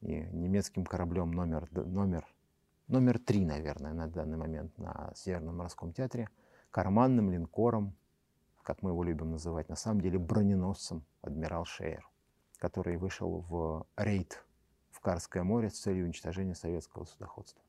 и 0.00 0.26
немецким 0.32 0.84
кораблем 0.84 1.30
номер, 1.30 1.68
номер, 1.70 2.26
номер 2.88 3.20
три, 3.20 3.44
наверное, 3.44 3.92
на 3.92 4.08
данный 4.08 4.36
момент 4.36 4.76
на 4.76 5.12
Северном 5.14 5.58
морском 5.58 5.92
театре, 5.92 6.28
карманным 6.72 7.30
линкором, 7.30 7.94
как 8.64 8.82
мы 8.82 8.90
его 8.90 9.04
любим 9.04 9.30
называть, 9.30 9.68
на 9.68 9.76
самом 9.76 10.00
деле 10.00 10.18
броненосцем 10.18 11.04
адмирал 11.22 11.64
Шейер, 11.64 12.10
который 12.58 12.96
вышел 12.96 13.44
в 13.48 13.86
рейд 13.94 14.44
Карское 15.04 15.42
море 15.42 15.68
с 15.68 15.74
целью 15.74 16.06
уничтожения 16.06 16.54
советского 16.54 17.04
судоходства. 17.04 17.62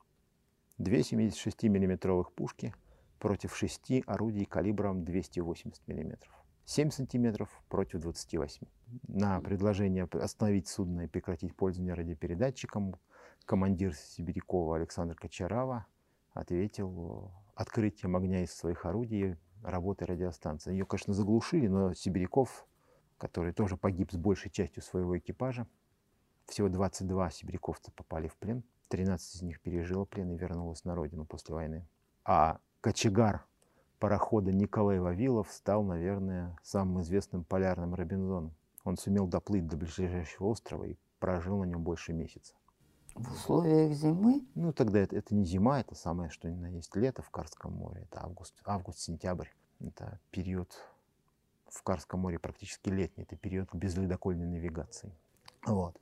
Две 0.77 1.03
76 1.03 1.63
миллиметровых 1.63 2.31
пушки 2.31 2.73
против 3.19 3.57
шести 3.57 4.05
орудий 4.07 4.45
калибром 4.45 5.03
280 5.03 5.85
миллиметров. 5.85 6.31
7 6.63 6.91
сантиметров 6.91 7.49
против 7.67 7.99
28. 7.99 8.65
На 9.09 9.41
предложение 9.41 10.05
остановить 10.13 10.69
судно 10.69 11.01
и 11.01 11.07
прекратить 11.07 11.53
пользование 11.57 11.93
радиопередатчиком 11.93 12.95
командир 13.43 13.93
Сибирякова 13.93 14.77
Александр 14.77 15.15
Кочарава 15.15 15.87
ответил 16.31 17.33
открытием 17.53 18.15
огня 18.15 18.43
из 18.43 18.53
своих 18.53 18.85
орудий 18.85 19.35
работы 19.61 20.05
радиостанции. 20.05 20.71
Ее, 20.71 20.85
конечно, 20.85 21.13
заглушили, 21.13 21.67
но 21.67 21.93
Сибиряков, 21.93 22.65
который 23.17 23.51
тоже 23.51 23.75
погиб 23.75 24.13
с 24.13 24.15
большей 24.15 24.51
частью 24.51 24.81
своего 24.83 25.17
экипажа, 25.17 25.67
всего 26.47 26.69
22 26.69 27.31
сибиряковца 27.31 27.91
попали 27.91 28.27
в 28.27 28.35
плен, 28.37 28.63
13 28.89 29.35
из 29.35 29.41
них 29.41 29.61
пережило 29.61 30.05
плен 30.05 30.31
и 30.31 30.37
вернулось 30.37 30.85
на 30.85 30.95
родину 30.95 31.25
после 31.25 31.55
войны. 31.55 31.87
А 32.23 32.59
кочегар 32.81 33.45
парохода 33.99 34.51
Николай 34.51 34.99
Вавилов 34.99 35.51
стал, 35.51 35.83
наверное, 35.83 36.57
самым 36.63 37.01
известным 37.01 37.43
полярным 37.43 37.95
Робинзоном. 37.95 38.53
Он 38.83 38.97
сумел 38.97 39.27
доплыть 39.27 39.67
до 39.67 39.77
ближайшего 39.77 40.47
острова 40.47 40.83
и 40.85 40.95
прожил 41.19 41.57
на 41.59 41.65
нем 41.65 41.81
больше 41.81 42.13
месяца. 42.13 42.53
В 43.15 43.31
условиях 43.31 43.93
зимы? 43.93 44.45
Ну, 44.55 44.73
тогда 44.73 44.99
это, 44.99 45.15
это 45.15 45.33
не 45.33 45.45
зима, 45.45 45.79
это 45.79 45.95
самое, 45.95 46.29
что 46.29 46.49
ни 46.49 46.55
на 46.55 46.67
есть 46.67 46.95
лето 46.95 47.21
в 47.21 47.29
Карском 47.29 47.73
море. 47.73 48.07
Это 48.11 48.23
август, 48.23 48.53
август-сентябрь. 48.65 49.47
Это 49.79 50.19
период 50.31 50.75
в 51.67 51.81
Карском 51.81 52.19
море 52.19 52.39
практически 52.39 52.89
летний. 52.89 53.23
Это 53.23 53.37
период 53.37 53.73
безледокольной 53.73 54.47
навигации. 54.47 55.13
Вот. 55.65 55.97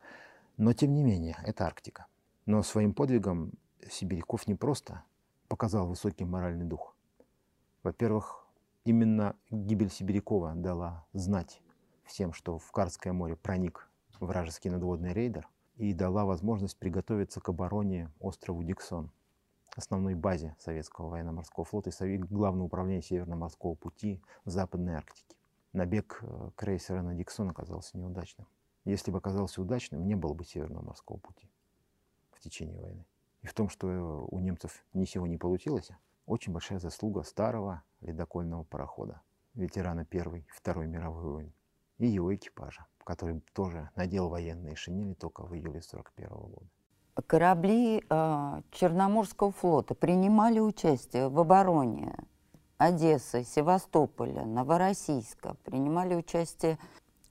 Но, 0.58 0.74
тем 0.74 0.93
не 0.93 1.04
менее, 1.04 1.38
это 1.43 1.66
Арктика. 1.66 2.06
Но 2.45 2.62
своим 2.62 2.93
подвигом 2.93 3.54
Сибиряков 3.89 4.47
не 4.47 4.56
просто 4.56 5.04
показал 5.47 5.88
высокий 5.88 6.26
моральный 6.26 6.66
дух. 6.66 6.95
Во-первых, 7.82 8.45
именно 8.86 9.36
гибель 9.49 9.89
Сибирякова 9.89 10.54
дала 10.56 11.06
знать 11.14 11.62
всем, 12.06 12.34
что 12.34 12.60
в 12.60 12.72
Карское 12.72 13.14
море 13.14 13.36
проник 13.36 13.89
вражеский 14.20 14.70
надводный 14.70 15.14
рейдер 15.14 15.47
и 15.78 15.93
дала 15.93 16.26
возможность 16.26 16.78
приготовиться 16.78 17.41
к 17.41 17.49
обороне 17.49 18.12
острову 18.20 18.64
Диксон, 18.64 19.12
основной 19.76 20.16
базе 20.16 20.56
советского 20.60 21.10
военно-морского 21.10 21.66
флота 21.66 21.89
и 22.06 22.18
главного 22.18 22.66
управления 22.68 23.01
Северно-морского 23.01 23.76
пути 23.76 24.22
в 24.45 24.49
Западной 24.49 24.95
Арктике. 24.95 25.36
Набег 25.74 26.20
э, 26.22 26.51
крейсера 26.56 27.01
на 27.01 27.16
Диксон 27.16 27.49
оказался 27.49 27.97
неудачным. 27.97 28.47
Если 28.86 29.11
бы 29.11 29.19
оказался 29.19 29.61
удачным, 29.61 30.05
не 30.05 30.15
было 30.15 30.34
бы 30.34 30.43
Северного 30.43 30.84
морского 30.84 31.17
пути 31.17 31.49
в 32.31 32.39
течение 32.39 32.79
войны. 32.79 33.05
И 33.41 33.47
в 33.47 33.53
том, 33.53 33.69
что 33.69 33.89
э, 33.89 34.25
у 34.29 34.39
немцев 34.39 34.86
ничего 34.93 35.27
не 35.27 35.38
получилось, 35.38 35.89
очень 36.25 36.53
большая 36.53 36.79
заслуга 36.79 37.23
старого 37.23 37.84
ледокольного 38.01 38.63
парохода, 38.63 39.21
ветерана 39.53 40.05
Первой 40.05 40.41
и 40.41 40.51
Второй 40.51 40.88
мировой 40.88 41.31
войны, 41.31 41.53
и 41.97 42.07
его 42.07 42.34
экипажа, 42.34 42.86
который 43.03 43.41
тоже 43.53 43.89
надел 43.95 44.29
военные 44.29 44.75
шинели 44.75 45.13
только 45.13 45.43
в 45.43 45.53
июле 45.53 45.79
1941 45.79 46.29
года. 46.29 46.67
Корабли 47.27 48.03
э, 48.09 48.61
Черноморского 48.71 49.51
флота 49.51 49.93
принимали 49.93 50.59
участие 50.59 51.29
в 51.29 51.39
обороне 51.39 52.15
Одессы, 52.77 53.43
Севастополя, 53.43 54.45
Новороссийска, 54.45 55.55
принимали 55.63 56.15
участие 56.15 56.79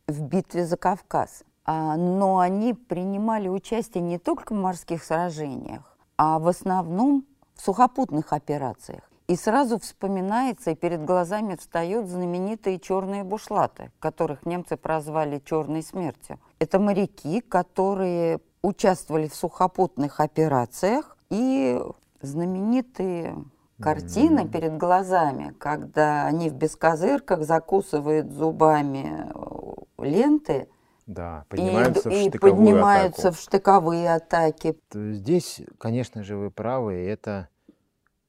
в 0.06 0.22
битве 0.22 0.66
за 0.66 0.76
Кавказ. 0.76 1.44
А, 1.64 1.96
но 1.96 2.38
они 2.38 2.74
принимали 2.74 3.48
участие 3.48 4.02
не 4.02 4.18
только 4.18 4.52
в 4.52 4.56
морских 4.56 5.04
сражениях, 5.04 5.96
а 6.16 6.38
в 6.38 6.48
основном 6.48 7.24
в 7.54 7.62
сухопутных 7.62 8.32
операциях. 8.32 9.02
И 9.28 9.36
сразу 9.36 9.78
вспоминается, 9.78 10.72
и 10.72 10.74
перед 10.74 11.04
глазами 11.04 11.56
встают 11.56 12.08
знаменитые 12.08 12.80
черные 12.80 13.22
бушлаты, 13.22 13.92
которых 14.00 14.44
немцы 14.44 14.76
прозвали 14.76 15.40
«черной 15.44 15.82
смертью». 15.82 16.38
Это 16.58 16.80
моряки, 16.80 17.40
которые 17.40 18.40
участвовали 18.62 19.28
в 19.28 19.34
сухопутных 19.34 20.20
операциях, 20.20 21.16
и 21.30 21.80
знаменитые 22.20 23.36
картины 23.80 24.40
mm-hmm. 24.40 24.50
перед 24.50 24.76
глазами, 24.76 25.54
когда 25.58 26.26
они 26.26 26.50
в 26.50 26.54
бескозырках 26.54 27.44
закусывают 27.44 28.32
зубами 28.32 29.30
э, 29.34 30.04
ленты, 30.04 30.68
да, 31.06 31.44
поднимаются 31.48 32.10
и, 32.10 32.30
в 32.30 32.34
и 32.34 32.38
поднимаются 32.38 33.28
атаку. 33.28 33.36
в 33.36 33.40
штыковые 33.40 34.14
атаки. 34.14 34.78
Здесь, 34.92 35.60
конечно 35.78 36.22
же, 36.22 36.36
вы 36.36 36.50
правы, 36.50 36.94
это 36.94 37.48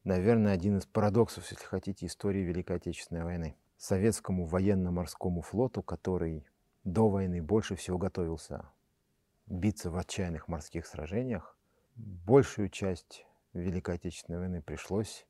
наверное, 0.04 0.54
один 0.54 0.78
из 0.78 0.86
парадоксов, 0.86 1.50
если 1.50 1.66
хотите, 1.66 2.06
истории 2.06 2.42
Великой 2.42 2.78
Отечественной 2.78 3.24
войны. 3.24 3.56
Советскому 3.78 4.46
военно-морскому 4.46 5.42
флоту, 5.42 5.82
который 5.82 6.46
до 6.84 7.10
войны 7.10 7.42
больше 7.42 7.76
всего 7.76 7.98
готовился 7.98 8.66
биться 9.46 9.92
в 9.92 9.98
отчаянных 9.98 10.48
морских 10.48 10.86
сражениях, 10.86 11.58
большую 11.96 12.70
часть 12.70 13.26
Великой 13.54 13.96
Отечественной 13.96 14.40
войны 14.40 14.62
пришлось 14.62 15.28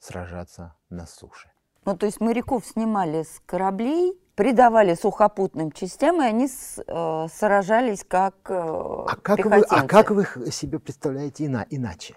сражаться 0.00 0.74
на 0.88 1.06
суше. 1.06 1.50
Ну, 1.84 1.96
то 1.96 2.06
есть 2.06 2.20
моряков 2.20 2.66
снимали 2.66 3.22
с 3.22 3.40
кораблей, 3.46 4.18
придавали 4.34 4.94
сухопутным 4.94 5.72
частям, 5.72 6.20
и 6.22 6.26
они 6.26 6.48
с, 6.48 6.82
э, 6.86 7.26
сражались 7.32 8.04
как 8.06 8.34
э, 8.48 8.54
а 8.54 9.16
как, 9.22 9.44
вы, 9.44 9.62
а 9.68 9.86
как 9.86 10.10
вы 10.10 10.26
себе 10.50 10.78
представляете 10.78 11.46
ина, 11.46 11.66
иначе? 11.70 12.16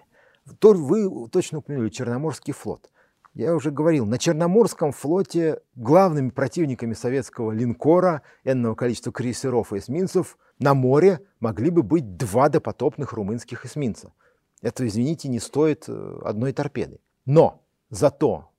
То 0.58 0.74
вы 0.74 1.28
точно 1.28 1.58
упомянули 1.58 1.88
Черноморский 1.88 2.52
флот. 2.52 2.90
Я 3.32 3.54
уже 3.56 3.70
говорил, 3.72 4.06
на 4.06 4.18
Черноморском 4.18 4.92
флоте 4.92 5.60
главными 5.74 6.30
противниками 6.30 6.94
советского 6.94 7.50
линкора, 7.50 8.22
энного 8.44 8.76
количества 8.76 9.12
крейсеров 9.12 9.72
и 9.72 9.78
эсминцев 9.78 10.38
на 10.60 10.74
море 10.74 11.20
могли 11.40 11.70
бы 11.70 11.82
быть 11.82 12.16
два 12.16 12.48
допотопных 12.48 13.12
румынских 13.12 13.64
эсминца. 13.64 14.12
Это, 14.62 14.86
извините, 14.86 15.28
не 15.28 15.40
стоит 15.40 15.86
э, 15.88 16.20
одной 16.24 16.52
торпеды. 16.52 17.00
Но 17.26 17.63
зато 17.94 18.50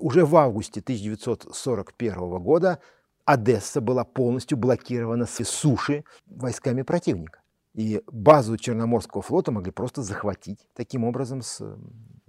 уже 0.00 0.24
в 0.24 0.36
августе 0.36 0.80
1941 0.80 2.42
года 2.42 2.78
Одесса 3.24 3.80
была 3.80 4.04
полностью 4.04 4.58
блокирована 4.58 5.26
с 5.26 5.42
суши 5.44 6.04
войсками 6.26 6.82
противника. 6.82 7.40
И 7.72 8.02
базу 8.06 8.56
Черноморского 8.56 9.22
флота 9.22 9.50
могли 9.50 9.72
просто 9.72 10.02
захватить 10.02 10.68
таким 10.74 11.04
образом 11.04 11.42
с, 11.42 11.60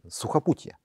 сухопутья 0.10 0.78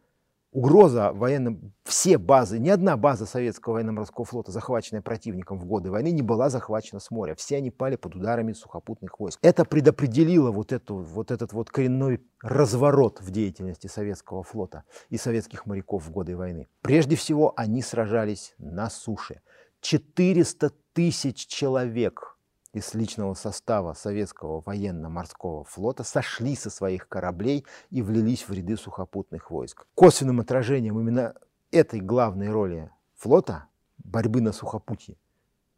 угроза 0.52 1.12
военным, 1.12 1.72
все 1.84 2.18
базы, 2.18 2.58
ни 2.58 2.68
одна 2.68 2.96
база 2.96 3.26
советского 3.26 3.74
военно-морского 3.74 4.24
флота, 4.24 4.52
захваченная 4.52 5.02
противником 5.02 5.58
в 5.58 5.66
годы 5.66 5.90
войны, 5.90 6.10
не 6.10 6.22
была 6.22 6.50
захвачена 6.50 7.00
с 7.00 7.10
моря. 7.10 7.34
Все 7.34 7.56
они 7.56 7.70
пали 7.70 7.96
под 7.96 8.16
ударами 8.16 8.52
сухопутных 8.52 9.18
войск. 9.18 9.38
Это 9.42 9.64
предопределило 9.64 10.50
вот, 10.50 10.72
эту, 10.72 10.96
вот 10.96 11.30
этот 11.30 11.52
вот 11.52 11.70
коренной 11.70 12.20
разворот 12.42 13.20
в 13.20 13.30
деятельности 13.30 13.86
советского 13.86 14.42
флота 14.42 14.84
и 15.08 15.16
советских 15.16 15.66
моряков 15.66 16.04
в 16.04 16.10
годы 16.10 16.36
войны. 16.36 16.68
Прежде 16.82 17.16
всего, 17.16 17.52
они 17.56 17.82
сражались 17.82 18.54
на 18.58 18.90
суше. 18.90 19.42
400 19.80 20.72
тысяч 20.92 21.46
человек 21.46 22.36
из 22.72 22.94
личного 22.94 23.34
состава 23.34 23.94
советского 23.94 24.60
военно-морского 24.60 25.64
флота 25.64 26.04
сошли 26.04 26.54
со 26.54 26.70
своих 26.70 27.08
кораблей 27.08 27.66
и 27.90 28.02
влились 28.02 28.48
в 28.48 28.52
ряды 28.52 28.76
сухопутных 28.76 29.50
войск. 29.50 29.86
Косвенным 29.94 30.40
отражением 30.40 30.98
именно 30.98 31.34
этой 31.70 32.00
главной 32.00 32.50
роли 32.50 32.90
флота, 33.16 33.66
борьбы 33.98 34.40
на 34.40 34.52
сухопутье, 34.52 35.16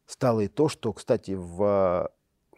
стало 0.06 0.40
и 0.40 0.48
то, 0.48 0.68
что, 0.68 0.92
кстати, 0.92 1.32
в 1.32 2.10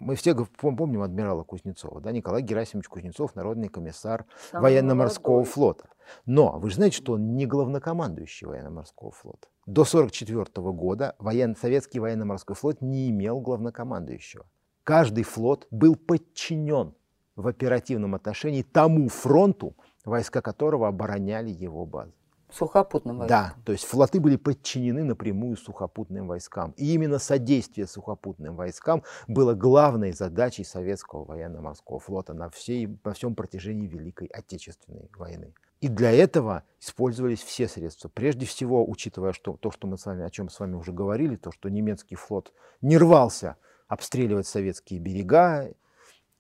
мы 0.05 0.16
все 0.16 0.34
помним 0.34 1.02
адмирала 1.02 1.42
Кузнецова, 1.42 2.00
да, 2.00 2.12
Николай 2.12 2.42
Герасимович 2.42 2.88
Кузнецов, 2.88 3.34
народный 3.34 3.68
комиссар 3.68 4.26
военно-морского 4.52 5.44
флота. 5.44 5.88
Но 6.26 6.59
вы 6.59 6.68
же 6.68 6.76
знаете, 6.76 6.98
что 6.98 7.14
он 7.14 7.36
не 7.36 7.46
главнокомандующий 7.46 8.46
военно-морского 8.46 9.11
флота. 9.11 9.48
До 9.66 9.82
1944 9.82 10.72
года 10.72 11.16
воен, 11.18 11.57
советский 11.57 12.00
военно-морской 12.00 12.55
флот 12.55 12.82
не 12.82 13.09
имел 13.09 13.40
главнокомандующего. 13.40 14.44
Каждый 14.84 15.24
флот 15.24 15.66
был 15.70 15.96
подчинен 15.96 16.94
в 17.34 17.48
оперативном 17.48 18.14
отношении 18.14 18.62
тому 18.62 19.09
фронту, 19.09 19.74
войска 20.05 20.42
которого 20.42 20.86
обороняли 20.86 21.50
его 21.50 21.86
базы. 21.86 22.12
Сухопутным 22.55 23.18
войскам. 23.18 23.28
Да, 23.28 23.55
то 23.64 23.72
есть 23.72 23.84
флоты 23.84 24.20
были 24.20 24.36
подчинены 24.36 25.02
напрямую 25.02 25.57
сухопутным 25.57 26.28
войскам. 26.28 26.72
И 26.76 26.92
именно 26.94 27.18
содействие 27.18 27.86
сухопутным 27.86 28.55
войскам 28.55 29.02
было 29.26 29.55
главной 29.55 30.12
задачей 30.12 30.62
советского 30.62 31.24
военно-морского 31.24 31.98
флота 31.98 32.32
на, 32.32 32.50
всей, 32.50 32.98
на 33.05 33.12
всем 33.12 33.34
протяжении 33.34 33.88
Великой 33.88 34.28
Отечественной 34.28 35.11
войны. 35.16 35.52
И 35.80 35.88
для 35.88 36.12
этого 36.12 36.62
использовались 36.80 37.42
все 37.42 37.68
средства. 37.68 38.09
Прежде 38.09 38.46
всего, 38.46 38.88
учитывая 38.88 39.32
что, 39.32 39.57
то, 39.57 39.70
что 39.70 39.86
мы 39.86 39.98
с 39.98 40.07
вами, 40.07 40.24
о 40.24 40.30
чем 40.30 40.48
с 40.48 40.59
вами 40.61 40.76
уже 40.76 40.92
говорили, 40.92 41.36
то, 41.36 41.50
что 41.50 41.68
немецкий 41.68 42.14
флот 42.14 42.52
не 42.80 42.96
рвался 42.96 43.57
обстреливать 43.88 44.46
советские 44.46 45.00
берега, 45.00 45.72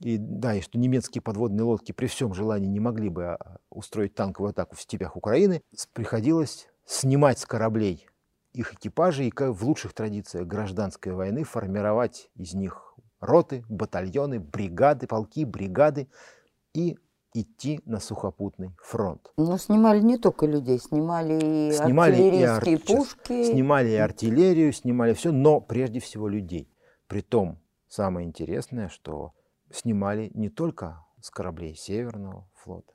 и 0.00 0.18
да, 0.18 0.54
и 0.54 0.60
что 0.60 0.78
немецкие 0.78 1.22
подводные 1.22 1.64
лодки 1.64 1.92
при 1.92 2.06
всем 2.06 2.34
желании 2.34 2.68
не 2.68 2.80
могли 2.80 3.08
бы 3.08 3.24
а, 3.24 3.58
устроить 3.70 4.14
танковую 4.14 4.50
атаку 4.50 4.76
в 4.76 4.80
степях 4.80 5.16
Украины, 5.16 5.62
приходилось 5.92 6.68
снимать 6.84 7.38
с 7.38 7.46
кораблей 7.46 8.08
их 8.54 8.72
экипажи 8.74 9.24
и, 9.24 9.30
как 9.30 9.52
в 9.52 9.64
лучших 9.64 9.92
традициях 9.92 10.46
гражданской 10.46 11.12
войны, 11.12 11.44
формировать 11.44 12.30
из 12.36 12.54
них 12.54 12.94
роты, 13.20 13.64
батальоны, 13.68 14.38
бригады, 14.38 15.06
полки, 15.06 15.44
бригады 15.44 16.08
и 16.72 16.96
идти 17.34 17.80
на 17.84 17.98
сухопутный 17.98 18.70
фронт. 18.80 19.32
Но 19.36 19.58
снимали 19.58 20.00
не 20.00 20.18
только 20.18 20.46
людей, 20.46 20.78
снимали 20.78 21.70
и 21.70 21.72
снимали 21.72 22.12
артиллерийские 22.12 22.76
и 22.76 22.78
ар... 22.78 22.86
пушки. 22.86 23.44
Снимали 23.44 23.90
и 23.90 23.96
артиллерию, 23.96 24.72
снимали 24.72 25.14
все, 25.14 25.32
но 25.32 25.60
прежде 25.60 25.98
всего 25.98 26.28
людей. 26.28 26.70
Притом, 27.08 27.58
самое 27.88 28.26
интересное, 28.26 28.88
что 28.88 29.32
снимали 29.74 30.30
не 30.34 30.48
только 30.48 31.04
с 31.20 31.30
кораблей 31.30 31.74
Северного 31.74 32.48
флота, 32.54 32.94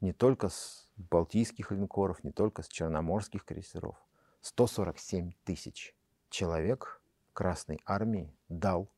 не 0.00 0.12
только 0.12 0.48
с 0.48 0.88
балтийских 0.96 1.70
линкоров, 1.70 2.24
не 2.24 2.32
только 2.32 2.62
с 2.62 2.68
черноморских 2.68 3.44
крейсеров. 3.44 3.96
147 4.40 5.32
тысяч 5.44 5.94
человек 6.30 7.00
Красной 7.32 7.80
Армии 7.84 8.34
дал 8.48 8.88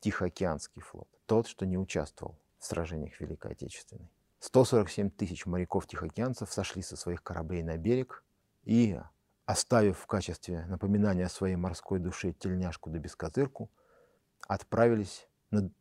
Тихоокеанский 0.00 0.82
флот, 0.82 1.08
тот, 1.26 1.46
что 1.46 1.66
не 1.66 1.78
участвовал 1.78 2.38
в 2.58 2.66
сражениях 2.66 3.18
Великой 3.20 3.52
Отечественной. 3.52 4.10
147 4.40 5.10
тысяч 5.10 5.46
моряков-тихоокеанцев 5.46 6.52
сошли 6.52 6.82
со 6.82 6.96
своих 6.96 7.22
кораблей 7.22 7.62
на 7.62 7.76
берег 7.78 8.22
и, 8.64 9.00
оставив 9.44 9.98
в 9.98 10.06
качестве 10.06 10.66
напоминания 10.66 11.26
о 11.26 11.30
своей 11.30 11.56
морской 11.56 11.98
душе 11.98 12.32
тельняшку 12.32 12.90
да 12.90 12.98
бескозырку, 12.98 13.70
отправились 14.46 15.26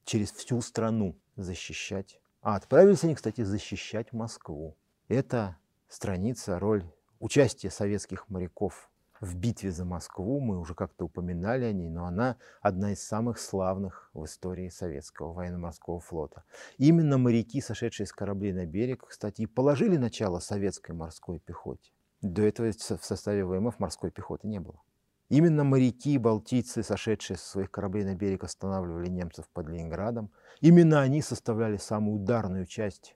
через 0.03 0.31
всю 0.31 0.61
страну 0.61 1.15
защищать. 1.35 2.19
А 2.41 2.55
отправились 2.55 3.03
они, 3.03 3.15
кстати, 3.15 3.41
защищать 3.41 4.13
Москву. 4.13 4.77
Это 5.07 5.57
страница, 5.87 6.59
роль 6.59 6.85
участия 7.19 7.71
советских 7.71 8.29
моряков 8.29 8.89
в 9.21 9.35
битве 9.35 9.71
за 9.71 9.85
Москву. 9.85 10.39
Мы 10.39 10.59
уже 10.59 10.75
как-то 10.75 11.05
упоминали 11.05 11.65
о 11.65 11.71
ней, 11.71 11.89
но 11.89 12.05
она 12.05 12.37
одна 12.61 12.91
из 12.91 13.01
самых 13.01 13.39
славных 13.39 14.09
в 14.13 14.25
истории 14.25 14.69
советского 14.69 15.33
военно-морского 15.33 15.99
флота. 15.99 16.43
Именно 16.77 17.17
моряки, 17.17 17.61
сошедшие 17.61 18.07
с 18.07 18.13
кораблей 18.13 18.53
на 18.53 18.65
берег, 18.65 19.05
кстати, 19.07 19.41
и 19.41 19.47
положили 19.47 19.97
начало 19.97 20.39
советской 20.39 20.91
морской 20.91 21.39
пехоте. 21.39 21.91
До 22.21 22.41
этого 22.41 22.71
в 22.71 23.05
составе 23.05 23.45
ВМФ 23.45 23.79
морской 23.79 24.11
пехоты 24.11 24.47
не 24.47 24.59
было. 24.59 24.81
Именно 25.29 25.63
моряки 25.63 26.19
балтийцы, 26.19 26.83
сошедшие 26.83 27.37
со 27.37 27.49
своих 27.49 27.71
кораблей 27.71 28.05
на 28.05 28.13
берег, 28.13 28.43
останавливали 28.43 29.09
немцев 29.09 29.49
под 29.49 29.67
Ленинградом. 29.69 30.29
Именно 30.61 31.01
они 31.01 31.21
составляли 31.21 31.77
самую 31.77 32.21
ударную 32.21 32.67
часть 32.67 33.15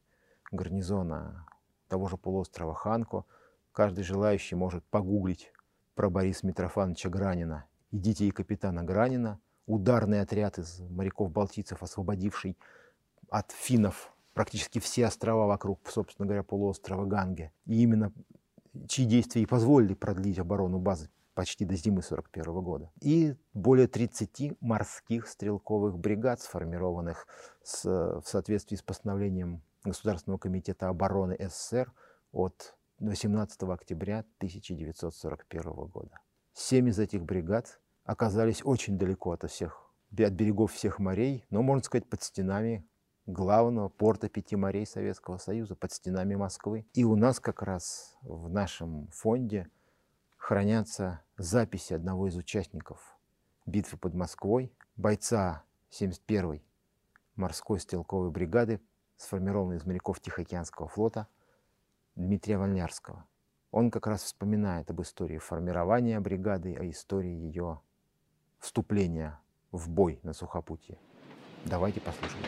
гарнизона 0.52 1.46
того 1.88 2.08
же 2.08 2.18
полуострова 2.18 2.74
Ханко. 2.74 3.26
Каждый 3.72 4.04
желающий 4.04 4.56
может 4.56 4.84
погуглить 4.86 5.54
про 5.94 6.10
Бориса 6.10 6.48
Митрофановича 6.48 7.10
Гранина 7.10 7.66
и 7.92 8.00
детей 8.00 8.32
капитана 8.32 8.84
Гранина. 8.84 9.40
Ударный 9.68 10.22
отряд 10.22 10.58
из 10.58 10.80
моряков-балтийцев, 10.80 11.84
освободивший 11.84 12.58
от 13.30 13.52
финнов 13.52 14.12
практически 14.34 14.80
все 14.80 15.06
острова 15.06 15.46
вокруг, 15.46 15.80
собственно 15.88 16.26
говоря, 16.26 16.42
полуострова 16.42 17.06
Ганге. 17.06 17.52
И 17.68 17.84
именно 17.84 18.12
чьи 18.88 19.06
действия 19.06 19.44
и 19.44 19.46
позволили 19.46 19.94
продлить 19.94 20.40
оборону 20.40 20.80
базы 20.80 21.12
почти 21.34 21.66
до 21.66 21.76
зимы 21.76 22.02
41 22.02 22.62
года. 22.62 22.92
И 23.02 23.36
более 23.54 23.88
30 23.88 24.62
морских 24.62 25.28
стрелковых 25.28 25.98
бригад, 25.98 26.42
сформированных 26.42 27.28
с, 27.64 27.86
в 27.86 28.24
соответствии 28.26 28.76
с 28.76 28.82
постановлением 28.82 29.62
Государственного 29.84 30.40
комитета 30.40 30.90
обороны 30.90 31.38
СССР 31.40 31.92
от 32.32 32.76
18 33.00 33.64
октября 33.64 34.26
1941 34.40 35.72
года. 35.88 36.20
Семь 36.54 36.90
из 36.90 37.00
этих 37.00 37.24
бригад 37.24 37.80
оказались 38.04 38.62
очень 38.66 38.98
далеко 38.98 39.32
от 39.32 39.50
всех, 39.50 39.90
от 40.12 40.34
берегов 40.34 40.74
всех 40.74 41.00
морей, 41.00 41.46
но, 41.50 41.62
можно 41.62 41.84
сказать, 41.84 42.10
под 42.10 42.22
стенами 42.22 42.86
главного 43.26 43.90
порта 43.90 44.28
пяти 44.28 44.56
морей 44.56 44.86
Советского 44.86 45.38
Союза, 45.38 45.76
под 45.76 45.92
стенами 45.92 46.36
Москвы. 46.36 46.86
И 46.94 47.04
у 47.04 47.16
нас 47.16 47.40
как 47.40 47.62
раз 47.62 48.18
в 48.22 48.50
нашем 48.50 49.08
фонде 49.10 49.70
хранятся 50.50 51.22
записи 51.38 51.94
одного 51.94 52.28
из 52.28 52.36
участников 52.36 53.20
битвы 53.68 54.00
под 54.00 54.16
Москвой, 54.16 54.74
бойца 54.96 55.62
71-й 55.92 56.64
морской 57.36 57.80
стрелковой 57.80 58.32
бригады, 58.32 58.82
сформированной 59.16 59.78
из 59.78 59.86
моряков 59.86 60.20
Тихоокеанского 60.20 60.88
флота, 60.88 61.28
Дмитрия 62.16 62.58
Вальнярского. 62.58 63.28
Он 63.70 63.92
как 63.92 64.08
раз 64.08 64.24
вспоминает 64.24 64.90
об 64.90 65.04
истории 65.04 65.38
формирования 65.38 66.20
бригады, 66.20 66.76
о 66.76 66.90
истории 66.90 67.30
ее 67.30 67.80
вступления 68.58 69.40
в 69.72 69.88
бой 69.88 70.20
на 70.24 70.34
сухопутье. 70.34 70.98
Давайте 71.66 72.02
послушаем. 72.02 72.44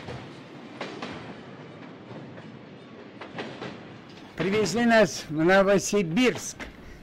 Привезли 4.36 4.86
нас 4.86 5.24
в 5.28 5.44
Новосибирск, 5.44 6.56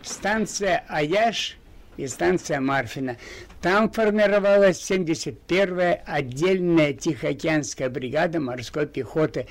станция 0.04 0.84
Аяш 0.88 1.58
и 1.98 2.08
станция 2.08 2.60
Марфина. 2.60 3.18
Там 3.62 3.92
формировалась 3.92 4.80
71-я 4.90 6.02
отдельная 6.06 6.94
Тихоокеанская 6.94 7.90
бригада 7.90 8.40
морской 8.40 8.88
пехоты 8.88 9.48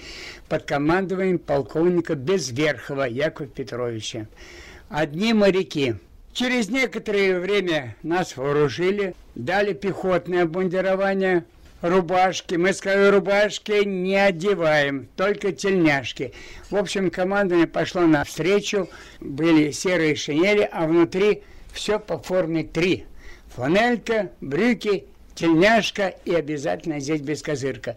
под 0.49 0.64
командованием 0.64 1.38
полковника 1.38 2.14
Безверхова 2.14 3.03
Якова 3.03 3.49
Петровича. 3.49 4.26
Одни 4.88 5.34
моряки. 5.34 5.96
Через 6.32 6.70
некоторое 6.70 7.38
время 7.40 7.96
нас 8.03 8.36
вооружили, 8.36 9.14
дали 9.34 9.72
пехотное 9.74 10.44
обмундирование, 10.44 11.44
рубашки. 11.80 12.54
Мы 12.54 12.72
сказали, 12.72 13.08
рубашки 13.08 13.84
не 13.84 14.16
одеваем, 14.16 15.08
только 15.16 15.52
тельняшки. 15.52 16.32
В 16.70 16.76
общем, 16.76 17.10
командование 17.10 17.66
пошло 17.66 18.02
навстречу, 18.02 18.88
были 19.20 19.70
серые 19.70 20.14
шинели, 20.16 20.68
а 20.70 20.86
внутри 20.86 21.42
все 21.72 21.98
по 21.98 22.18
форме 22.18 22.64
три. 22.64 23.06
Фланелька, 23.54 24.30
брюки, 24.40 25.06
тельняшка 25.34 26.08
и 26.24 26.34
обязательно 26.34 27.00
здесь 27.00 27.20
бескозырка. 27.20 27.96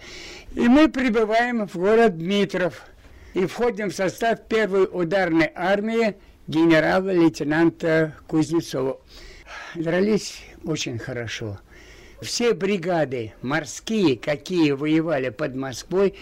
И 0.55 0.61
мы 0.67 0.89
прибываем 0.89 1.67
в 1.67 1.75
город 1.75 2.17
Дмитров 2.17 2.85
и 3.33 3.45
входим 3.45 3.89
в 3.89 3.95
состав 3.95 4.41
первой 4.47 4.87
ударной 4.91 5.51
армии 5.55 6.15
генерала-лейтенанта 6.47 8.15
Кузнецова. 8.27 8.99
Дрались 9.75 10.43
очень 10.63 10.99
хорошо. 10.99 11.59
Все 12.21 12.53
бригады 12.53 13.33
морские, 13.41 14.15
какие 14.15 14.73
воевали 14.73 15.29
под 15.29 15.55
Москвой, 15.55 16.13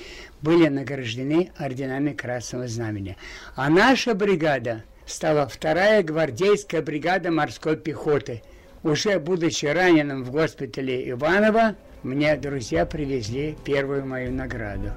были 0.41 0.69
награждены 0.69 1.51
орденами 1.57 2.13
Красного 2.13 2.69
Знамени. 2.69 3.17
А 3.55 3.69
наша 3.69 4.13
бригада 4.13 4.85
стала 5.05 5.45
вторая 5.45 6.01
гвардейская 6.01 6.81
бригада 6.81 7.31
морской 7.31 7.75
пехоты. 7.75 8.41
Уже 8.81 9.19
будучи 9.19 9.65
раненым 9.65 10.23
в 10.23 10.31
госпитале 10.31 11.09
Иванова, 11.09 11.75
мне 12.03 12.37
друзья 12.37 12.85
привезли 12.85 13.57
первую 13.65 14.05
мою 14.05 14.31
награду. 14.31 14.91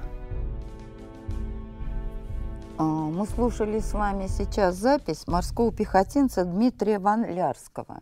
А, 2.77 2.83
мы 2.83 3.27
слушали 3.27 3.79
с 3.79 3.91
вами 3.91 4.27
сейчас 4.27 4.75
запись 4.75 5.27
морского 5.27 5.73
пехотинца 5.73 6.45
Дмитрия 6.45 6.97
Ван 6.97 7.25
Лярского. 7.25 7.99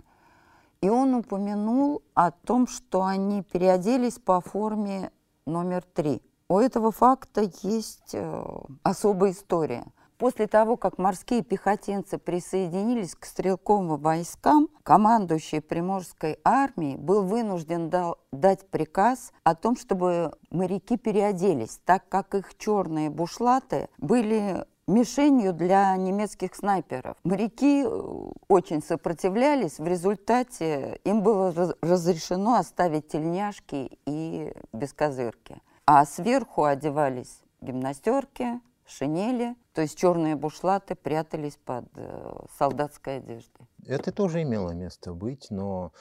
И 0.82 0.90
он 0.90 1.14
упомянул 1.14 2.02
о 2.14 2.32
том, 2.32 2.68
что 2.68 3.04
они 3.04 3.44
переоделись 3.44 4.20
по 4.20 4.42
форме 4.42 5.12
номер 5.46 5.84
три. 5.94 6.22
У 6.50 6.58
этого 6.58 6.92
факта 6.92 7.50
есть 7.62 8.14
э, 8.14 8.46
особая 8.84 9.32
история– 9.32 9.86
После 10.22 10.46
того, 10.46 10.78
как 10.78 11.00
морские 11.00 11.42
пехотинцы 11.42 12.20
присоединились 12.20 13.16
к 13.16 13.26
стрелковым 13.26 14.00
войскам, 14.00 14.70
командующий 14.84 15.62
Приморской 15.62 16.38
армией 16.44 16.96
был 16.96 17.24
вынужден 17.24 17.90
дал, 17.90 18.20
дать 18.32 18.70
приказ 18.70 19.34
о 19.44 19.56
том, 19.56 19.76
чтобы 19.76 20.34
моряки 20.52 20.96
переоделись, 20.96 21.80
так 21.86 22.08
как 22.08 22.36
их 22.36 22.56
черные 22.60 23.10
бушлаты 23.10 23.90
были 23.98 24.64
мишенью 24.92 25.54
для 25.54 25.96
немецких 25.96 26.54
снайперов. 26.56 27.18
Моряки 27.24 27.84
э, 27.84 28.32
очень 28.48 28.82
сопротивлялись, 28.84 29.80
в 29.80 29.88
результате 29.88 31.00
им 31.04 31.24
было 31.24 31.54
разрешено 31.82 32.56
оставить 32.56 33.08
тельняшки 33.08 33.98
и 34.06 34.54
бескозырки. 34.74 35.62
А 35.86 36.06
сверху 36.06 36.66
одевались 36.66 37.42
гимнастерки, 37.62 38.62
шинели, 38.86 39.56
то 39.74 39.82
есть 39.82 39.98
черные 39.98 40.36
бушлаты 40.36 40.96
прятались 40.96 41.58
под 41.64 41.86
э, 41.96 42.46
солдатской 42.58 43.18
одеждой. 43.18 43.68
Это 43.86 44.12
тоже 44.12 44.42
имело 44.42 44.72
место 44.72 45.14
быть, 45.14 45.48
но, 45.50 45.94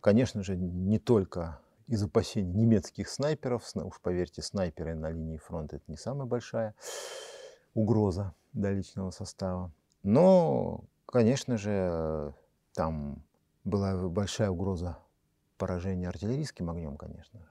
конечно 0.00 0.42
же, 0.42 0.56
не 0.56 0.98
только 0.98 1.60
из 1.86 2.02
опасений 2.02 2.52
немецких 2.52 3.08
снайперов, 3.08 3.62
уж 3.74 4.00
поверьте, 4.00 4.42
снайперы 4.42 4.94
на 4.94 5.10
линии 5.10 5.38
фронта 5.38 5.76
это 5.76 5.84
не 5.88 5.96
самая 5.96 6.26
большая 6.26 6.74
угроза 7.76 8.34
для 8.52 8.72
личного 8.72 9.10
состава. 9.10 9.70
Но, 10.02 10.84
конечно 11.04 11.58
же, 11.58 12.34
там 12.74 13.22
была 13.64 14.08
большая 14.08 14.50
угроза 14.50 14.98
поражения 15.58 16.08
артиллерийским 16.08 16.70
огнем, 16.70 16.96
конечно 16.96 17.38
же, 17.38 17.50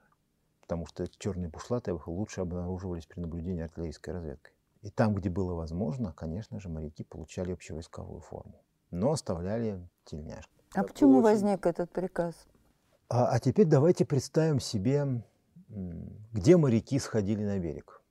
потому 0.61 0.87
что 0.87 1.07
черные 1.07 1.49
бушлаты 1.49 1.93
лучше 2.07 2.41
обнаруживались 2.41 3.05
при 3.05 3.19
наблюдении 3.19 3.63
артиллерийской 3.63 4.13
разведкой. 4.13 4.53
И 4.81 4.89
там, 4.89 5.15
где 5.15 5.29
было 5.29 5.53
возможно, 5.53 6.13
конечно 6.13 6.59
же, 6.59 6.69
моряки 6.69 7.03
получали 7.03 7.53
общевойсковую 7.53 8.21
форму, 8.21 8.61
но 8.91 9.11
оставляли 9.11 9.87
тельняшки. 10.05 10.51
А 10.71 10.75
так 10.75 10.87
почему 10.87 11.17
очень... 11.17 11.23
возник 11.23 11.65
этот 11.65 11.91
приказ? 11.91 12.35
А, 13.09 13.29
а 13.29 13.39
теперь 13.39 13.65
давайте 13.65 14.05
представим 14.05 14.59
себе, 14.59 15.23
где 16.33 16.57
моряки 16.57 16.99
сходили 16.99 17.43
на 17.43 17.59
берег. 17.59 18.01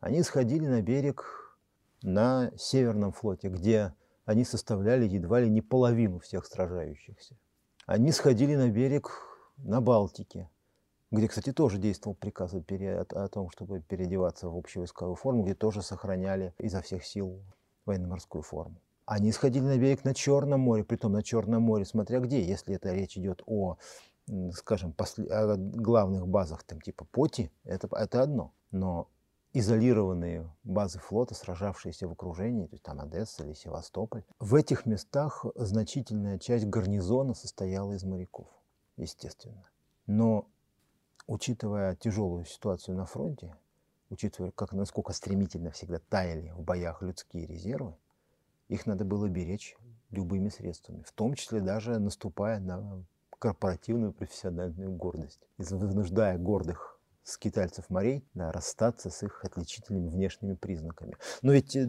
Они 0.00 0.22
сходили 0.22 0.66
на 0.66 0.82
берег 0.82 1.39
на 2.02 2.50
Северном 2.56 3.12
флоте, 3.12 3.48
где 3.48 3.94
они 4.24 4.44
составляли 4.44 5.06
едва 5.06 5.40
ли 5.40 5.50
не 5.50 5.60
половину 5.60 6.20
всех 6.20 6.46
сражающихся. 6.46 7.36
Они 7.86 8.12
сходили 8.12 8.54
на 8.54 8.68
берег 8.68 9.10
на 9.56 9.80
Балтике, 9.80 10.48
где, 11.10 11.26
кстати, 11.26 11.52
тоже 11.52 11.78
действовал 11.78 12.14
приказ 12.14 12.54
о, 12.54 12.60
пере... 12.60 12.98
о 12.98 13.28
том, 13.28 13.50
чтобы 13.50 13.80
переодеваться 13.80 14.48
в 14.48 14.56
общевойсковую 14.56 15.16
форму, 15.16 15.42
где 15.42 15.54
тоже 15.54 15.82
сохраняли 15.82 16.54
изо 16.58 16.80
всех 16.82 17.04
сил 17.04 17.40
военно-морскую 17.84 18.42
форму. 18.42 18.76
Они 19.06 19.32
сходили 19.32 19.64
на 19.64 19.76
берег 19.76 20.04
на 20.04 20.14
Черном 20.14 20.60
море, 20.60 20.84
притом 20.84 21.12
на 21.12 21.24
Черном 21.24 21.62
море, 21.62 21.84
смотря 21.84 22.20
где, 22.20 22.40
если 22.40 22.76
это 22.76 22.92
речь 22.92 23.18
идет 23.18 23.42
о, 23.46 23.76
скажем, 24.52 24.92
после, 24.92 25.26
о 25.26 25.56
главных 25.56 26.28
базах, 26.28 26.62
там 26.62 26.80
типа 26.80 27.06
Поти, 27.10 27.50
это, 27.64 27.88
это 27.96 28.22
одно. 28.22 28.52
Но 28.70 29.08
изолированные 29.52 30.48
базы 30.62 30.98
флота, 30.98 31.34
сражавшиеся 31.34 32.06
в 32.06 32.12
окружении, 32.12 32.66
то 32.66 32.74
есть 32.74 32.84
там 32.84 33.00
Одесса 33.00 33.44
или 33.44 33.52
Севастополь, 33.52 34.24
в 34.38 34.54
этих 34.54 34.86
местах 34.86 35.44
значительная 35.56 36.38
часть 36.38 36.66
гарнизона 36.66 37.34
состояла 37.34 37.92
из 37.92 38.04
моряков, 38.04 38.46
естественно. 38.96 39.68
Но 40.06 40.46
учитывая 41.26 41.96
тяжелую 41.96 42.44
ситуацию 42.44 42.96
на 42.96 43.06
фронте, 43.06 43.56
учитывая, 44.08 44.52
как, 44.52 44.72
насколько 44.72 45.12
стремительно 45.12 45.70
всегда 45.70 45.98
таяли 46.08 46.50
в 46.50 46.62
боях 46.62 47.02
людские 47.02 47.46
резервы, 47.46 47.96
их 48.68 48.86
надо 48.86 49.04
было 49.04 49.28
беречь 49.28 49.76
любыми 50.10 50.48
средствами, 50.48 51.02
в 51.02 51.12
том 51.12 51.34
числе 51.34 51.60
даже 51.60 51.98
наступая 51.98 52.60
на 52.60 53.04
корпоративную 53.38 54.12
профессиональную 54.12 54.92
гордость, 54.92 55.40
вынуждая 55.56 56.38
гордых 56.38 56.99
скитальцев 57.24 57.88
морей 57.90 58.24
да, 58.34 58.52
расстаться 58.52 59.10
с 59.10 59.22
их 59.22 59.44
отличительными 59.44 60.08
внешними 60.08 60.54
признаками. 60.54 61.16
Но 61.42 61.52
ведь 61.52 61.76
э, 61.76 61.88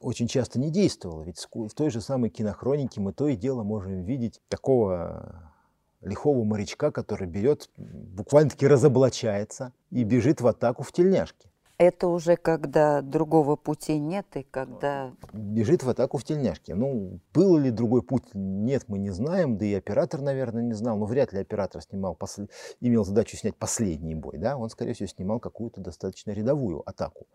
очень 0.00 0.28
часто 0.28 0.58
не 0.58 0.70
действовало, 0.70 1.22
ведь 1.22 1.46
в 1.52 1.74
той 1.74 1.90
же 1.90 2.00
самой 2.00 2.30
кинохронике 2.30 3.00
мы 3.00 3.12
то 3.12 3.28
и 3.28 3.36
дело 3.36 3.62
можем 3.62 4.04
видеть 4.04 4.40
такого 4.48 5.52
лихого 6.00 6.44
морячка, 6.44 6.90
который 6.90 7.26
берет, 7.26 7.68
буквально-таки 7.76 8.66
разоблачается 8.66 9.72
и 9.90 10.04
бежит 10.04 10.40
в 10.40 10.46
атаку 10.46 10.82
в 10.82 10.92
тельняшке. 10.92 11.49
Это 11.80 12.08
уже 12.08 12.36
когда 12.36 13.00
другого 13.00 13.56
пути 13.56 13.98
нет 13.98 14.26
и 14.34 14.42
когда... 14.42 15.14
Бежит 15.32 15.82
в 15.82 15.88
атаку 15.88 16.18
в 16.18 16.24
тельняшке. 16.24 16.74
Ну, 16.74 17.20
был 17.32 17.56
ли 17.56 17.70
другой 17.70 18.02
путь, 18.02 18.34
нет, 18.34 18.84
мы 18.88 18.98
не 18.98 19.08
знаем, 19.08 19.56
да 19.56 19.64
и 19.64 19.72
оператор, 19.72 20.20
наверное, 20.20 20.62
не 20.62 20.74
знал. 20.74 20.98
Но 20.98 21.06
вряд 21.06 21.32
ли 21.32 21.40
оператор 21.40 21.80
снимал, 21.80 22.14
посл... 22.14 22.42
имел 22.80 23.06
задачу 23.06 23.38
снять 23.38 23.56
последний 23.56 24.14
бой, 24.14 24.36
да? 24.36 24.58
Он, 24.58 24.68
скорее 24.68 24.92
всего, 24.92 25.06
снимал 25.06 25.40
какую-то 25.40 25.80
достаточно 25.80 26.32
рядовую 26.32 26.86
атаку. 26.86 27.28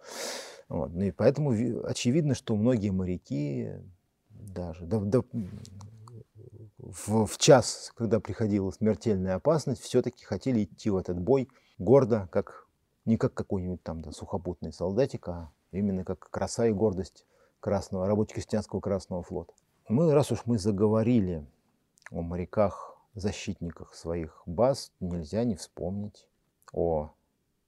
Вот. 0.70 0.94
Ну, 0.94 1.02
и 1.02 1.10
поэтому 1.10 1.50
очевидно, 1.84 2.36
что 2.36 2.56
многие 2.56 2.92
моряки 2.92 3.72
даже, 4.30 4.86
да, 4.86 5.00
да, 5.00 5.22
в, 6.78 7.26
в 7.26 7.38
час, 7.40 7.92
когда 7.98 8.20
приходила 8.20 8.70
смертельная 8.70 9.38
опасность, 9.38 9.82
все-таки 9.82 10.24
хотели 10.24 10.66
идти 10.66 10.92
в 10.92 10.98
этот 10.98 11.20
бой 11.20 11.50
гордо, 11.80 12.30
как 12.32 12.65
не 13.06 13.18
как 13.18 13.34
какой-нибудь 13.34 13.84
там 13.84 14.02
да, 14.02 14.12
сухопутный 14.12 14.74
солдатик, 14.74 15.28
а 15.30 15.52
именно 15.72 16.04
как 16.04 16.30
краса 16.30 16.68
и 16.68 16.72
гордость 16.72 17.26
красного, 17.60 18.08
рабоче-крестьянского 18.08 18.80
Красного 18.80 19.24
флота. 19.24 19.54
Мы, 19.88 20.14
раз 20.14 20.32
уж 20.32 20.46
мы 20.46 20.58
заговорили 20.58 21.46
о 22.12 22.22
моряках, 22.22 22.98
защитниках 23.14 23.96
своих 23.96 24.44
баз, 24.46 24.92
нельзя 25.00 25.44
не 25.44 25.56
вспомнить 25.56 26.28
о 26.74 27.12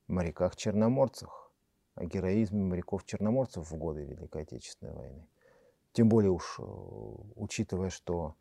моряках-черноморцах, 0.08 1.52
о 1.96 2.06
героизме 2.06 2.64
моряков-черноморцев 2.64 3.70
в 3.70 3.76
годы 3.76 4.04
Великой 4.04 4.44
Отечественной 4.44 4.94
войны. 4.94 5.28
Тем 5.94 6.10
более 6.10 6.32
уж, 6.32 6.60
э, 6.60 6.64
учитывая, 7.36 7.90
что 7.90 8.36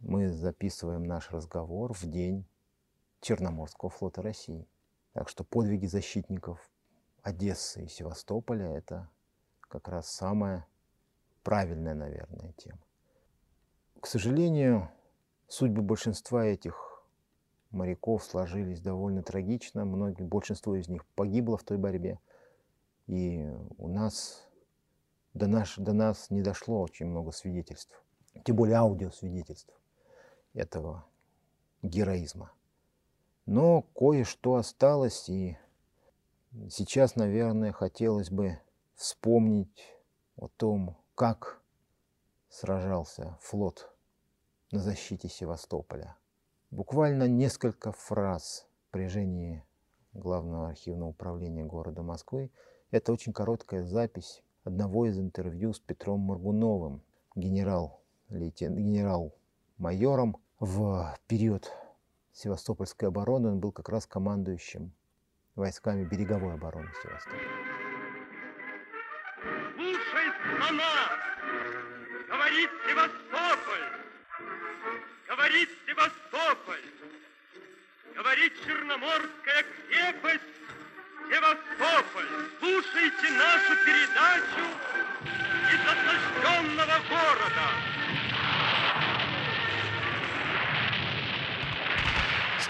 мы 0.00 0.28
записываем 0.28 1.04
наш 1.04 1.30
разговор 1.30 1.94
в 1.94 2.04
день 2.04 2.44
Черноморского 3.20 3.90
флота 3.90 4.20
России. 4.20 4.66
Так 5.16 5.30
что 5.30 5.44
подвиги 5.44 5.86
защитников 5.86 6.60
Одессы 7.22 7.86
и 7.86 7.88
Севастополя– 7.88 8.66
это 8.76 9.08
как 9.62 9.88
раз 9.88 10.10
самая 10.10 10.66
правильная, 11.42 11.94
наверное, 11.94 12.52
тема. 12.58 12.80
К 13.98 14.06
сожалению, 14.06 14.90
судьбы 15.48 15.80
большинства 15.80 16.44
этих 16.44 17.02
моряков 17.70 18.24
сложились 18.24 18.82
довольно 18.82 19.22
трагично. 19.22 19.86
Многие, 19.86 20.22
большинство 20.22 20.76
из 20.76 20.86
них 20.88 21.06
погибло 21.14 21.56
в 21.56 21.64
той 21.64 21.78
борьбе. 21.78 22.20
И 23.06 23.50
у 23.78 23.88
нас 23.88 24.46
до, 25.32 25.46
наш, 25.46 25.76
до 25.76 25.94
нас 25.94 26.28
не 26.28 26.42
дошло 26.42 26.82
очень 26.82 27.06
много 27.06 27.32
свидетельств, 27.32 28.04
тем 28.44 28.56
более 28.56 28.76
аудиосвидетельств 28.76 29.72
этого 30.52 31.06
героизма. 31.80 32.52
Но 33.46 33.82
кое-что 33.94 34.56
осталось, 34.56 35.28
и 35.28 35.56
сейчас, 36.68 37.16
наверное, 37.16 37.72
хотелось 37.72 38.30
бы 38.30 38.58
вспомнить 38.94 39.96
о 40.36 40.48
том, 40.48 40.96
как 41.14 41.62
сражался 42.48 43.38
флот 43.40 43.92
на 44.72 44.80
защите 44.80 45.28
Севастополя. 45.28 46.16
Буквально 46.70 47.28
несколько 47.28 47.92
фраз 47.92 48.66
при 48.90 49.06
жении 49.06 49.62
Главного 50.12 50.68
архивного 50.68 51.10
управления 51.10 51.64
города 51.64 52.02
Москвы. 52.02 52.50
Это 52.90 53.12
очень 53.12 53.32
короткая 53.32 53.84
запись 53.84 54.42
одного 54.64 55.06
из 55.06 55.18
интервью 55.18 55.72
с 55.74 55.78
Петром 55.78 56.20
Моргуновым, 56.20 57.02
генерал, 57.34 58.00
генерал-майором. 58.30 60.38
В 60.58 61.14
период 61.26 61.70
Севастопольской 62.36 63.08
обороны 63.08 63.48
он 63.48 63.60
был 63.60 63.72
как 63.72 63.88
раз 63.88 64.06
командующим 64.06 64.92
войсками 65.54 66.04
береговой 66.04 66.52
обороны 66.52 66.90
Севастополя. 67.02 67.40
Слушай, 69.74 70.26
страна! 70.44 71.08
Говорит 72.28 72.70
Севастополь! 72.86 73.88
Говорит 75.26 75.70
Севастополь! 75.86 76.84
Говорит 78.14 78.52
Черноморская 78.66 79.64
крепость 79.88 80.44
Севастополь! 81.30 82.28
Слушайте 82.58 83.30
нашу 83.32 83.74
передачу 83.86 84.66
из 85.72 85.80
осажденного 85.88 86.98
города! 87.08 88.05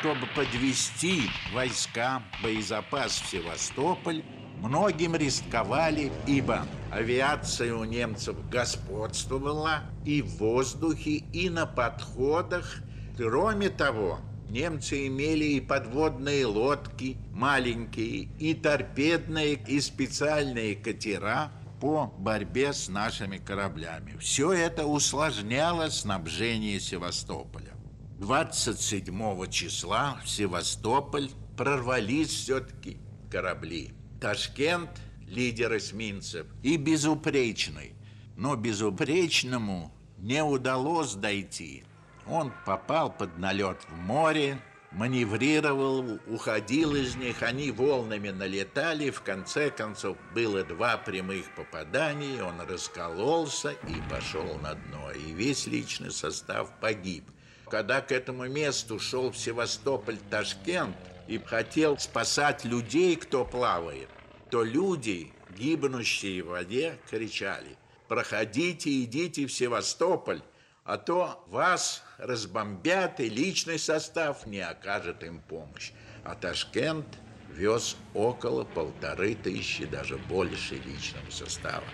Чтобы 0.07 0.29
подвести 0.37 1.23
войска, 1.53 2.23
боезапас 2.41 3.21
в 3.21 3.29
Севастополь, 3.29 4.23
многим 4.61 5.17
рисковали, 5.17 6.13
ибо 6.29 6.65
авиация 6.93 7.75
у 7.75 7.83
немцев 7.83 8.37
господствовала 8.49 9.81
и 10.05 10.23
в 10.23 10.37
воздухе, 10.37 11.25
и 11.33 11.51
на 11.51 11.67
подходах. 11.67 12.77
Кроме 13.17 13.69
того, 13.69 14.21
немцы 14.49 15.09
имели 15.09 15.45
и 15.45 15.61
подводные 15.61 16.47
лодки 16.47 17.17
маленькие, 17.33 18.29
и 18.39 18.55
торпедные, 18.55 19.55
и 19.55 19.81
специальные 19.81 20.77
катера 20.77 21.51
по 21.81 22.15
борьбе 22.17 22.73
с 22.73 22.89
нашими 22.89 23.39
кораблями. 23.39 24.17
Все 24.21 24.53
это 24.53 24.87
усложняло 24.87 25.89
снабжение 25.89 26.79
Севастополя. 26.79 27.76
27 28.19 29.47
числа 29.51 30.19
в 30.25 30.29
Севастополь 30.29 31.29
прорвались 31.55 32.31
все-таки 32.31 32.97
корабли. 33.31 33.93
Ташкент, 34.23 34.89
лидер 35.29 35.77
эсминцев, 35.77 36.47
и 36.63 36.79
безупречный. 36.79 37.93
Но 38.37 38.57
безупречному 38.57 39.93
не 40.17 40.43
удалось 40.43 41.13
дойти. 41.13 41.85
Он 42.27 42.53
попал 42.65 43.13
под 43.13 43.37
налет 43.39 43.79
в 43.91 43.97
море, 43.99 44.59
маневрировал, 44.93 46.19
уходил 46.27 46.95
из 46.95 47.17
них, 47.17 47.43
они 47.43 47.71
волнами 47.71 48.31
налетали, 48.31 49.11
в 49.11 49.21
конце 49.21 49.71
концов 49.71 50.17
было 50.35 50.65
два 50.65 50.97
прямых 50.97 51.55
попадания, 51.55 52.43
он 52.43 52.63
раскололся 52.63 53.73
и 53.73 54.11
пошел 54.11 54.59
на 54.63 54.75
дно, 54.75 55.11
и 55.13 55.33
весь 55.33 55.67
личный 55.67 56.11
состав 56.11 56.71
погиб. 56.81 57.25
Когда 57.69 58.01
к 58.01 58.13
этому 58.13 58.47
месту 58.47 59.01
шел 59.01 59.31
в 59.33 59.37
Севастополь 59.37 60.19
Ташкент 60.31 60.97
и 61.27 61.39
хотел 61.39 61.99
спасать 61.99 62.65
людей, 62.65 63.17
кто 63.17 63.45
плавает, 63.45 64.09
то 64.51 64.63
люди, 64.63 65.33
гибнущие 65.57 66.45
в 66.45 66.49
воде, 66.49 66.99
кричали 67.11 67.77
«Проходите, 68.07 69.03
идите 69.03 69.47
в 69.47 69.53
Севастополь, 69.53 70.43
а 70.85 70.97
то 70.97 71.45
вас 71.49 72.05
разбомбят, 72.19 73.19
и 73.19 73.29
личный 73.29 73.81
состав 73.81 74.47
не 74.47 74.61
окажет 74.61 75.25
им 75.25 75.41
помощь». 75.41 75.91
А 76.23 76.37
Ташкент 76.37 77.19
вез 77.49 77.97
около 78.15 78.63
полторы 78.63 79.35
тысячи, 79.35 79.87
даже 79.87 80.19
больше 80.19 80.77
личного 80.77 81.31
состава. 81.31 81.85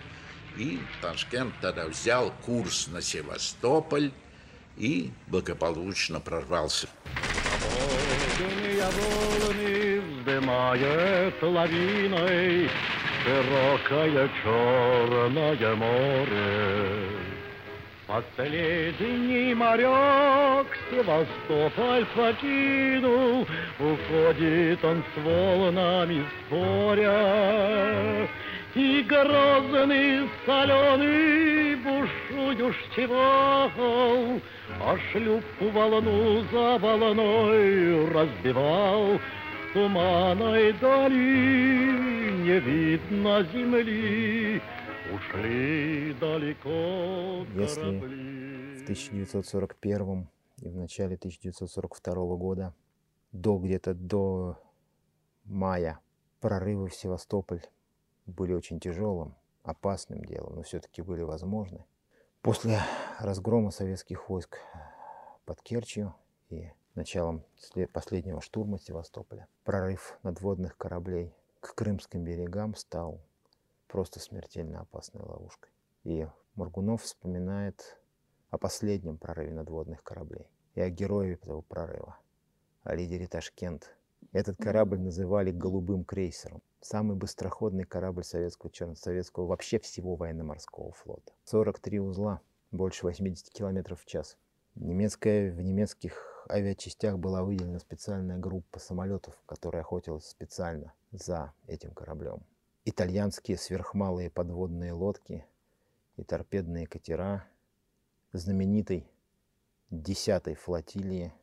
И 0.59 0.79
Ташкент 1.01 1.55
тогда 1.63 1.87
взял 1.87 2.31
курс 2.43 2.89
на 2.89 3.01
Севастополь, 3.01 4.13
и 4.77 5.11
благополучно 5.29 6.21
прорвался. 6.21 6.89
лавиной 11.43 12.71
Широкое 13.25 14.29
черное 14.43 15.77
море. 15.77 17.23
Последний 18.07 19.55
моряк 19.55 20.67
Севастополь 20.91 22.05
покинул, 22.17 23.47
Уходит 23.79 24.85
он 24.85 25.05
с 25.15 25.21
волнами 25.25 26.27
споря. 26.47 28.29
И 28.75 29.03
грозный 29.03 30.31
соленый 30.47 31.77
бушую 31.77 32.73
штивал, 32.73 33.71
А 34.81 34.97
шлюпку 35.11 35.69
волну 35.69 36.43
за 36.51 36.79
волной 36.79 38.09
разбивал, 38.11 39.21
Туманной 39.75 40.73
дали 40.75 42.33
не 42.45 42.61
видно 42.61 43.45
земли, 43.53 44.63
Ушли 45.13 46.15
далеко 46.15 47.47
Если 47.55 47.81
корабли. 47.81 48.79
в 48.79 48.83
1941 48.85 50.29
и 50.63 50.69
в 50.71 50.77
начале 50.77 51.17
1942 51.17 52.37
года, 52.37 52.75
до 53.33 53.59
где-то 53.59 53.93
до 53.93 54.59
мая, 55.45 56.01
прорывы 56.41 56.89
в 56.89 56.95
Севастополь 56.95 57.61
были 58.27 58.53
очень 58.53 58.81
тяжелым, 58.81 59.35
опасным 59.63 60.25
делом, 60.25 60.57
но 60.57 60.63
все-таки 60.63 61.03
были 61.03 61.23
возможны. 61.23 61.85
После 62.41 62.81
разгрома 63.21 63.71
советских 63.71 64.29
войск 64.29 64.59
под 65.45 65.61
Керчью 65.63 66.15
и 66.49 66.73
началом 66.95 67.45
след- 67.57 67.91
последнего 67.91 68.41
штурма 68.41 68.79
Севастополя, 68.79 69.47
прорыв 69.65 70.19
надводных 70.23 70.77
кораблей 70.77 71.33
к 71.61 71.75
крымским 71.75 72.25
берегам 72.25 72.75
стал 72.75 73.21
просто 73.87 74.21
смертельно 74.21 74.81
опасной 74.81 75.23
ловушкой. 75.23 75.71
И 76.05 76.27
Моргунов 76.55 77.03
вспоминает 77.03 78.01
о 78.51 78.59
последнем 78.59 79.17
прорыве 79.17 79.53
надводных 79.53 80.03
кораблей 80.03 80.49
и 80.75 80.81
о 80.81 80.91
герое 80.91 81.35
этого 81.35 81.63
прорыва, 81.63 82.19
о 82.83 82.95
лидере 82.95 83.27
Ташкент. 83.27 83.97
Этот 84.33 84.57
корабль 84.57 84.99
называли 84.99 85.51
«голубым 85.51 86.05
крейсером». 86.05 86.63
Самый 86.81 87.17
быстроходный 87.17 87.85
корабль 87.85 88.25
советского, 88.25 88.71
советского 88.95 89.47
вообще 89.47 89.79
всего 89.79 90.17
военно-морского 90.17 90.93
флота. 90.93 91.33
43 91.45 92.01
узла, 92.01 92.41
больше 92.71 93.05
80 93.05 93.51
километров 93.51 94.01
в 94.01 94.07
час. 94.07 94.39
Немецкая, 94.75 95.53
в 95.53 95.61
немецких 95.61 96.47
авиачастях 96.49 97.19
была 97.19 97.45
выделена 97.45 97.79
специальная 97.79 98.39
группа 98.39 98.79
самолетов, 98.79 99.39
которая 99.45 99.83
охотилась 99.83 100.27
специально 100.27 100.95
за 101.11 101.53
этим 101.67 101.93
кораблем. 101.93 102.43
Итальянские 102.87 103.59
сверхмалые 103.59 104.31
подводные 104.31 104.93
лодки 104.93 105.45
и 106.17 106.25
торпедные 106.25 106.87
катера 106.87 107.45
знаменитой 108.33 109.07
10-й 109.91 110.55
флотилии 110.55 111.35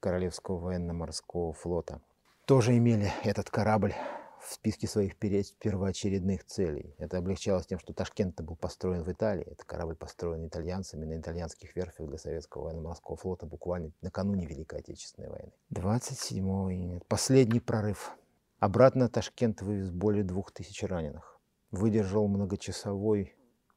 Королевского 0.00 0.58
военно-морского 0.58 1.52
флота 1.52 2.00
тоже 2.46 2.76
имели 2.76 3.12
этот 3.22 3.50
корабль 3.50 3.94
в 4.40 4.54
списке 4.54 4.88
своих 4.88 5.16
первоочередных 5.16 6.44
целей. 6.44 6.94
Это 6.98 7.18
облегчалось 7.18 7.66
тем, 7.66 7.78
что 7.78 7.92
Ташкент 7.92 8.40
был 8.40 8.56
построен 8.56 9.02
в 9.02 9.12
Италии. 9.12 9.44
Это 9.46 9.64
корабль 9.66 9.94
построен 9.94 10.46
итальянцами 10.46 11.04
на 11.04 11.20
итальянских 11.20 11.76
верфях 11.76 12.08
для 12.08 12.18
советского 12.18 12.64
военно-морского 12.64 13.16
флота 13.16 13.46
буквально 13.46 13.92
накануне 14.00 14.46
Великой 14.46 14.80
Отечественной 14.80 15.28
войны. 15.28 15.52
27 15.70 16.44
июня. 16.44 17.00
Последний 17.06 17.60
прорыв. 17.60 18.12
Обратно 18.58 19.08
Ташкент 19.08 19.62
вывез 19.62 19.90
более 19.90 20.24
двух 20.24 20.50
тысяч 20.52 20.82
раненых. 20.82 21.38
Выдержал 21.70 22.26
многочасовой 22.26 23.36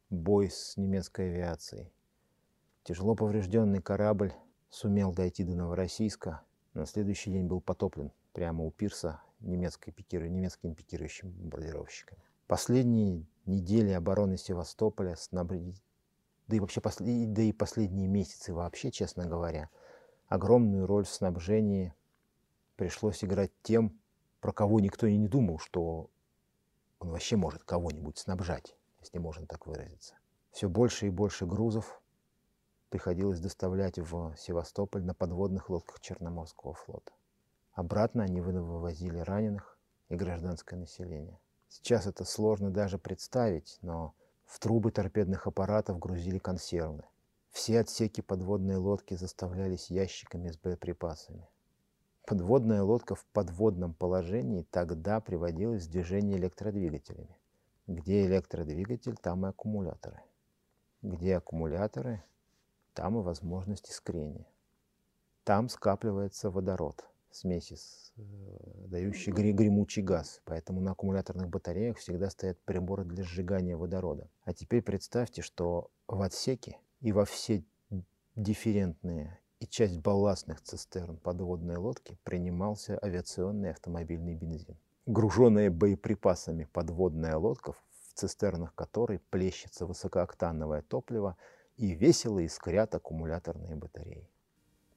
бой 0.09 0.49
с 0.49 0.77
немецкой 0.77 1.29
авиацией. 1.29 1.91
Тяжело 2.83 3.15
поврежденный 3.15 3.81
корабль 3.81 4.33
сумел 4.73 5.13
дойти 5.13 5.43
до 5.43 5.53
Новороссийска. 5.53 6.41
На 6.73 6.87
следующий 6.87 7.31
день 7.31 7.45
был 7.45 7.61
потоплен 7.61 8.11
прямо 8.33 8.65
у 8.65 8.71
пирса 8.71 9.21
немецкой 9.39 9.91
пикиру, 9.91 10.25
немецкими 10.25 10.73
пикирующими 10.73 11.29
бомбардировщиками. 11.29 12.19
Последние 12.47 13.27
недели 13.45 13.91
обороны 13.91 14.35
Севастополя, 14.35 15.15
снабдили, 15.15 15.75
да 16.47 16.55
и 16.55 16.59
вообще 16.59 16.81
послед, 16.81 17.33
да 17.33 17.43
и 17.43 17.51
последние 17.51 18.07
месяцы 18.07 18.51
вообще, 18.51 18.89
честно 18.89 19.27
говоря, 19.27 19.69
огромную 20.27 20.87
роль 20.87 21.05
в 21.05 21.09
снабжении 21.09 21.93
пришлось 22.75 23.23
играть 23.23 23.51
тем, 23.61 23.99
про 24.41 24.51
кого 24.51 24.79
никто 24.79 25.05
и 25.05 25.15
не 25.15 25.27
думал, 25.27 25.59
что 25.59 26.09
он 26.99 27.11
вообще 27.11 27.35
может 27.35 27.63
кого-нибудь 27.63 28.17
снабжать, 28.17 28.75
если 29.01 29.19
можно 29.19 29.45
так 29.45 29.67
выразиться. 29.67 30.15
Все 30.51 30.67
больше 30.67 31.07
и 31.07 31.11
больше 31.11 31.45
грузов 31.45 32.01
приходилось 32.93 33.39
доставлять 33.39 33.97
в 33.97 34.35
Севастополь 34.37 35.03
на 35.03 35.15
подводных 35.15 35.71
лодках 35.71 35.99
Черноморского 35.99 36.75
флота. 36.75 37.11
Обратно 37.71 38.23
они 38.23 38.39
вывозили 38.39 39.17
раненых 39.17 39.79
и 40.09 40.15
гражданское 40.15 40.75
население. 40.75 41.39
Сейчас 41.69 42.05
это 42.05 42.23
сложно 42.23 42.69
даже 42.69 42.99
представить, 42.99 43.79
но 43.81 44.13
в 44.45 44.59
трубы 44.59 44.91
торпедных 44.91 45.47
аппаратов 45.47 45.97
грузили 45.97 46.37
консервы. 46.37 47.03
Все 47.49 47.79
отсеки 47.79 48.21
подводной 48.21 48.75
лодки 48.75 49.15
заставлялись 49.15 49.89
ящиками 49.89 50.51
с 50.51 50.57
боеприпасами. 50.59 51.49
Подводная 52.27 52.83
лодка 52.83 53.15
в 53.15 53.25
подводном 53.33 53.95
положении 53.95 54.67
тогда 54.69 55.19
приводилась 55.19 55.87
в 55.87 55.89
движение 55.89 56.37
электродвигателями. 56.37 57.35
Где 57.87 58.27
электродвигатель, 58.27 59.17
там 59.17 59.47
и 59.47 59.49
аккумуляторы. 59.49 60.21
Где 61.01 61.37
аккумуляторы, 61.37 62.23
там 62.93 63.19
и 63.19 63.23
возможность 63.23 63.89
искрения. 63.89 64.47
Там 65.43 65.69
скапливается 65.69 66.49
водород– 66.49 67.05
смеси, 67.35 67.75
э, 68.17 68.21
дающей 68.87 69.31
гремучий 69.31 70.01
газ. 70.01 70.41
Поэтому 70.45 70.81
на 70.81 70.91
аккумуляторных 70.91 71.49
батареях 71.49 71.97
всегда 71.97 72.29
стоят 72.29 72.59
приборы 72.61 73.05
для 73.05 73.23
сжигания 73.23 73.75
водорода. 73.75 74.29
А 74.43 74.53
теперь 74.53 74.81
представьте, 74.81 75.41
что 75.41 75.89
в 76.07 76.21
отсеке 76.21 76.77
и 77.01 77.11
во 77.11 77.25
все 77.25 77.63
дифферентные 78.35 79.39
и 79.59 79.67
часть 79.67 79.99
балластных 79.99 80.61
цистерн 80.61 81.17
подводной 81.17 81.77
лодки 81.77 82.17
принимался 82.23 82.99
авиационный 83.01 83.71
автомобильный 83.71 84.35
бензин. 84.35 84.77
Груженная 85.05 85.69
боеприпасами 85.69 86.67
подводная 86.71 87.37
лодка, 87.37 87.73
в 87.73 88.13
цистернах 88.13 88.73
которой 88.75 89.19
плещется 89.29 89.85
высокооктановое 89.85 90.81
топливо 90.81 91.35
и 91.77 91.93
весело 91.93 92.39
искрят 92.39 92.95
аккумуляторные 92.95 93.75
батареи. 93.75 94.29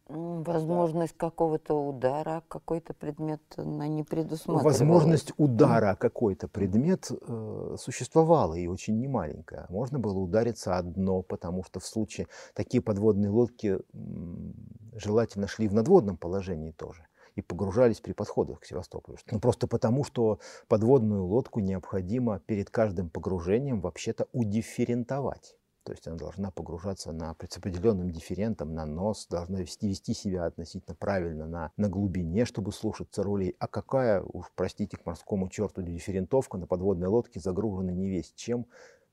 Возможность 0.09 1.16
какого-то 1.16 1.74
удара, 1.74 2.44
какой-то 2.47 2.94
предмет 2.94 3.40
на 3.57 3.89
не 3.89 4.05
предусматривалась. 4.05 4.78
Возможность 4.78 5.32
удара 5.36 5.97
какой-то 5.97 6.47
предмет 6.47 7.11
э, 7.11 7.77
существовала 7.77 8.55
и 8.55 8.69
очень 8.69 9.01
немаленькая. 9.01 9.66
Можно 9.69 9.98
было 9.98 10.19
удариться 10.19 10.78
одно, 10.78 11.23
потому 11.23 11.65
что 11.65 11.81
в 11.81 11.86
случае 11.86 12.28
такие 12.55 12.81
подводные 12.81 13.31
лодки 13.31 13.81
м, 13.94 14.55
желательно 14.94 15.48
шли 15.48 15.66
в 15.66 15.74
надводном 15.74 16.16
положении 16.16 16.70
тоже 16.70 17.09
и 17.35 17.43
погружались 17.43 18.01
при 18.01 18.12
подходах 18.12 18.61
к 18.61 18.65
Севастополю. 18.65 19.19
Ну, 19.32 19.40
просто 19.40 19.66
потому, 19.66 20.05
что 20.05 20.39
подводную 20.69 21.24
лодку 21.24 21.59
необходимо 21.59 22.39
перед 22.39 22.70
каждым 22.70 23.11
погружением 23.11 23.81
вообще-то 23.81 24.28
удифферентовать. 24.32 25.57
То 25.87 25.93
есть 25.93 26.05
она 26.09 26.17
должна 26.17 26.51
погружаться 26.51 27.13
на, 27.13 27.37
с 27.49 27.57
определенным 27.59 28.11
дифферентом 28.11 28.75
на 28.75 28.85
нос, 28.85 29.29
должна 29.31 29.61
вести, 29.61 29.89
вести 29.89 30.15
себя 30.15 30.47
относительно 30.47 30.97
правильно 30.97 31.47
на, 31.47 31.71
на 31.77 31.89
глубине, 31.89 32.45
чтобы 32.45 32.73
слушаться 32.73 33.23
рулей. 33.23 33.55
А 33.61 33.69
какая, 33.69 34.21
уж 34.21 34.47
простите, 34.57 34.97
к 34.97 35.07
морскому 35.07 35.49
черту 35.49 35.83
дифферентовка 35.83 36.59
на 36.59 36.67
подводной 36.67 37.07
лодке 37.07 37.39
загружена 37.39 37.93
не 37.93 38.09
весь 38.09 38.33
чем, 38.35 38.67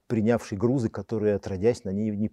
принявший 0.08 0.58
грузы, 0.58 0.90
которые, 0.90 1.36
отродясь, 1.36 1.84
на 1.84 1.92
ней 1.92 2.10
не, 2.10 2.28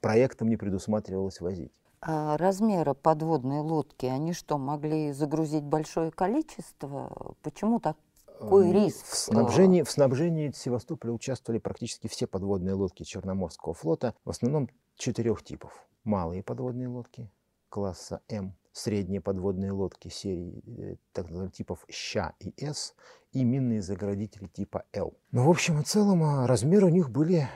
проектом 0.00 0.48
не 0.48 0.56
предусматривалось 0.56 1.42
возить. 1.42 1.72
А 2.00 2.38
размеры 2.38 2.94
подводной 2.94 3.60
лодки, 3.60 4.06
они 4.06 4.32
что, 4.32 4.56
могли 4.56 5.12
загрузить 5.12 5.64
большое 5.64 6.10
количество? 6.10 7.34
Почему 7.42 7.78
так 7.78 7.98
какой 8.38 8.72
риск? 8.72 9.04
В 9.06 9.16
снабжении, 9.16 9.82
в 9.82 9.90
снабжении 9.90 10.50
Севастополя 10.50 11.12
участвовали 11.12 11.58
практически 11.58 12.08
все 12.08 12.26
подводные 12.26 12.74
лодки 12.74 13.02
Черноморского 13.02 13.74
флота, 13.74 14.14
в 14.24 14.30
основном 14.30 14.68
четырех 14.96 15.42
типов. 15.42 15.86
Малые 16.04 16.42
подводные 16.42 16.88
лодки 16.88 17.30
класса 17.68 18.20
М, 18.28 18.54
средние 18.72 19.20
подводные 19.20 19.72
лодки 19.72 20.08
серии 20.08 20.62
э, 20.66 20.96
так 21.12 21.26
называемых 21.26 21.54
типов 21.54 21.84
Ща 21.88 22.34
и 22.38 22.52
С 22.62 22.94
и 23.32 23.44
минные 23.44 23.80
заградители 23.80 24.46
типа 24.46 24.84
Л. 24.92 25.14
Ну, 25.30 25.44
в 25.44 25.50
общем 25.50 25.80
и 25.80 25.84
целом, 25.84 26.22
а, 26.22 26.46
размеры 26.46 26.86
у 26.86 26.90
них 26.90 27.10
были 27.10 27.48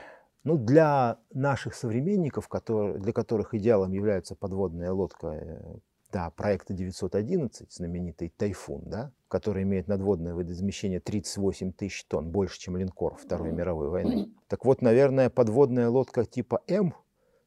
ну, 0.43 0.57
для 0.57 1.19
наших 1.33 1.75
современников, 1.75 2.47
которые, 2.47 2.97
для 2.99 3.13
которых 3.13 3.53
идеалом 3.53 3.91
является 3.91 4.35
подводная 4.35 4.91
лодка 4.91 5.27
э, 5.27 5.77
да, 6.11 6.31
проекта 6.31 6.73
911, 6.73 7.71
знаменитый 7.71 8.29
«Тайфун», 8.29 8.83
да, 8.85 9.11
который 9.27 9.63
имеет 9.63 9.87
надводное 9.87 10.33
водоизмещение 10.33 10.99
38 10.99 11.73
тысяч 11.73 12.05
тонн, 12.05 12.29
больше, 12.29 12.59
чем 12.59 12.77
линкор 12.77 13.15
Второй 13.15 13.51
мировой 13.51 13.89
войны. 13.89 14.29
Так 14.47 14.65
вот, 14.65 14.81
наверное, 14.81 15.29
подводная 15.29 15.89
лодка 15.89 16.25
типа 16.25 16.61
М 16.67 16.93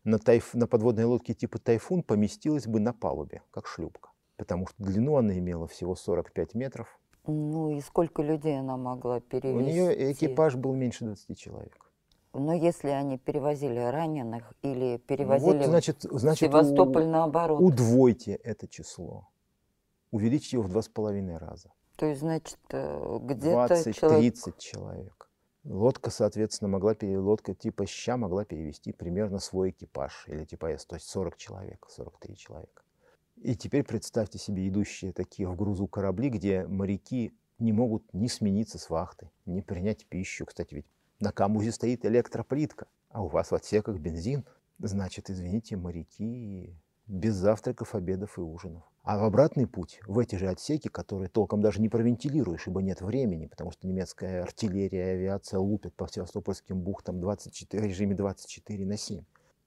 на, 0.05 0.19
тайф, 0.19 0.55
на 0.55 0.67
подводной 0.67 1.05
лодке 1.05 1.35
типа 1.35 1.59
«Тайфун» 1.59 2.03
поместилась 2.03 2.67
бы 2.67 2.81
на 2.81 2.93
палубе, 2.93 3.43
как 3.51 3.67
шлюпка, 3.67 4.11
потому 4.37 4.67
что 4.67 4.83
длину 4.83 5.17
она 5.17 5.39
имела 5.39 5.67
всего 5.67 5.95
45 5.95 6.55
метров. 6.55 6.99
Ну 7.27 7.71
и 7.71 7.81
сколько 7.81 8.23
людей 8.23 8.59
она 8.59 8.77
могла 8.77 9.21
перевести? 9.21 9.57
У 9.57 9.61
нее 9.61 10.13
экипаж 10.13 10.57
был 10.57 10.75
меньше 10.75 11.05
20 11.05 11.39
человек. 11.39 11.91
Но 12.33 12.55
если 12.55 12.89
они 12.89 13.19
перевозили 13.19 13.79
раненых 13.81 14.53
или 14.63 14.99
перевозили 14.99 15.59
вот, 15.59 15.67
значит, 15.67 16.03
значит, 16.03 16.49
Севастополь 16.51 17.05
у, 17.05 17.11
наоборот. 17.11 17.61
Удвойте 17.61 18.35
это 18.35 18.69
число. 18.69 19.29
Увеличьте 20.11 20.57
его 20.57 20.65
в 20.65 20.69
два 20.69 20.83
с 20.83 20.89
половиной 20.89 21.37
раза. 21.37 21.73
То 21.97 22.07
есть, 22.07 22.21
значит, 22.21 22.59
э, 22.71 23.19
где-то 23.23 23.75
20-30 23.75 23.93
человек... 23.93 24.59
человек. 24.59 25.31
Лодка, 25.65 26.11
соответственно, 26.11 26.69
могла, 26.69 26.95
лодка 27.03 27.55
типа 27.55 27.87
«Ща» 27.87 28.17
могла 28.17 28.47
перевести 28.47 28.93
примерно 28.93 29.39
свой 29.39 29.71
экипаж, 29.71 30.25
или 30.27 30.45
типа 30.45 30.71
«С», 30.71 30.87
то 30.87 30.97
есть 30.97 31.07
40 31.09 31.37
человек, 31.37 31.87
43 31.89 32.37
человека. 32.37 32.83
И 33.37 33.55
теперь 33.55 33.85
представьте 33.85 34.39
себе 34.39 34.69
идущие 34.69 35.13
такие 35.13 35.49
в 35.49 35.57
грузу 35.57 35.87
корабли, 35.87 36.31
где 36.31 36.67
моряки 36.67 37.33
не 37.59 37.73
могут 37.73 38.03
ни 38.15 38.27
смениться 38.27 38.79
с 38.79 38.89
вахты, 38.91 39.31
ни 39.45 39.61
принять 39.61 40.07
пищу. 40.07 40.47
Кстати, 40.47 40.75
ведь 40.75 40.87
на 41.21 41.33
камбузе 41.33 41.73
стоит 41.73 42.05
электроплитка, 42.07 42.87
а 43.11 43.23
у 43.23 43.29
вас 43.29 43.51
в 43.51 43.55
отсеках 43.55 43.99
бензин. 43.99 44.45
Значит, 44.79 45.29
извините, 45.29 45.77
моряки 45.77 46.75
без 47.07 47.35
завтраков, 47.35 47.95
обедов 47.95 48.39
и 48.39 48.41
ужинов. 48.41 48.83
А 49.03 49.17
в 49.17 49.25
обратный 49.25 49.67
путь, 49.67 50.01
в 50.07 50.19
эти 50.19 50.37
же 50.37 50.49
отсеки, 50.49 50.89
которые 50.89 51.29
толком 51.29 51.63
даже 51.63 51.81
не 51.81 51.89
провентилируешь, 51.89 52.67
ибо 52.67 52.83
нет 52.83 53.01
времени, 53.01 53.47
потому 53.47 53.71
что 53.71 53.87
немецкая 53.87 54.43
артиллерия 54.43 55.07
и 55.07 55.15
авиация 55.15 55.59
лупят 55.59 55.95
по 55.95 56.07
севастопольским 56.07 56.79
бухтам 56.81 57.21
24, 57.21 57.89
режиме 57.89 58.15
24 58.15 58.85
на 58.85 58.99
7. 58.99 59.25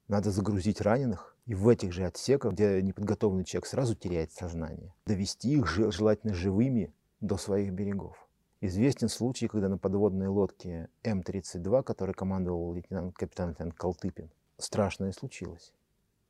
Надо 0.07 0.30
загрузить 0.30 0.81
раненых, 0.81 1.35
и 1.47 1.55
в 1.55 1.68
этих 1.68 1.93
же 1.93 2.05
отсеках, 2.05 2.53
где 2.53 2.81
неподготовленный 2.81 3.43
человек 3.43 3.65
сразу 3.65 3.95
теряет 3.95 4.31
сознание, 4.31 4.93
довести 5.05 5.53
их 5.53 5.68
желательно 5.68 6.34
живыми 6.34 6.93
до 7.19 7.38
своих 7.38 7.73
берегов. 7.73 8.15
Известен 8.61 9.10
случай, 9.10 9.47
когда 9.47 9.68
на 9.68 9.77
подводной 9.77 10.27
лодке 10.27 10.89
М-32, 11.03 11.84
которой 11.84 12.14
командовал 12.14 12.73
лейтенант, 12.73 13.15
капитан 13.15 13.49
лейтенант 13.49 13.73
Колтыпин, 13.73 14.30
страшное 14.57 15.11
случилось. 15.11 15.73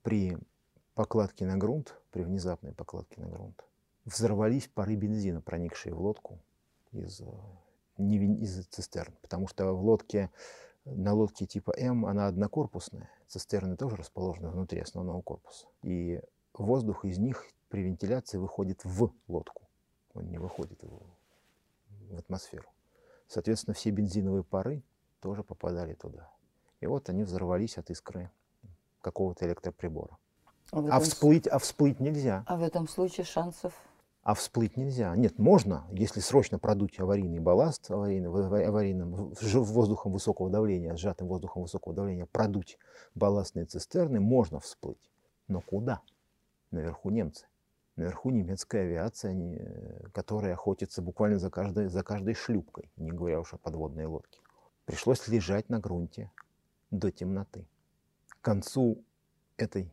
При 0.01 0.37
покладке 0.95 1.45
на 1.45 1.57
грунт, 1.57 1.95
при 2.11 2.23
внезапной 2.23 2.73
покладке 2.73 3.21
на 3.21 3.27
грунт, 3.27 3.63
взорвались 4.05 4.67
пары 4.67 4.95
бензина, 4.95 5.41
проникшие 5.41 5.93
в 5.93 6.01
лодку 6.01 6.39
из, 6.91 7.21
э, 7.21 7.25
не, 7.97 8.17
из 8.43 8.65
цистерн. 8.67 9.13
Потому 9.21 9.47
что 9.47 9.73
в 9.73 9.83
лодке, 9.83 10.29
на 10.85 11.13
лодке 11.13 11.45
типа 11.45 11.73
М 11.77 12.05
она 12.05 12.27
однокорпусная. 12.27 13.09
Цистерны 13.27 13.75
тоже 13.77 13.95
расположены 13.95 14.49
внутри 14.49 14.79
основного 14.79 15.21
корпуса. 15.21 15.67
И 15.81 16.21
воздух 16.53 17.05
из 17.05 17.17
них 17.17 17.45
при 17.69 17.81
вентиляции 17.81 18.37
выходит 18.37 18.83
в 18.83 19.11
лодку. 19.27 19.63
Он 20.13 20.29
не 20.29 20.37
выходит 20.37 20.83
в 20.83 21.01
в 22.13 22.17
атмосферу. 22.17 22.69
Соответственно, 23.27 23.73
все 23.73 23.89
бензиновые 23.89 24.43
пары 24.43 24.83
тоже 25.19 25.43
попадали 25.43 25.93
туда. 25.93 26.29
И 26.79 26.85
вот 26.85 27.09
они 27.09 27.23
взорвались 27.23 27.77
от 27.77 27.89
искры 27.89 28.29
какого-то 29.01 29.45
электроприбора. 29.45 30.17
А 30.75 30.97
А 30.97 30.99
всплыть, 30.99 31.47
а 31.47 31.59
всплыть 31.59 31.99
нельзя. 31.99 32.43
а 32.47 32.57
в 32.57 32.63
этом 32.63 32.87
случае 32.87 33.25
шансов 33.25 33.73
А 34.23 34.33
всплыть 34.33 34.77
нельзя. 34.77 35.15
Нет, 35.15 35.37
можно, 35.37 35.85
если 35.91 36.19
срочно 36.21 36.57
продуть 36.57 36.99
аварийный 36.99 37.39
балласт 37.39 37.91
аварийным 37.91 39.35
ж- 39.39 39.55
воздухом 39.59 40.13
высокого 40.13 40.49
давления, 40.49 40.95
сжатым 40.95 41.27
воздухом 41.27 41.63
высокого 41.63 41.93
давления, 41.93 42.25
продуть 42.25 42.77
балластные 43.15 43.65
цистерны, 43.65 44.19
можно 44.19 44.59
всплыть. 44.59 45.11
Но 45.47 45.61
куда? 45.61 46.01
Наверху 46.71 47.09
немцы. 47.09 47.45
Наверху 47.97 48.31
немецкая 48.31 48.83
авиация, 48.83 49.33
э, 49.35 50.07
которая 50.13 50.53
охотится 50.53 51.01
буквально 51.03 51.37
за 51.37 51.51
каждой, 51.51 51.87
за 51.89 52.01
каждой 52.01 52.33
шлюпкой, 52.33 52.89
не 52.97 53.11
говоря 53.11 53.39
уж 53.41 53.53
о 53.53 53.57
подводной 53.57 54.05
лодке. 54.05 54.39
Пришлось 54.85 55.27
лежать 55.27 55.69
на 55.69 55.79
грунте 55.79 56.31
до 56.91 57.11
темноты. 57.11 57.67
К 58.29 58.41
концу 58.41 59.03
этой 59.57 59.91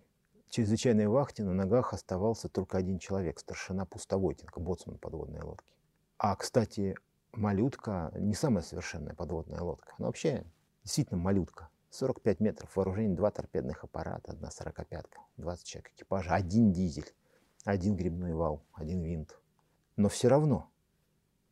чрезвычайной 0.51 1.07
вахте 1.07 1.43
на 1.43 1.55
ногах 1.55 1.95
оставался 1.95 2.49
только 2.49 2.77
один 2.77 2.99
человек, 2.99 3.39
старшина 3.39 3.87
Пустовойтенко, 3.87 4.61
боцман 4.61 4.99
подводной 4.99 5.41
лодки. 5.41 5.73
А, 6.19 6.37
кстати, 6.37 6.97
малютка 7.33 8.13
не 8.17 8.35
самая 8.35 8.63
совершенная 8.63 9.15
подводная 9.15 9.61
лодка. 9.61 9.95
Она 9.99 10.09
вообще 10.09 10.45
действительно 10.85 11.19
малютка. 11.19 11.69
45 11.91 12.41
метров, 12.41 12.77
вооружение, 12.77 13.17
два 13.17 13.31
торпедных 13.31 13.83
аппарата, 13.83 14.33
одна 14.33 14.51
сорокопятка, 14.51 15.21
20 15.39 15.67
человек 15.67 15.93
экипажа, 15.93 16.35
один 16.35 16.73
дизель, 16.73 17.13
один 17.65 17.97
грибной 17.97 18.33
вал, 18.33 18.63
один 18.75 19.03
винт. 19.03 19.37
Но 19.97 20.09
все 20.09 20.29
равно 20.29 20.71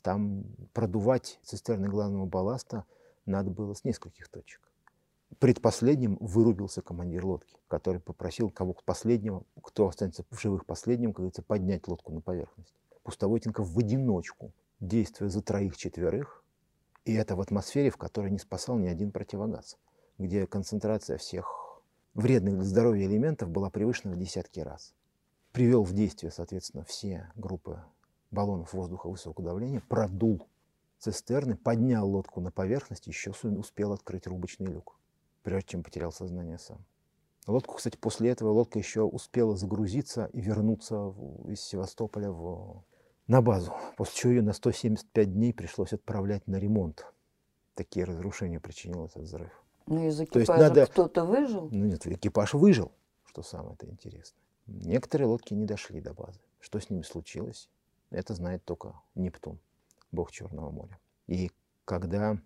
там 0.03 0.45
продувать 0.75 1.41
цистерны 1.43 1.89
главного 1.89 2.27
балласта 2.27 2.85
надо 3.27 3.51
было 3.51 3.75
с 3.75 3.85
нескольких 3.85 4.29
точек. 4.29 4.68
Предпоследним 5.39 6.17
вырубился 6.21 6.83
командир 6.83 7.25
лодки, 7.25 7.57
который 7.69 8.01
попросил 8.01 8.51
кого 8.51 8.75
последнего, 8.85 9.45
кто 9.63 9.87
останется 9.87 10.25
в 10.31 10.41
живых 10.41 10.67
последним, 10.67 11.13
как 11.13 11.19
говорится, 11.19 11.43
поднять 11.43 11.87
лодку 11.87 12.13
на 12.13 12.21
поверхность. 12.21 12.75
Пустовойтенко 13.05 13.63
в 13.63 13.79
одиночку, 13.79 14.53
действуя 14.81 15.29
за 15.29 15.43
троих-четверых, 15.43 16.43
и 17.05 17.15
это 17.15 17.37
в 17.37 17.41
атмосфере, 17.41 17.91
в 17.91 17.97
которой 17.97 18.31
не 18.31 18.39
спасал 18.39 18.79
ни 18.79 18.89
один 18.89 19.13
противогаз, 19.13 19.77
где 20.19 20.47
концентрация 20.47 21.19
всех 21.19 21.81
вредных 22.15 22.55
для 22.55 22.65
здоровья 22.65 23.07
элементов 23.07 23.49
была 23.51 23.71
превышена 23.71 24.15
в 24.15 24.19
десятки 24.19 24.61
раз. 24.61 24.95
Привел 25.53 25.85
в 25.85 25.93
действие, 25.93 26.33
соответственно, 26.33 26.85
все 26.85 27.31
группы 27.37 27.83
баллонов 28.31 28.73
воздуха 28.73 29.09
высокого 29.09 29.47
давления, 29.47 29.81
продул 29.89 30.47
цистерны, 30.99 31.57
поднял 31.57 32.09
лодку 32.09 32.41
на 32.41 32.51
поверхность, 32.51 33.07
еще 33.07 33.31
успел 33.31 33.93
открыть 33.93 34.27
рубочный 34.27 34.67
люк, 34.67 34.98
прежде 35.49 35.71
чем 35.71 35.83
потерял 35.83 36.13
сознание 36.13 36.59
сам. 36.59 36.85
Лодку, 37.47 37.77
кстати, 37.77 37.97
после 37.97 38.29
этого 38.29 38.51
лодка 38.51 38.79
еще 38.79 39.01
успела 39.01 39.57
загрузиться 39.57 40.27
и 40.35 40.43
вернуться 40.43 41.15
из 41.47 41.63
Севастополя 41.63 42.31
в, 42.31 42.85
на 43.29 43.41
базу, 43.41 43.73
после 43.97 44.15
чего 44.15 44.33
ее 44.33 44.43
на 44.43 44.53
175 44.53 45.33
дней 45.33 45.55
пришлось 45.55 45.95
отправлять 45.95 46.47
на 46.47 46.57
ремонт. 46.57 47.07
Такие 47.75 48.05
разрушения 48.05 48.61
причинил 48.61 49.07
этот 49.07 49.23
взрыв. 49.23 49.65
ну, 49.87 50.07
из 50.07 50.21
есть 50.21 50.31
экипажа 50.31 50.69
надо- 50.69 50.87
кто-то 50.87 51.25
выжил? 51.25 51.71
Ну 51.71 51.87
нет, 51.87 52.07
экипаж 52.07 52.53
выжил, 52.53 52.93
что 53.25 53.43
самое 53.43 53.73
это 53.73 53.87
интересное. 53.87 54.43
Некоторые 54.67 55.29
лодки 55.29 55.55
не 55.55 55.65
дошли 55.65 56.03
до 56.03 56.13
базы. 56.13 56.41
Что 56.61 56.79
с 56.79 56.91
ними 56.91 57.01
случилось, 57.01 57.71
это 58.11 58.35
знает 58.35 58.67
только 58.67 59.01
Нептун, 59.15 59.59
бог 60.13 60.31
Черного 60.31 60.71
моря. 60.71 60.99
И 61.27 61.51
когда, 61.87 62.37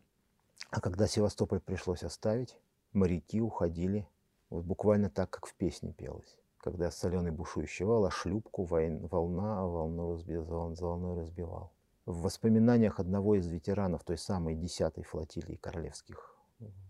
а 0.71 0.81
когда 0.81 1.09
Севастополь 1.09 1.59
пришлось 1.59 2.05
оставить, 2.05 2.57
моряки 2.93 3.41
уходили 3.41 4.07
вот 4.51 4.65
буквально 4.65 5.09
так, 5.09 5.31
как 5.31 5.47
в 5.47 5.55
песне 5.55 5.93
пелось. 5.93 6.39
Когда 6.59 6.91
соленый 6.91 7.33
бушующий 7.33 7.85
вал, 7.85 8.05
а 8.05 8.11
шлюпку 8.11 8.65
войн- 8.65 9.07
волна, 9.09 9.61
а 9.61 9.67
волну 9.67 10.13
разбивал, 10.13 10.75
за 10.77 10.87
волной 10.87 11.21
разбивал. 11.21 11.73
В 12.05 12.23
воспоминаниях 12.23 13.01
одного 13.01 13.37
из 13.37 13.47
ветеранов 13.47 14.05
той 14.05 14.19
самой 14.19 14.55
10-й 14.55 15.03
флотилии 15.03 15.57
королевских 15.57 16.37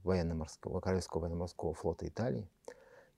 военно-морского, 0.03 0.81
Королевского 0.81 1.23
военно-морского 1.23 1.75
флота 1.75 2.07
Италии 2.07 2.49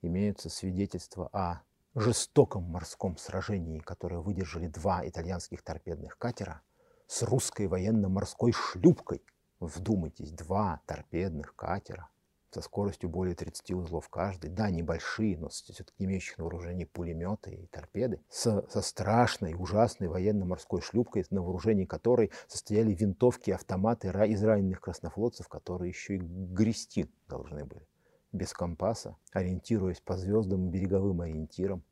имеются 0.03 0.51
свидетельства 0.51 1.29
о 1.33 1.63
жестоком 1.95 2.65
морском 2.65 3.17
сражении, 3.17 3.79
которое 3.79 4.21
выдержали 4.21 4.67
два 4.67 5.07
итальянских 5.09 5.63
торпедных 5.63 6.19
катера 6.19 6.61
с 7.07 7.23
русской 7.23 7.67
военно-морской 7.67 8.53
шлюпкой. 8.53 9.23
Вдумайтесь, 9.61 10.33
два 10.33 10.81
торпедных 10.87 11.57
катера 11.57 12.09
со 12.55 12.63
скоростью 12.63 13.11
более 13.11 13.35
30 13.35 13.73
узлов 13.73 14.09
каждый. 14.09 14.49
Да, 14.49 14.71
небольшие, 14.71 15.37
но 15.37 15.49
все-таки 15.49 16.05
имеющих 16.05 16.39
на 16.39 16.45
вооружении 16.45 16.85
пулеметы 16.85 17.53
и 17.55 17.67
торпеды. 17.67 18.21
Со, 18.29 18.65
со 18.71 18.81
страшной, 18.81 19.55
ужасной 19.55 20.09
военно-морской 20.09 20.81
шлюпкой, 20.81 21.25
на 21.31 21.43
вооружении 21.43 21.85
которой 21.85 22.31
состояли 22.47 22.95
винтовки, 22.95 23.51
автоматы 23.51 24.09
из 24.09 24.43
раненых 24.45 24.81
краснофлотцев, 24.81 25.49
которые 25.49 25.89
еще 25.89 26.17
и 26.17 26.19
грести 26.21 27.11
должны 27.29 27.65
были. 27.65 27.87
Без 28.31 28.53
компаса, 28.53 29.17
ориентируясь 29.33 30.01
по 30.01 30.17
звездам 30.17 30.69
и 30.69 30.71
береговым 30.71 31.23
ориентирам, 31.23 31.83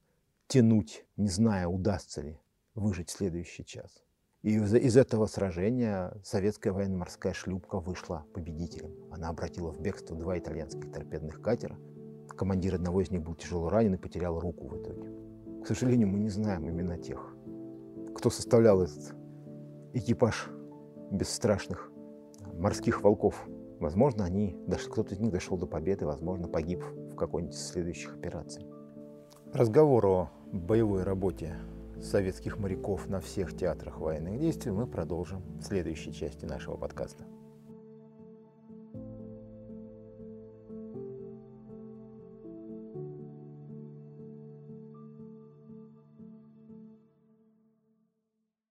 тянуть, 0.47 1.05
не 1.17 1.29
зная, 1.29 1.67
удастся 1.67 2.21
ли 2.21 2.39
выжить 2.75 3.11
следующий 3.11 3.65
час. 3.65 4.03
И 4.43 4.55
из, 4.57 4.75
из 4.75 4.97
этого 4.97 5.27
сражения 5.27 6.13
советская 6.25 6.73
военно-морская 6.73 7.33
шлюпка 7.33 7.79
вышла 7.79 8.25
победителем. 8.35 8.91
Она 9.13 9.29
обратила 9.29 9.71
в 9.71 9.81
бегство 9.81 10.17
два 10.17 10.37
итальянских 10.37 10.91
торпедных 10.91 11.41
катера. 11.41 11.79
Командир 12.37 12.75
одного 12.75 13.01
из 13.01 13.11
них 13.11 13.23
был 13.23 13.37
тяжело 13.37 13.69
ранен 13.69 13.95
и 13.95 13.99
потерял 13.99 14.41
руку 14.41 14.67
в 14.67 14.83
итоге. 14.83 15.13
К 15.63 15.67
сожалению, 15.69 16.09
мы 16.09 16.19
не 16.19 16.29
знаем 16.29 16.69
имена 16.69 16.99
тех, 16.99 17.37
кто 18.17 18.31
составлял 18.31 18.83
этот 18.83 19.15
экипаж 19.93 20.51
бесстрашных 21.13 21.93
морских 22.55 23.03
волков. 23.03 23.47
Возможно, 23.79 24.25
они, 24.25 24.59
кто-то 24.91 25.15
из 25.15 25.21
них 25.21 25.31
дошел 25.31 25.57
до 25.57 25.67
победы, 25.67 26.05
возможно, 26.05 26.49
погиб 26.49 26.83
в 26.83 27.15
какой-нибудь 27.15 27.55
из 27.55 27.65
следующих 27.65 28.15
операций. 28.15 28.67
Разговор 29.53 30.07
о 30.07 30.31
боевой 30.51 31.05
работе 31.05 31.55
советских 32.05 32.59
моряков 32.59 33.09
на 33.09 33.21
всех 33.21 33.57
театрах 33.57 33.99
военных 33.99 34.39
действий 34.41 34.73
мы 34.73 34.87
продолжим 34.87 35.43
в 35.59 35.63
следующей 35.63 36.13
части 36.13 36.45
нашего 36.45 36.77
подкаста. 36.77 37.25